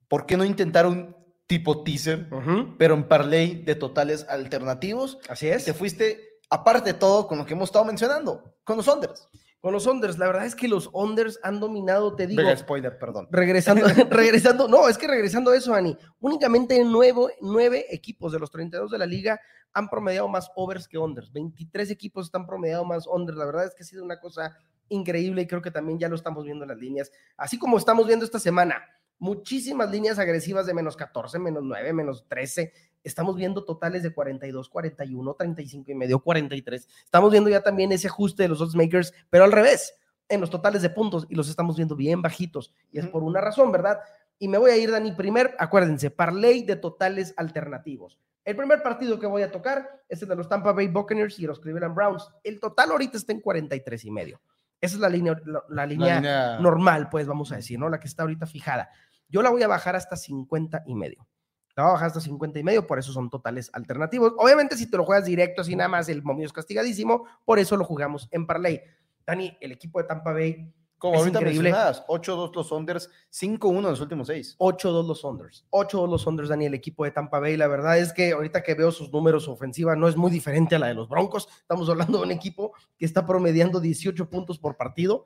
¿Por 0.10 0.26
qué 0.26 0.36
no 0.36 0.44
intentar 0.44 0.86
un 0.86 1.16
tipo 1.48 1.84
teaser, 1.84 2.30
pero 2.78 2.96
en 2.96 3.08
parlay 3.08 3.64
de 3.64 3.76
totales 3.76 4.26
alternativos? 4.28 5.20
Así 5.30 5.48
es. 5.48 5.64
te 5.64 5.74
fuiste 5.74 6.31
aparte 6.52 6.94
de 6.94 7.00
todo 7.00 7.28
con 7.28 7.40
lo 7.40 7.46
que 7.46 7.54
hemos 7.54 7.70
estado 7.70 7.86
mencionando, 7.86 8.56
con 8.64 8.78
los 8.78 8.88
unders. 8.88 9.28
Con 9.62 9.74
los 9.74 9.86
unders, 9.86 10.18
la 10.18 10.26
verdad 10.26 10.46
es 10.46 10.56
que 10.56 10.68
los 10.68 10.90
unders 10.92 11.40
han 11.44 11.60
dominado, 11.60 12.16
te 12.16 12.26
digo. 12.26 12.42
spoiler, 12.58 12.98
perdón. 12.98 13.28
Regresando, 13.32 13.86
regresando, 14.10 14.68
no, 14.68 14.90
es 14.90 14.98
que 14.98 15.08
regresando 15.08 15.52
a 15.52 15.56
eso, 15.56 15.74
Ani, 15.74 15.98
únicamente 16.20 16.84
nueve, 16.84 17.36
nueve 17.42 17.86
equipos 17.90 18.32
de 18.32 18.40
los 18.40 18.52
32 18.52 18.92
de 18.92 18.98
la 18.98 19.06
liga 19.06 19.40
han 19.72 19.88
promediado 19.88 20.28
más 20.28 20.52
overs 20.56 20.88
que 20.88 20.98
unders. 20.98 21.32
23 21.32 21.90
equipos 21.92 22.26
están 22.26 22.46
promediando 22.46 22.86
más 22.86 23.08
unders. 23.08 23.38
La 23.38 23.46
verdad 23.46 23.66
es 23.66 23.76
que 23.76 23.84
ha 23.84 23.86
sido 23.86 24.04
una 24.04 24.20
cosa 24.20 24.58
increíble 24.90 25.44
y 25.44 25.48
creo 25.48 25.62
que 25.62 25.72
también 25.72 26.00
ya 26.00 26.10
lo 26.10 26.16
estamos 26.16 26.44
viendo 26.44 26.66
en 26.66 26.70
las 26.70 26.78
líneas. 26.80 27.12
Así 27.38 27.58
como 27.58 27.78
estamos 27.78 28.08
viendo 28.08 28.26
esta 28.26 28.40
semana, 28.40 28.84
muchísimas 29.20 29.90
líneas 29.92 30.18
agresivas 30.18 30.66
de 30.66 30.74
menos 30.74 30.98
14, 30.98 31.38
menos 31.40 31.64
9, 31.64 31.94
menos 31.94 32.28
13 32.28 32.74
estamos 33.04 33.36
viendo 33.36 33.64
totales 33.64 34.04
de 34.04 34.14
42, 34.14 34.70
41, 34.70 35.34
35 35.34 35.92
y 35.92 35.96
medio, 35.96 36.20
43. 36.20 36.88
Estamos 37.04 37.32
viendo 37.32 37.50
ya 37.50 37.62
también 37.62 37.92
ese 37.92 38.08
ajuste 38.08 38.44
de 38.44 38.50
los 38.50 38.62
odds 38.62 38.76
makers, 38.76 39.14
pero 39.30 39.44
al 39.44 39.52
revés, 39.52 39.96
en 40.30 40.42
los 40.42 40.50
totales 40.50 40.82
de 40.82 40.90
puntos 40.90 41.28
y 41.30 41.36
los 41.36 41.50
estamos 41.50 41.76
viendo 41.76 41.96
bien 41.96 42.22
bajitos. 42.22 42.74
Y 42.92 43.00
es 43.00 43.08
por 43.08 43.24
una 43.24 43.42
razón, 43.42 43.72
¿verdad? 43.72 44.00
Y 44.40 44.48
me 44.48 44.58
voy 44.58 44.72
a 44.72 44.78
ir, 44.78 44.90
Dani, 44.90 45.12
primer, 45.12 45.56
acuérdense, 45.60 46.10
parlay 46.10 46.64
de 46.64 46.76
totales 46.76 47.34
alternativos. 47.38 48.18
El 48.44 48.56
primer 48.56 48.82
partido 48.82 49.20
que 49.20 49.28
voy 49.28 49.44
a 49.44 49.52
tocar 49.52 50.02
es 50.10 50.22
el 50.22 50.30
de 50.30 50.36
los 50.36 50.50
Tampa 50.50 50.72
Bay 50.72 50.88
Buccaneers 50.88 51.38
y 51.38 51.46
los 51.46 51.60
Cleveland 51.60 51.94
Browns. 51.94 52.28
El 52.44 52.60
total 52.60 52.92
ahorita 52.92 53.18
está 53.18 53.34
en 53.34 53.42
43 53.42 54.06
y 54.06 54.12
medio. 54.12 54.42
Esa 54.80 54.96
es 54.96 55.02
la 55.02 55.10
línea, 55.10 55.40
la, 55.70 55.86
línea, 55.86 56.58
normal, 56.60 57.08
pues 57.10 57.28
vamos 57.28 57.52
a 57.52 57.58
decir, 57.58 57.78
¿no? 57.78 57.88
La 57.88 58.00
que 58.00 58.08
está 58.08 58.24
ahorita 58.24 58.48
fijada. 58.48 58.90
Yo 59.30 59.44
la 59.44 59.52
voy 59.52 59.62
a 59.62 59.68
bajar 59.68 59.96
hasta 59.96 60.16
50 60.16 60.84
y 60.88 60.96
medio. 60.96 61.28
La 61.76 61.84
va 61.84 61.90
a 61.90 61.94
bajar 61.94 62.08
hasta 62.08 62.22
50 62.22 62.60
y 62.60 62.64
medio, 62.64 62.86
por 62.86 63.00
eso 63.00 63.12
son 63.12 63.30
totales 63.30 63.70
alternativos. 63.74 64.34
Obviamente, 64.38 64.78
si 64.78 64.90
te 64.90 64.98
lo 64.98 65.06
juegas 65.06 65.26
directo, 65.26 65.62
así 65.62 65.76
nada 65.76 65.90
más, 65.90 66.10
el 66.10 66.24
momio 66.24 66.46
es 66.46 66.54
castigadísimo, 66.54 67.26
por 67.46 67.60
eso 67.60 67.78
lo 67.78 67.86
jugamos 67.86 68.28
en 68.32 68.46
parlay. 68.46 68.82
Dani, 69.26 69.58
el 69.62 69.72
equipo 69.72 70.00
de 70.00 70.06
Tampa 70.06 70.34
Bay. 70.34 70.72
Como 70.98 71.16
es 71.16 71.22
ahorita 71.22 71.40
increíble. 71.40 71.74
8-2 71.74 72.54
los 72.54 72.68
Sonders, 72.68 73.10
5-1 73.32 73.78
en 73.78 73.84
los 73.84 74.02
últimos 74.02 74.28
6. 74.28 74.58
8-2 74.60 75.08
los 75.08 75.22
Sonders. 75.22 75.66
8-2 75.72 76.08
los 76.08 76.22
Sonders, 76.22 76.50
Dani, 76.50 76.68
el 76.68 76.76
equipo 76.76 77.06
de 77.06 77.12
Tampa 77.12 77.40
Bay. 77.40 77.58
La 77.58 77.68
verdad 77.68 77.98
es 77.98 78.14
que 78.14 78.34
ahorita 78.34 78.62
que 78.62 78.76
veo 78.76 78.92
sus 78.92 79.12
números 79.12 79.48
ofensiva 79.48 79.96
no 79.96 80.08
es 80.08 80.16
muy 80.16 80.30
diferente 80.30 80.76
a 80.76 80.80
la 80.80 80.88
de 80.88 80.94
los 80.94 81.10
Broncos. 81.10 81.48
Estamos 81.60 81.90
hablando 81.90 82.20
de 82.20 82.26
un 82.26 82.32
equipo 82.32 82.74
que 83.00 83.06
está 83.06 83.26
promediando 83.26 83.80
18 83.80 84.30
puntos 84.30 84.60
por 84.60 84.78
partido. 84.78 85.26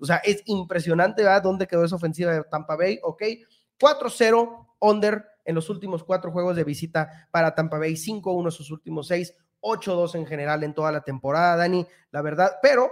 O 0.00 0.06
sea, 0.06 0.18
es 0.18 0.42
impresionante, 0.46 1.22
¿verdad? 1.22 1.42
¿Dónde 1.42 1.66
quedó 1.66 1.84
esa 1.84 1.96
ofensiva 1.96 2.32
de 2.32 2.44
Tampa 2.44 2.76
Bay? 2.76 3.00
Ok. 3.02 3.22
4-0, 3.78 4.66
under 4.80 5.24
en 5.44 5.54
los 5.54 5.70
últimos 5.70 6.04
cuatro 6.04 6.30
juegos 6.30 6.56
de 6.56 6.64
visita 6.64 7.28
para 7.30 7.54
Tampa 7.54 7.78
Bay, 7.78 7.94
5-1 7.94 8.50
sus 8.50 8.70
últimos 8.70 9.08
seis, 9.08 9.34
8-2 9.60 10.14
en 10.16 10.26
general 10.26 10.62
en 10.62 10.74
toda 10.74 10.92
la 10.92 11.00
temporada, 11.02 11.56
Dani, 11.56 11.86
la 12.10 12.22
verdad, 12.22 12.58
pero 12.62 12.90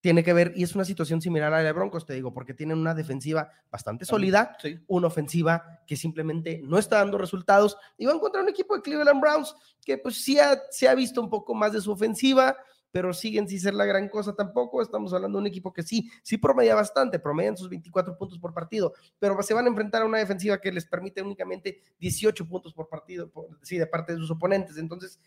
tiene 0.00 0.22
que 0.22 0.32
ver, 0.32 0.52
y 0.54 0.62
es 0.62 0.74
una 0.74 0.84
situación 0.84 1.20
similar 1.20 1.52
a 1.52 1.58
la 1.58 1.64
de 1.64 1.72
Broncos, 1.72 2.06
te 2.06 2.14
digo, 2.14 2.32
porque 2.32 2.54
tienen 2.54 2.78
una 2.78 2.94
defensiva 2.94 3.50
bastante 3.70 4.04
sólida, 4.04 4.56
una 4.86 5.08
ofensiva 5.08 5.80
que 5.86 5.96
simplemente 5.96 6.60
no 6.62 6.78
está 6.78 6.98
dando 6.98 7.18
resultados, 7.18 7.76
y 7.96 8.06
va 8.06 8.12
a 8.12 8.16
encontrar 8.16 8.44
un 8.44 8.50
equipo 8.50 8.76
de 8.76 8.82
Cleveland 8.82 9.20
Browns 9.20 9.54
que 9.84 9.98
pues 9.98 10.22
sí 10.22 10.38
se 10.70 10.88
ha 10.88 10.94
visto 10.94 11.20
un 11.20 11.28
poco 11.28 11.54
más 11.54 11.72
de 11.72 11.80
su 11.80 11.90
ofensiva, 11.90 12.56
pero 12.90 13.12
siguen 13.12 13.48
sin 13.48 13.60
ser 13.60 13.74
la 13.74 13.84
gran 13.84 14.08
cosa 14.08 14.34
tampoco. 14.34 14.82
Estamos 14.82 15.12
hablando 15.12 15.38
de 15.38 15.42
un 15.42 15.46
equipo 15.46 15.72
que 15.72 15.82
sí, 15.82 16.10
sí 16.22 16.38
promedia 16.38 16.74
bastante, 16.74 17.18
promedian 17.18 17.56
sus 17.56 17.68
24 17.68 18.16
puntos 18.16 18.38
por 18.38 18.52
partido, 18.54 18.92
pero 19.18 19.40
se 19.42 19.54
van 19.54 19.66
a 19.66 19.68
enfrentar 19.68 20.02
a 20.02 20.06
una 20.06 20.18
defensiva 20.18 20.60
que 20.60 20.72
les 20.72 20.86
permite 20.86 21.22
únicamente 21.22 21.80
18 21.98 22.46
puntos 22.46 22.74
por 22.74 22.88
partido, 22.88 23.30
sí, 23.62 23.78
de 23.78 23.86
parte 23.86 24.12
de 24.12 24.18
sus 24.18 24.30
oponentes. 24.30 24.76
Entonces, 24.78 25.20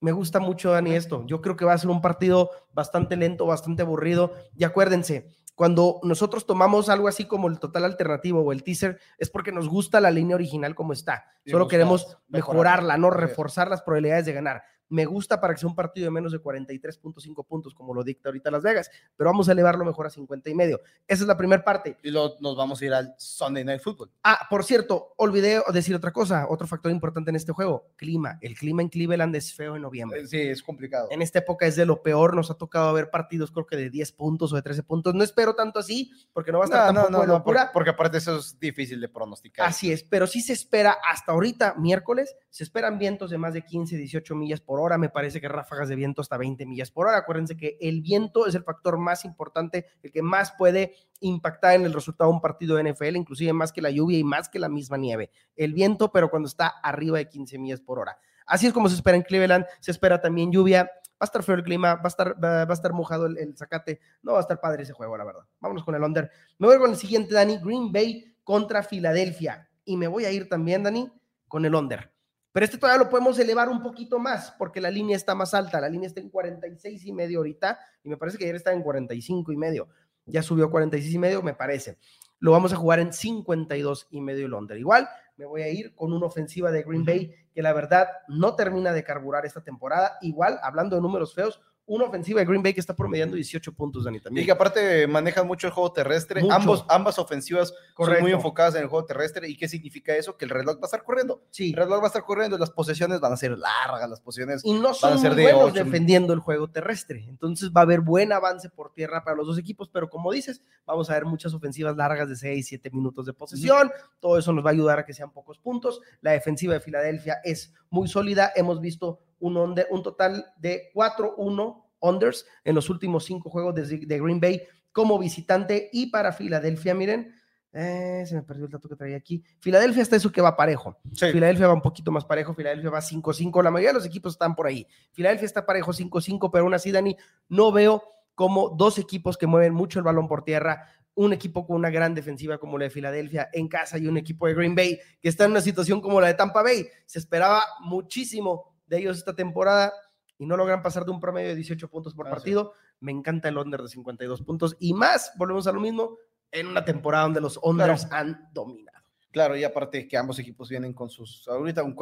me 0.00 0.12
gusta 0.12 0.38
mucho, 0.38 0.70
Dani, 0.70 0.94
esto. 0.94 1.24
Yo 1.26 1.40
creo 1.40 1.56
que 1.56 1.64
va 1.64 1.72
a 1.72 1.78
ser 1.78 1.90
un 1.90 2.00
partido 2.00 2.50
bastante 2.72 3.16
lento, 3.16 3.46
bastante 3.46 3.82
aburrido. 3.82 4.32
Y 4.56 4.64
acuérdense, 4.64 5.26
cuando 5.56 5.98
nosotros 6.04 6.46
tomamos 6.46 6.88
algo 6.88 7.08
así 7.08 7.24
como 7.24 7.48
el 7.48 7.58
total 7.58 7.84
alternativo 7.84 8.40
o 8.40 8.52
el 8.52 8.62
teaser, 8.62 9.00
es 9.18 9.28
porque 9.28 9.50
nos 9.50 9.68
gusta 9.68 10.00
la 10.00 10.12
línea 10.12 10.36
original 10.36 10.76
como 10.76 10.92
está. 10.92 11.24
Solo 11.44 11.66
queremos 11.66 12.16
mejorarla, 12.28 12.96
no 12.96 13.10
reforzar 13.10 13.68
las 13.68 13.82
probabilidades 13.82 14.26
de 14.26 14.34
ganar. 14.34 14.62
Me 14.88 15.04
gusta 15.04 15.40
para 15.40 15.54
que 15.54 15.60
sea 15.60 15.68
un 15.68 15.74
partido 15.74 16.06
de 16.06 16.10
menos 16.10 16.32
de 16.32 16.40
43.5 16.40 17.46
puntos, 17.46 17.74
como 17.74 17.94
lo 17.94 18.02
dicta 18.04 18.28
ahorita 18.28 18.50
Las 18.50 18.62
Vegas, 18.62 18.90
pero 19.16 19.30
vamos 19.30 19.48
a 19.48 19.52
elevarlo 19.52 19.84
mejor 19.84 20.06
a 20.06 20.10
50 20.10 20.50
y 20.50 20.54
medio. 20.54 20.80
Esa 21.06 21.24
es 21.24 21.28
la 21.28 21.36
primera 21.36 21.62
parte. 21.62 21.96
Y 22.02 22.10
luego 22.10 22.36
nos 22.40 22.56
vamos 22.56 22.80
a 22.80 22.84
ir 22.84 22.94
al 22.94 23.14
Sunday 23.18 23.64
Night 23.64 23.82
Football. 23.82 24.10
Ah, 24.22 24.46
por 24.48 24.64
cierto, 24.64 25.14
olvidé 25.16 25.62
decir 25.72 25.94
otra 25.94 26.12
cosa, 26.12 26.46
otro 26.48 26.66
factor 26.66 26.90
importante 26.90 27.30
en 27.30 27.36
este 27.36 27.52
juego, 27.52 27.90
clima. 27.96 28.38
El 28.40 28.54
clima 28.56 28.82
en 28.82 28.88
Cleveland 28.88 29.34
es 29.36 29.54
feo 29.54 29.76
en 29.76 29.82
noviembre. 29.82 30.26
Sí, 30.26 30.40
es 30.40 30.62
complicado. 30.62 31.08
En 31.10 31.22
esta 31.22 31.40
época 31.40 31.66
es 31.66 31.76
de 31.76 31.86
lo 31.86 32.02
peor, 32.02 32.34
nos 32.34 32.50
ha 32.50 32.54
tocado 32.54 32.92
ver 32.92 33.10
partidos 33.10 33.50
creo 33.50 33.66
que 33.66 33.76
de 33.76 33.90
10 33.90 34.12
puntos 34.12 34.52
o 34.52 34.56
de 34.56 34.62
13 34.62 34.82
puntos. 34.82 35.14
No 35.14 35.24
espero 35.24 35.54
tanto 35.54 35.78
así, 35.78 36.10
porque 36.32 36.52
no 36.52 36.58
va 36.58 36.64
a 36.64 36.66
estar 36.66 36.94
no, 36.94 37.02
tampoco 37.02 37.26
no, 37.26 37.44
porque, 37.44 37.60
porque 37.72 37.90
aparte 37.90 38.18
eso 38.18 38.38
es 38.38 38.58
difícil 38.58 39.00
de 39.00 39.08
pronosticar. 39.08 39.68
Así 39.68 39.92
es, 39.92 40.02
pero 40.02 40.26
sí 40.26 40.40
se 40.40 40.52
espera 40.52 40.96
hasta 41.10 41.32
ahorita, 41.32 41.74
miércoles, 41.74 42.36
se 42.50 42.64
esperan 42.64 42.98
vientos 42.98 43.30
de 43.30 43.38
más 43.38 43.54
de 43.54 43.62
15, 43.62 43.96
18 43.96 44.34
millas 44.34 44.60
por 44.60 44.77
hora, 44.78 44.98
me 44.98 45.08
parece 45.08 45.40
que 45.40 45.48
ráfagas 45.48 45.88
de 45.88 45.96
viento 45.96 46.20
hasta 46.20 46.36
20 46.36 46.66
millas 46.66 46.90
por 46.90 47.06
hora. 47.06 47.18
Acuérdense 47.18 47.56
que 47.56 47.76
el 47.80 48.00
viento 48.00 48.46
es 48.46 48.54
el 48.54 48.62
factor 48.62 48.98
más 48.98 49.24
importante, 49.24 49.86
el 50.02 50.12
que 50.12 50.22
más 50.22 50.52
puede 50.52 50.94
impactar 51.20 51.74
en 51.74 51.84
el 51.84 51.92
resultado 51.92 52.30
de 52.30 52.36
un 52.36 52.40
partido 52.40 52.76
de 52.76 52.92
NFL, 52.92 53.16
inclusive 53.16 53.52
más 53.52 53.72
que 53.72 53.82
la 53.82 53.90
lluvia 53.90 54.18
y 54.18 54.24
más 54.24 54.48
que 54.48 54.58
la 54.58 54.68
misma 54.68 54.96
nieve. 54.96 55.30
El 55.56 55.74
viento, 55.74 56.12
pero 56.12 56.30
cuando 56.30 56.48
está 56.48 56.68
arriba 56.68 57.18
de 57.18 57.28
15 57.28 57.58
millas 57.58 57.80
por 57.80 57.98
hora. 57.98 58.18
Así 58.46 58.66
es 58.66 58.72
como 58.72 58.88
se 58.88 58.94
espera 58.94 59.16
en 59.16 59.22
Cleveland, 59.22 59.66
se 59.80 59.90
espera 59.90 60.20
también 60.20 60.50
lluvia, 60.50 60.84
va 60.84 60.90
a 61.20 61.24
estar 61.24 61.42
feo 61.42 61.56
el 61.56 61.62
clima, 61.62 61.96
va 61.96 62.02
a 62.04 62.08
estar, 62.08 62.42
va, 62.42 62.62
a 62.62 62.72
estar 62.72 62.92
mojado 62.92 63.26
el, 63.26 63.36
el, 63.38 63.56
zacate, 63.56 64.00
no 64.22 64.32
va 64.32 64.38
a 64.38 64.40
estar 64.40 64.60
padre 64.60 64.84
ese 64.84 64.92
juego, 64.92 65.16
la 65.16 65.24
verdad. 65.24 65.42
Vámonos 65.60 65.84
con 65.84 65.94
el 65.94 66.02
under. 66.02 66.30
Me 66.58 66.66
voy 66.66 66.78
con 66.78 66.90
el 66.90 66.96
siguiente, 66.96 67.34
Dani, 67.34 67.58
Green 67.58 67.92
Bay 67.92 68.36
contra 68.44 68.82
Filadelfia. 68.82 69.68
Y 69.84 69.96
me 69.96 70.06
voy 70.06 70.24
a 70.24 70.30
ir 70.30 70.48
también, 70.48 70.82
Dani, 70.82 71.10
con 71.46 71.64
el 71.64 71.74
under. 71.74 72.12
Pero 72.58 72.64
este 72.64 72.78
todavía 72.78 73.04
lo 73.04 73.08
podemos 73.08 73.38
elevar 73.38 73.68
un 73.68 73.80
poquito 73.80 74.18
más 74.18 74.50
porque 74.58 74.80
la 74.80 74.90
línea 74.90 75.14
está 75.14 75.32
más 75.32 75.54
alta. 75.54 75.80
La 75.80 75.88
línea 75.88 76.08
está 76.08 76.18
en 76.18 76.28
46 76.28 77.06
y 77.06 77.12
medio 77.12 77.38
ahorita 77.38 77.78
y 78.02 78.08
me 78.08 78.16
parece 78.16 78.36
que 78.36 78.46
ayer 78.46 78.56
está 78.56 78.72
en 78.72 78.82
45 78.82 79.52
y 79.52 79.56
medio. 79.56 79.86
Ya 80.26 80.42
subió 80.42 80.64
a 80.64 80.70
46 80.72 81.14
y 81.14 81.18
medio, 81.20 81.40
me 81.40 81.54
parece. 81.54 81.98
Lo 82.40 82.50
vamos 82.50 82.72
a 82.72 82.76
jugar 82.76 82.98
en 82.98 83.12
52 83.12 84.08
y 84.10 84.20
medio 84.20 84.46
el 84.46 84.54
under. 84.54 84.76
Igual 84.76 85.08
me 85.36 85.46
voy 85.46 85.62
a 85.62 85.68
ir 85.68 85.94
con 85.94 86.12
una 86.12 86.26
ofensiva 86.26 86.72
de 86.72 86.82
Green 86.82 87.04
Bay 87.04 87.32
que 87.54 87.62
la 87.62 87.72
verdad 87.72 88.08
no 88.26 88.56
termina 88.56 88.92
de 88.92 89.04
carburar 89.04 89.46
esta 89.46 89.62
temporada. 89.62 90.18
Igual, 90.20 90.58
hablando 90.60 90.96
de 90.96 91.02
números 91.02 91.36
feos, 91.36 91.60
una 91.88 92.04
ofensiva 92.04 92.40
de 92.40 92.46
Green 92.46 92.62
Bay 92.62 92.74
que 92.74 92.80
está 92.80 92.94
promediando 92.94 93.34
18 93.34 93.72
puntos, 93.72 94.04
Dani, 94.04 94.20
también. 94.20 94.44
Y 94.44 94.46
que 94.46 94.52
aparte 94.52 95.06
manejan 95.06 95.46
mucho 95.46 95.66
el 95.66 95.72
juego 95.72 95.90
terrestre. 95.90 96.42
Ambos, 96.50 96.84
ambas 96.88 97.18
ofensivas 97.18 97.72
son 97.96 98.20
muy 98.20 98.30
enfocadas 98.30 98.74
en 98.74 98.82
el 98.82 98.88
juego 98.88 99.06
terrestre. 99.06 99.48
¿Y 99.48 99.56
qué 99.56 99.68
significa 99.68 100.14
eso? 100.14 100.36
Que 100.36 100.44
el 100.44 100.50
reloj 100.50 100.76
va 100.76 100.82
a 100.82 100.84
estar 100.84 101.02
corriendo. 101.02 101.42
Sí. 101.50 101.70
El 101.70 101.76
reloj 101.76 102.00
va 102.00 102.04
a 102.04 102.06
estar 102.08 102.24
corriendo 102.24 102.56
y 102.56 102.60
las 102.60 102.70
posesiones 102.70 103.20
van 103.20 103.32
a 103.32 103.36
ser 103.38 103.56
largas, 103.56 104.08
las 104.08 104.20
posesiones 104.20 104.62
y 104.64 104.74
no 104.74 104.92
son 104.92 105.10
van 105.10 105.18
a 105.18 105.22
ser 105.22 105.32
muy 105.32 105.42
de 105.42 105.52
buenos 105.54 105.74
defendiendo 105.74 106.34
el 106.34 106.40
juego 106.40 106.68
terrestre. 106.68 107.24
Entonces 107.26 107.70
va 107.74 107.80
a 107.80 107.84
haber 107.84 108.02
buen 108.02 108.32
avance 108.32 108.68
por 108.68 108.92
tierra 108.92 109.24
para 109.24 109.36
los 109.36 109.46
dos 109.46 109.58
equipos, 109.58 109.88
pero 109.88 110.10
como 110.10 110.30
dices, 110.30 110.62
vamos 110.84 111.08
a 111.08 111.14
ver 111.14 111.24
muchas 111.24 111.54
ofensivas 111.54 111.96
largas 111.96 112.28
de 112.28 112.36
6, 112.36 112.66
7 112.68 112.90
minutos 112.90 113.24
de 113.24 113.32
posesión. 113.32 113.90
Todo 114.20 114.38
eso 114.38 114.52
nos 114.52 114.64
va 114.64 114.70
a 114.70 114.72
ayudar 114.74 114.98
a 114.98 115.06
que 115.06 115.14
sean 115.14 115.32
pocos 115.32 115.58
puntos. 115.58 116.02
La 116.20 116.32
defensiva 116.32 116.74
de 116.74 116.80
Filadelfia 116.80 117.38
es 117.44 117.72
muy 117.88 118.08
sólida. 118.08 118.52
Hemos 118.54 118.80
visto 118.82 119.20
un, 119.40 119.56
un 119.56 120.02
total 120.02 120.52
de 120.58 120.90
4-1 120.94 121.84
unders 122.00 122.46
en 122.64 122.74
los 122.74 122.90
últimos 122.90 123.24
cinco 123.24 123.50
juegos 123.50 123.74
de, 123.74 123.98
de 123.98 124.20
Green 124.20 124.40
Bay 124.40 124.62
como 124.92 125.18
visitante 125.18 125.90
y 125.92 126.06
para 126.06 126.32
Filadelfia, 126.32 126.94
miren, 126.94 127.32
eh, 127.72 128.24
se 128.26 128.34
me 128.34 128.42
perdió 128.42 128.64
el 128.64 128.70
dato 128.70 128.88
que 128.88 128.96
traía 128.96 129.16
aquí. 129.16 129.44
Filadelfia 129.60 130.02
está 130.02 130.16
eso 130.16 130.32
que 130.32 130.40
va 130.40 130.56
parejo. 130.56 130.96
Sí. 131.12 131.30
Filadelfia 131.30 131.68
va 131.68 131.74
un 131.74 131.82
poquito 131.82 132.10
más 132.10 132.24
parejo. 132.24 132.54
Filadelfia 132.54 132.90
va 132.90 133.00
5-5. 133.00 133.62
La 133.62 133.70
mayoría 133.70 133.90
de 133.90 133.94
los 133.94 134.06
equipos 134.06 134.32
están 134.32 134.56
por 134.56 134.66
ahí. 134.66 134.86
Filadelfia 135.12 135.46
está 135.46 135.66
parejo 135.66 135.92
5-5, 135.92 136.50
pero 136.50 136.64
aún 136.64 136.74
así, 136.74 136.90
Dani, 136.90 137.16
no 137.48 137.70
veo 137.70 138.02
como 138.34 138.70
dos 138.70 138.98
equipos 138.98 139.36
que 139.36 139.46
mueven 139.46 139.74
mucho 139.74 139.98
el 139.98 140.04
balón 140.04 140.28
por 140.28 140.44
tierra. 140.44 140.88
Un 141.14 141.32
equipo 141.32 141.66
con 141.66 141.76
una 141.76 141.90
gran 141.90 142.14
defensiva 142.14 142.58
como 142.58 142.78
la 142.78 142.84
de 142.84 142.90
Filadelfia 142.90 143.48
en 143.52 143.68
casa 143.68 143.98
y 143.98 144.06
un 144.06 144.16
equipo 144.16 144.46
de 144.46 144.54
Green 144.54 144.74
Bay 144.74 144.98
que 145.20 145.28
está 145.28 145.44
en 145.44 145.50
una 145.50 145.60
situación 145.60 146.00
como 146.00 146.20
la 146.20 146.28
de 146.28 146.34
Tampa 146.34 146.62
Bay. 146.62 146.86
Se 147.04 147.18
esperaba 147.18 147.62
muchísimo 147.80 148.77
de 148.88 148.98
ellos 148.98 149.18
esta 149.18 149.34
temporada 149.34 149.92
y 150.38 150.46
no 150.46 150.56
logran 150.56 150.82
pasar 150.82 151.04
de 151.04 151.10
un 151.10 151.20
promedio 151.20 151.48
de 151.48 151.56
18 151.56 151.88
puntos 151.88 152.14
por 152.14 152.28
partido. 152.28 152.72
Me 153.00 153.12
encanta 153.12 153.48
el 153.48 153.58
under 153.58 153.82
de 153.82 153.88
52 153.88 154.42
puntos 154.42 154.76
y 154.78 154.94
más, 154.94 155.32
volvemos 155.36 155.66
a 155.66 155.72
lo 155.72 155.80
mismo, 155.80 156.16
en 156.50 156.66
una 156.66 156.84
temporada 156.84 157.24
donde 157.24 157.40
los 157.40 157.58
unders 157.62 158.10
han 158.10 158.48
dominado. 158.52 158.98
Claro, 159.30 159.56
y 159.56 159.64
aparte 159.64 160.08
que 160.08 160.16
ambos 160.16 160.38
equipos 160.38 160.68
vienen 160.68 160.94
con 160.94 161.10
sus, 161.10 161.46
ahorita 161.48 161.82
un 161.82 161.94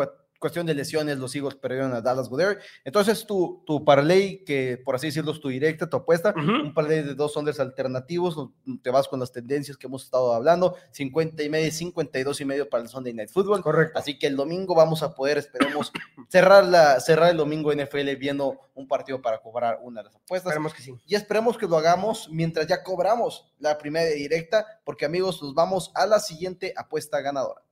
cuestión 0.47 0.65
de 0.65 0.75
lesiones, 0.75 1.19
los 1.19 1.35
Eagles 1.35 1.57
perdieron 1.57 1.93
a 1.93 2.01
Dallas 2.01 2.29
Goodere. 2.29 2.61
Entonces, 2.85 3.27
tu, 3.27 3.65
tu 3.67 3.85
parlay, 3.85 4.45
que 4.45 4.81
por 4.85 4.95
así 4.95 5.09
decirlo 5.09 5.33
es 5.33 5.41
tu 5.41 5.49
directa, 5.49 5.91
tu 5.91 5.97
apuesta, 5.97 6.33
uh 6.37 6.39
-huh. 6.39 6.63
un 6.67 6.73
parlay 6.73 7.03
de 7.03 7.15
dos 7.15 7.37
unders 7.37 7.59
alternativos, 7.59 8.37
te 8.81 8.91
vas 8.91 9.09
con 9.09 9.19
las 9.19 9.33
tendencias 9.33 9.77
que 9.77 9.89
hemos 9.89 10.05
estado 10.05 10.33
hablando, 10.33 10.77
50 10.93 11.43
y 11.43 11.49
medio, 11.49 11.73
52 11.73 12.41
y 12.41 12.45
medio 12.45 12.69
para 12.69 12.85
el 12.85 12.89
Sunday 12.89 13.13
Night 13.13 13.31
Football. 13.31 13.61
Correcto. 13.61 13.99
Así 13.99 14.19
que 14.21 14.29
el 14.29 14.37
domingo 14.37 14.77
vamos 14.77 15.03
a 15.03 15.15
poder, 15.17 15.37
esperemos, 15.39 15.93
cerrar, 16.29 16.65
la, 16.65 17.01
cerrar 17.01 17.33
el 17.33 17.37
domingo 17.37 17.73
NFL 17.75 18.15
viendo 18.17 18.61
un 18.75 18.87
partido 18.87 19.21
para 19.21 19.39
cobrar 19.39 19.81
una 19.83 20.01
de 20.01 20.05
las 20.05 20.15
apuestas. 20.15 20.51
Esperemos 20.53 20.75
que 20.75 20.83
sí. 20.83 20.95
Y 21.07 21.17
esperemos 21.17 21.59
que 21.59 21.67
lo 21.67 21.77
hagamos 21.77 22.29
mientras 22.31 22.69
ya 22.69 22.85
cobramos 22.85 23.53
la 23.59 23.77
primera 23.79 24.07
directa, 24.11 24.65
porque 24.85 25.07
amigos, 25.07 25.43
nos 25.43 25.55
vamos 25.55 25.91
a 25.95 26.07
la 26.07 26.21
siguiente 26.21 26.73
apuesta 26.77 27.21
ganadora. 27.21 27.66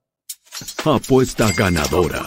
Apuesta 0.84 1.50
ganadora. 1.56 2.24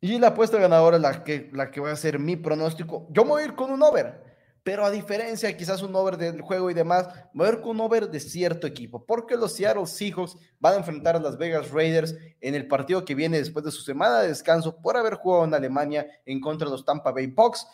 Y 0.00 0.18
la 0.20 0.28
apuesta 0.28 0.58
ganadora, 0.58 0.96
la 0.98 1.24
que, 1.24 1.50
la 1.52 1.72
que 1.72 1.80
va 1.80 1.90
a 1.90 1.96
ser 1.96 2.20
mi 2.20 2.36
pronóstico, 2.36 3.08
yo 3.10 3.24
me 3.24 3.30
voy 3.30 3.42
a 3.42 3.46
ir 3.46 3.54
con 3.56 3.72
un 3.72 3.82
over, 3.82 4.22
pero 4.62 4.84
a 4.84 4.92
diferencia 4.92 5.56
quizás 5.56 5.82
un 5.82 5.96
over 5.96 6.16
del 6.16 6.40
juego 6.40 6.70
y 6.70 6.74
demás, 6.74 7.08
me 7.34 7.42
voy 7.42 7.46
a 7.48 7.52
ir 7.54 7.60
con 7.62 7.70
un 7.70 7.80
over 7.80 8.08
de 8.08 8.20
cierto 8.20 8.68
equipo, 8.68 9.04
porque 9.04 9.36
los 9.36 9.54
Seattle 9.56 9.86
Seahawks 9.86 10.36
van 10.60 10.74
a 10.74 10.76
enfrentar 10.76 11.16
a 11.16 11.20
las 11.20 11.36
Vegas 11.36 11.72
Raiders 11.72 12.14
en 12.40 12.54
el 12.54 12.68
partido 12.68 13.04
que 13.04 13.16
viene 13.16 13.38
después 13.38 13.64
de 13.64 13.72
su 13.72 13.82
semana 13.82 14.20
de 14.20 14.28
descanso 14.28 14.76
por 14.80 14.96
haber 14.96 15.14
jugado 15.14 15.46
en 15.46 15.54
Alemania 15.54 16.06
en 16.24 16.40
contra 16.40 16.66
de 16.66 16.70
los 16.70 16.84
Tampa 16.84 17.10
Bay 17.10 17.26
Bucks. 17.26 17.66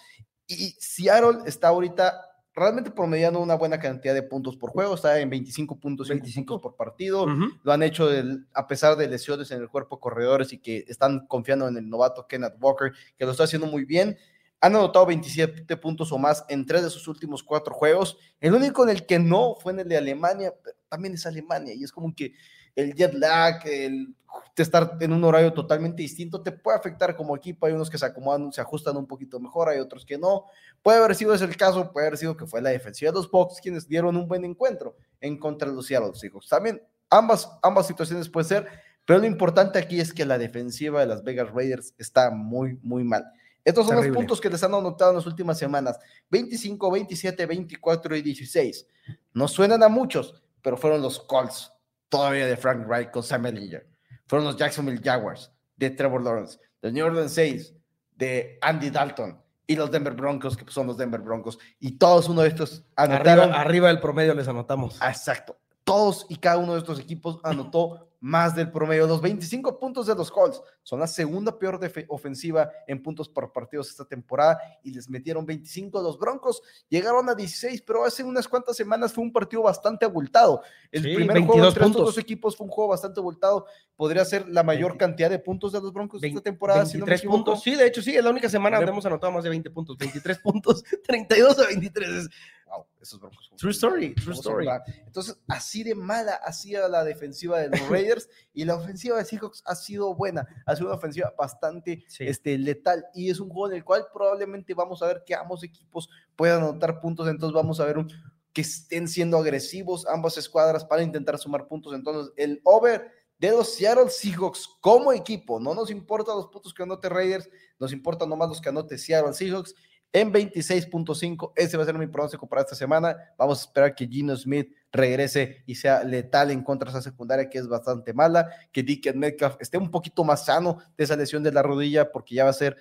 Y 0.47 0.71
Seattle 0.81 1.41
está 1.45 1.69
ahorita 1.69 2.32
realmente 2.55 2.91
promediando 2.91 3.41
una 3.41 3.55
buena 3.55 3.79
cantidad 3.79 4.15
de 4.15 4.23
puntos 4.23 4.57
por 4.57 4.71
juego, 4.71 4.95
está 4.95 5.19
en 5.21 5.31
25 5.31 5.79
puntos, 5.81 6.09
25 6.09 6.61
por 6.61 6.77
partido, 6.77 7.25
uh 7.25 7.29
-huh. 7.29 7.61
lo 7.63 7.73
han 7.73 7.83
hecho 7.83 8.09
a 8.53 8.67
pesar 8.67 8.97
de 8.97 9.09
lesiones 9.09 9.51
en 9.51 9.61
el 9.61 9.69
cuerpo 9.69 10.01
corredores 10.01 10.53
y 10.53 10.59
que 10.59 10.85
están 10.89 11.27
confiando 11.27 11.67
en 11.69 11.77
el 11.77 11.89
novato 11.89 12.27
Kenneth 12.27 12.57
Walker, 12.61 12.93
que 13.17 13.25
lo 13.25 13.31
está 13.31 13.45
haciendo 13.45 13.67
muy 13.67 13.85
bien. 13.85 14.19
Han 14.61 14.77
anotado 14.77 15.07
27 15.07 15.77
puntos 15.79 16.13
o 16.13 16.19
más 16.19 16.45
en 16.49 16.65
tres 16.67 16.85
de 16.85 16.91
sus 16.91 17.09
últimos 17.09 17.43
cuatro 17.43 17.75
juegos. 17.75 18.17
El 18.41 18.55
único 18.55 18.85
en 18.85 18.91
el 18.91 19.07
que 19.07 19.19
no 19.19 19.57
fue 19.61 19.73
en 19.73 19.81
el 19.81 19.89
de 19.89 19.97
Alemania, 19.97 20.55
pero 20.63 20.77
también 20.89 21.15
es 21.15 21.27
Alemania 21.27 21.75
y 21.75 21.83
es 21.83 21.91
como 21.91 22.15
que 22.15 22.33
el 22.75 22.95
jet 22.95 23.15
lag, 23.15 23.67
el 23.67 24.15
estar 24.57 24.97
en 25.01 25.13
un 25.13 25.25
horario 25.25 25.53
totalmente 25.53 26.03
distinto, 26.03 26.43
te 26.43 26.53
puede 26.53 26.77
afectar 26.77 27.17
como 27.17 27.37
equipo. 27.37 27.67
Hay 27.67 27.73
unos 27.73 27.89
que 27.89 27.99
se 27.99 28.05
acomodan, 28.05 28.53
se 28.53 28.61
ajustan 28.61 28.97
un 28.97 29.07
poquito 29.07 29.41
mejor, 29.41 29.69
hay 29.69 29.79
otros 29.79 30.05
que 30.05 30.19
no. 30.19 30.45
Puede 30.83 30.99
haber 30.99 31.15
sido 31.15 31.35
ese 31.35 31.45
el 31.45 31.57
caso, 31.57 31.93
puede 31.93 32.07
haber 32.07 32.19
sido 32.19 32.37
que 32.37 32.47
fue 32.47 32.61
la 32.61 32.71
defensiva 32.71 33.11
de 33.11 33.17
los 33.17 33.31
Bucks 33.31 33.61
quienes 33.61 33.89
dieron 33.89 34.17
un 34.17 34.29
buen 34.29 34.45
encuentro 34.45 34.97
en 35.21 35.39
contra 35.39 35.69
de 35.69 35.75
los 35.75 35.87
Seattle 35.87 36.15
Seahawks. 36.15 36.49
También 36.49 36.83
ambas, 37.09 37.51
ambas 37.63 37.87
situaciones 37.87 38.29
puede 38.29 38.47
ser, 38.47 38.69
pero 39.07 39.21
lo 39.21 39.27
importante 39.27 39.79
aquí 39.79 40.01
es 40.01 40.13
que 40.13 40.25
la 40.25 40.39
defensiva 40.39 41.01
de 41.01 41.07
las 41.07 41.23
Vegas 41.23 41.51
Raiders 41.53 41.95
está 41.99 42.31
muy, 42.31 42.79
muy 42.83 43.05
mal. 43.05 43.25
Estos 43.65 43.87
son 43.87 43.97
Terrible. 43.97 44.09
los 44.09 44.17
puntos 44.17 44.41
que 44.41 44.51
les 44.51 44.63
han 44.65 44.75
anotado 44.75 45.13
en 45.13 45.19
las 45.19 45.27
últimas 45.27 45.57
semanas: 45.57 45.99
25, 46.31 46.91
27, 46.91 47.47
24 47.47 48.17
y 48.17 48.23
16. 48.23 48.87
No 49.35 49.47
suenan 49.47 49.83
a 49.85 49.89
muchos, 49.89 50.43
pero 50.63 50.77
fueron 50.77 51.01
los 51.01 51.21
Colts 51.21 51.72
todavía 52.13 52.47
de 52.47 52.59
Frank 52.59 52.87
Wright 52.87 53.11
con 53.11 53.23
Sam 53.23 53.47
Ellinger. 53.47 53.89
Fueron 54.27 54.47
los 54.47 54.59
Jacksonville 54.59 55.01
Jaguars 55.03 55.51
de 55.77 55.89
Trevor 55.89 56.23
Lawrence, 56.23 56.59
los 56.83 56.93
New 56.93 57.07
Orleans 57.07 57.33
Saints 57.33 57.75
de 58.15 58.59
Andy 58.61 58.91
Dalton 58.91 59.41
y 59.67 59.77
los 59.77 59.91
Denver 59.91 60.13
Broncos, 60.13 60.55
que 60.55 60.71
son 60.71 60.87
los 60.87 60.99
Denver 60.99 61.23
Broncos. 61.23 61.59
Y 61.81 61.93
todos 61.93 62.29
uno 62.29 62.43
de 62.43 62.49
estos 62.49 62.85
anotaron. 62.97 63.45
Arriba, 63.45 63.61
arriba 63.61 63.89
del 63.89 64.01
promedio 64.01 64.35
les 64.35 64.47
anotamos. 64.47 65.01
Exacto. 65.01 65.57
Todos 65.85 66.27
y 66.29 66.37
cada 66.37 66.59
uno 66.59 66.75
de 66.75 66.81
estos 66.81 67.01
equipos 67.01 67.41
anotó 67.45 68.12
más 68.23 68.55
del 68.55 68.71
promedio. 68.71 69.09
Los 69.09 69.21
25 69.21 69.81
puntos 69.81 70.07
de 70.07 70.15
los 70.15 70.31
Colts 70.31 70.63
son 70.85 71.01
la 71.01 71.09
segunda 71.09 71.59
peor 71.59 71.81
ofensiva 72.09 72.71
en 72.87 73.03
puntos 73.03 73.29
por 73.29 73.53
partidos 73.53 73.91
esta 73.91 74.05
temporada 74.05 74.59
y 74.85 74.93
les 74.93 75.11
metieron 75.11 75.45
25. 75.45 76.01
Los 76.01 76.19
Broncos 76.21 76.63
llegaron 76.89 77.29
a 77.29 77.35
16, 77.35 77.83
pero 77.83 78.05
hace 78.05 78.23
unas 78.23 78.47
cuantas 78.47 78.77
semanas 78.77 79.13
fue 79.13 79.25
un 79.25 79.33
partido 79.33 79.63
bastante 79.63 80.05
abultado. 80.05 80.63
El 80.93 81.03
sí, 81.03 81.15
primer 81.17 81.45
juego 81.45 81.67
entre 81.67 81.85
estos 81.85 82.07
dos 82.07 82.19
equipos 82.19 82.57
fue 82.57 82.65
un 82.67 82.71
juego 82.71 82.91
bastante 82.91 83.19
abultado. 83.19 83.67
Podría 83.97 84.25
ser 84.25 84.49
la 84.49 84.63
mayor 84.63 84.93
20, 84.93 84.99
cantidad 84.99 85.29
de 85.29 85.41
puntos 85.41 85.73
de 85.73 85.81
los 85.81 85.93
Broncos 85.93 86.21
20, 86.21 86.39
esta 86.39 86.45
temporada. 86.49 86.85
23 86.85 87.21
si 87.21 87.27
no 87.27 87.33
puntos. 87.33 87.61
Sí, 87.61 87.75
de 87.75 87.89
hecho, 87.89 88.01
sí, 88.03 88.15
es 88.17 88.23
la 88.23 88.31
única 88.31 88.49
semana 88.49 88.77
donde 88.77 88.93
hemos 88.93 89.05
anotado 89.05 89.33
más 89.33 89.43
de 89.43 89.51
20 89.51 89.69
puntos. 89.71 89.99
23 89.99 90.39
puntos, 90.45 90.85
32 91.05 91.59
a 91.59 91.67
23. 91.67 92.29
Wow, 92.73 92.87
esos 93.01 93.21
Broncos. 93.21 93.51
True 93.57 93.71
story, 93.71 94.15
true 94.15 94.35
story. 94.35 94.67
Entonces, 95.07 95.37
así 95.49 95.83
de 95.83 95.95
mala 95.95 96.35
ha 96.35 96.53
sido 96.53 96.89
la 96.89 97.05
defensiva 97.05 97.59
de 97.61 97.69
los 97.69 97.81
Raiders 97.89 98.29
y 98.53 98.65
la 98.65 98.77
ofensiva 98.77 99.19
de 99.19 99.25
Seahawks 99.25 99.63
ha 99.67 99.75
sido 99.75 100.15
buena, 100.15 100.47
ha 100.67 100.75
sido 100.75 100.89
una 100.89 100.97
ofensiva 100.97 101.33
bastante 101.37 102.05
este, 102.19 102.59
letal 102.59 103.05
y 103.15 103.31
es 103.31 103.41
un 103.41 103.49
juego 103.49 103.71
en 103.71 103.77
el 103.77 103.85
cual 103.85 104.07
probablemente 104.13 104.75
vamos 104.75 105.03
a 105.03 105.07
ver 105.07 105.23
que 105.27 105.35
ambos 105.35 105.63
equipos 105.63 106.09
puedan 106.37 106.63
anotar 106.63 107.01
puntos, 107.01 107.29
entonces 107.29 107.55
vamos 107.55 107.81
a 107.81 107.85
ver 107.85 107.99
un, 107.99 108.09
que 108.53 108.63
estén 108.63 109.09
siendo 109.09 109.39
agresivos 109.39 110.07
ambas 110.07 110.37
escuadras 110.37 110.85
para 110.85 111.03
intentar 111.03 111.39
sumar 111.39 111.67
puntos, 111.69 111.95
entonces 111.95 112.33
el 112.37 112.61
over 112.65 113.11
de 113.43 113.51
los 113.51 113.75
Seattle 113.75 114.09
Seahawks 114.09 114.69
como 114.81 115.13
equipo. 115.13 115.59
No 115.59 115.75
nos 115.75 115.91
importa 115.91 116.33
los 116.33 116.47
puntos 116.47 116.73
que 116.73 116.85
anote 116.85 117.09
Raiders, 117.09 117.51
nos 117.77 117.93
importa 117.93 118.25
nomás 118.25 118.49
los 118.49 118.61
que 118.61 118.69
anote 118.69 118.97
Seattle 118.97 119.33
Seahawks 119.33 119.75
en 120.13 120.33
26.5. 120.33 121.53
Ese 121.57 121.77
va 121.77 121.83
a 121.83 121.87
ser 121.87 121.99
mi 121.99 122.07
pronóstico 122.07 122.47
para 122.47 122.63
esta 122.63 122.75
semana. 122.75 123.17
Vamos 123.39 123.61
a 123.61 123.65
esperar 123.65 123.95
que 123.95 124.07
Gino 124.07 124.37
Smith 124.37 124.73
regrese 124.93 125.63
y 125.67 125.75
sea 125.75 126.05
letal 126.05 126.51
en 126.51 126.63
contra 126.63 126.91
de 126.91 126.99
esa 126.99 127.11
secundaria 127.11 127.49
que 127.49 127.59
es 127.59 127.67
bastante 127.67 128.13
mala, 128.13 128.49
que 128.71 128.83
Dick 128.83 129.15
Metcalf 129.15 129.57
esté 129.61 129.79
un 129.79 129.91
poquito 129.91 130.23
más 130.25 130.45
sano 130.45 130.79
de 130.97 131.05
esa 131.05 131.17
lesión 131.17 131.43
de 131.43 131.53
la 131.53 131.63
rodilla 131.63 132.13
porque 132.13 132.35
ya 132.35 132.45
va 132.45 132.51
a 132.51 132.55
ser 132.55 132.77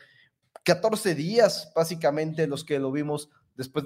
14 0.64 1.16
días 1.16 1.72
básicamente 1.76 2.46
los 2.48 2.64
que 2.64 2.80
lo 2.80 2.92
vimos 2.92 3.30
después, 3.56 3.86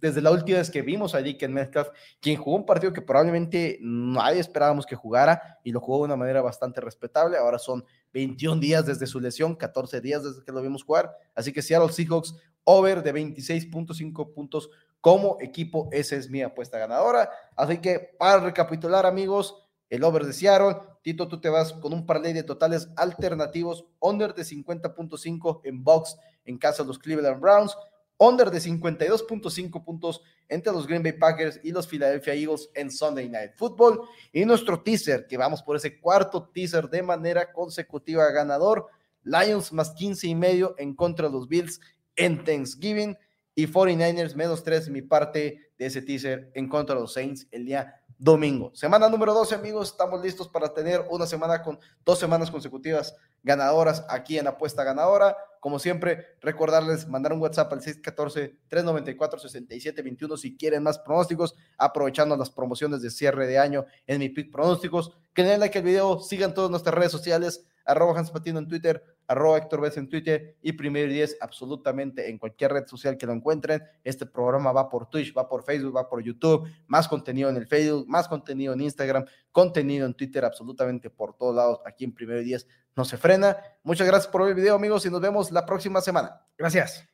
desde 0.00 0.20
la 0.20 0.30
última 0.30 0.58
vez 0.58 0.70
que 0.70 0.82
vimos 0.82 1.14
a 1.14 1.18
Dick 1.22 1.48
Metcalf, 1.48 1.88
quien 2.20 2.36
jugó 2.36 2.56
un 2.56 2.66
partido 2.66 2.92
que 2.92 3.02
probablemente 3.02 3.78
nadie 3.80 4.40
esperábamos 4.40 4.86
que 4.86 4.96
jugara 4.96 5.58
y 5.64 5.72
lo 5.72 5.80
jugó 5.80 5.98
de 5.98 6.04
una 6.04 6.16
manera 6.16 6.42
bastante 6.42 6.80
respetable. 6.80 7.36
Ahora 7.36 7.58
son 7.58 7.84
21 8.12 8.60
días 8.60 8.86
desde 8.86 9.06
su 9.06 9.20
lesión, 9.20 9.54
14 9.54 10.00
días 10.00 10.22
desde 10.22 10.44
que 10.44 10.52
lo 10.52 10.62
vimos 10.62 10.84
jugar. 10.84 11.10
Así 11.34 11.52
que 11.52 11.62
Seattle 11.62 11.92
Seahawks, 11.92 12.34
over 12.64 13.02
de 13.02 13.14
26.5 13.14 14.32
puntos 14.32 14.70
como 15.00 15.36
equipo, 15.40 15.88
esa 15.90 16.16
es 16.16 16.30
mi 16.30 16.42
apuesta 16.42 16.78
ganadora. 16.78 17.30
Así 17.56 17.78
que 17.78 17.98
para 18.18 18.40
recapitular, 18.40 19.04
amigos, 19.04 19.56
el 19.92 20.04
over 20.04 20.24
de 20.24 20.32
Seattle. 20.32 20.78
Tito, 21.02 21.28
tú 21.28 21.38
te 21.38 21.50
vas 21.50 21.74
con 21.74 21.92
un 21.92 22.06
parlay 22.06 22.32
de 22.32 22.44
totales 22.44 22.88
alternativos, 22.96 23.84
under 24.00 24.32
de 24.32 24.42
50.5 24.42 25.60
en 25.64 25.84
box 25.84 26.16
en 26.46 26.56
casa 26.56 26.82
de 26.82 26.86
los 26.86 26.98
Cleveland 26.98 27.40
Browns, 27.40 27.76
under 28.16 28.50
de 28.50 28.58
52.5 28.58 29.84
puntos 29.84 30.22
entre 30.48 30.72
los 30.72 30.86
Green 30.86 31.02
Bay 31.02 31.12
Packers 31.12 31.60
y 31.62 31.72
los 31.72 31.86
Philadelphia 31.86 32.32
Eagles 32.32 32.70
en 32.74 32.90
Sunday 32.90 33.28
Night 33.28 33.52
Football. 33.56 34.00
Y 34.32 34.46
nuestro 34.46 34.80
teaser, 34.80 35.26
que 35.26 35.36
vamos 35.36 35.62
por 35.62 35.76
ese 35.76 36.00
cuarto 36.00 36.48
teaser 36.54 36.88
de 36.88 37.02
manera 37.02 37.52
consecutiva 37.52 38.30
ganador, 38.30 38.86
Lions 39.24 39.72
más 39.72 39.90
15 39.90 40.26
y 40.26 40.34
medio 40.34 40.74
en 40.78 40.94
contra 40.94 41.26
de 41.26 41.34
los 41.34 41.48
Bills 41.48 41.80
en 42.16 42.44
Thanksgiving 42.44 43.16
y 43.54 43.66
49ers 43.66 44.34
menos 44.34 44.62
3 44.62 44.88
mi 44.88 45.02
parte 45.02 45.72
de 45.78 45.86
ese 45.86 46.02
teaser 46.02 46.50
en 46.54 46.68
contra 46.68 46.94
de 46.94 47.02
los 47.02 47.12
Saints 47.12 47.46
el 47.50 47.66
día 47.66 48.02
domingo. 48.22 48.70
Semana 48.72 49.08
número 49.08 49.34
12, 49.34 49.56
amigos. 49.56 49.90
Estamos 49.90 50.22
listos 50.22 50.48
para 50.48 50.72
tener 50.72 51.04
una 51.10 51.26
semana 51.26 51.60
con 51.60 51.80
dos 52.04 52.20
semanas 52.20 52.52
consecutivas 52.52 53.16
ganadoras 53.42 54.06
aquí 54.08 54.38
en 54.38 54.46
Apuesta 54.46 54.84
Ganadora. 54.84 55.36
Como 55.58 55.80
siempre, 55.80 56.36
recordarles 56.40 57.08
mandar 57.08 57.32
un 57.32 57.40
WhatsApp 57.40 57.72
al 57.72 57.80
614-394-6721 57.80 60.36
si 60.36 60.56
quieren 60.56 60.84
más 60.84 61.00
pronósticos, 61.00 61.56
aprovechando 61.76 62.36
las 62.36 62.50
promociones 62.50 63.02
de 63.02 63.10
cierre 63.10 63.48
de 63.48 63.58
año 63.58 63.86
en 64.06 64.20
mi 64.20 64.28
pick 64.28 64.52
pronósticos. 64.52 65.16
Que 65.34 65.42
den 65.42 65.58
like 65.58 65.78
al 65.78 65.84
video, 65.84 66.20
sigan 66.20 66.54
todas 66.54 66.70
nuestras 66.70 66.94
redes 66.94 67.10
sociales, 67.10 67.66
arroba 67.84 68.18
Hans 68.18 68.30
Patino 68.30 68.58
en 68.58 68.68
Twitter, 68.68 69.02
arroba 69.26 69.58
Héctor 69.58 69.80
Vez 69.80 69.96
en 69.96 70.08
Twitter 70.08 70.56
y 70.62 70.72
Primer 70.72 71.08
10 71.08 71.38
absolutamente 71.40 72.28
en 72.28 72.38
cualquier 72.38 72.72
red 72.72 72.86
social 72.86 73.16
que 73.16 73.26
lo 73.26 73.32
encuentren. 73.32 73.82
Este 74.04 74.26
programa 74.26 74.72
va 74.72 74.88
por 74.88 75.08
Twitch, 75.08 75.36
va 75.36 75.48
por 75.48 75.64
Facebook, 75.64 75.96
va 75.96 76.08
por 76.08 76.22
YouTube, 76.22 76.68
más 76.86 77.08
contenido 77.08 77.48
en 77.50 77.56
el 77.56 77.66
Facebook, 77.66 78.06
más 78.08 78.28
contenido 78.28 78.72
en 78.72 78.80
Instagram, 78.80 79.24
contenido 79.50 80.06
en 80.06 80.14
Twitter, 80.14 80.44
absolutamente 80.44 81.10
por 81.10 81.36
todos 81.36 81.54
lados. 81.54 81.80
Aquí 81.86 82.04
en 82.04 82.12
Primer 82.12 82.42
10 82.42 82.66
no 82.96 83.04
se 83.04 83.16
frena. 83.16 83.56
Muchas 83.82 84.06
gracias 84.06 84.30
por 84.30 84.42
ver 84.42 84.50
el 84.50 84.56
video, 84.56 84.74
amigos, 84.74 85.06
y 85.06 85.10
nos 85.10 85.20
vemos 85.20 85.50
la 85.50 85.64
próxima 85.64 86.00
semana. 86.00 86.42
Gracias. 86.56 87.08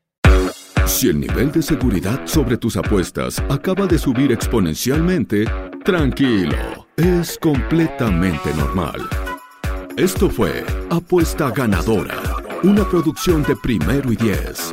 Si 0.87 1.09
el 1.09 1.21
nivel 1.21 1.53
de 1.53 1.63
seguridad 1.63 2.27
sobre 2.27 2.57
tus 2.57 2.77
apuestas 2.77 3.39
acaba 3.51 3.87
de 3.87 3.99
subir 3.99 4.33
exponencialmente, 4.33 5.45
tranquilo, 5.85 6.57
es 6.97 7.39
completamente 7.39 8.53
normal. 8.55 9.28
Esto 9.99 10.31
fue 10.31 10.65
Apuesta 10.91 11.51
Ganadora, 11.51 12.23
una 12.63 12.89
producción 12.89 13.43
de 13.43 13.57
primero 13.57 14.13
y 14.13 14.15
diez. 14.17 14.73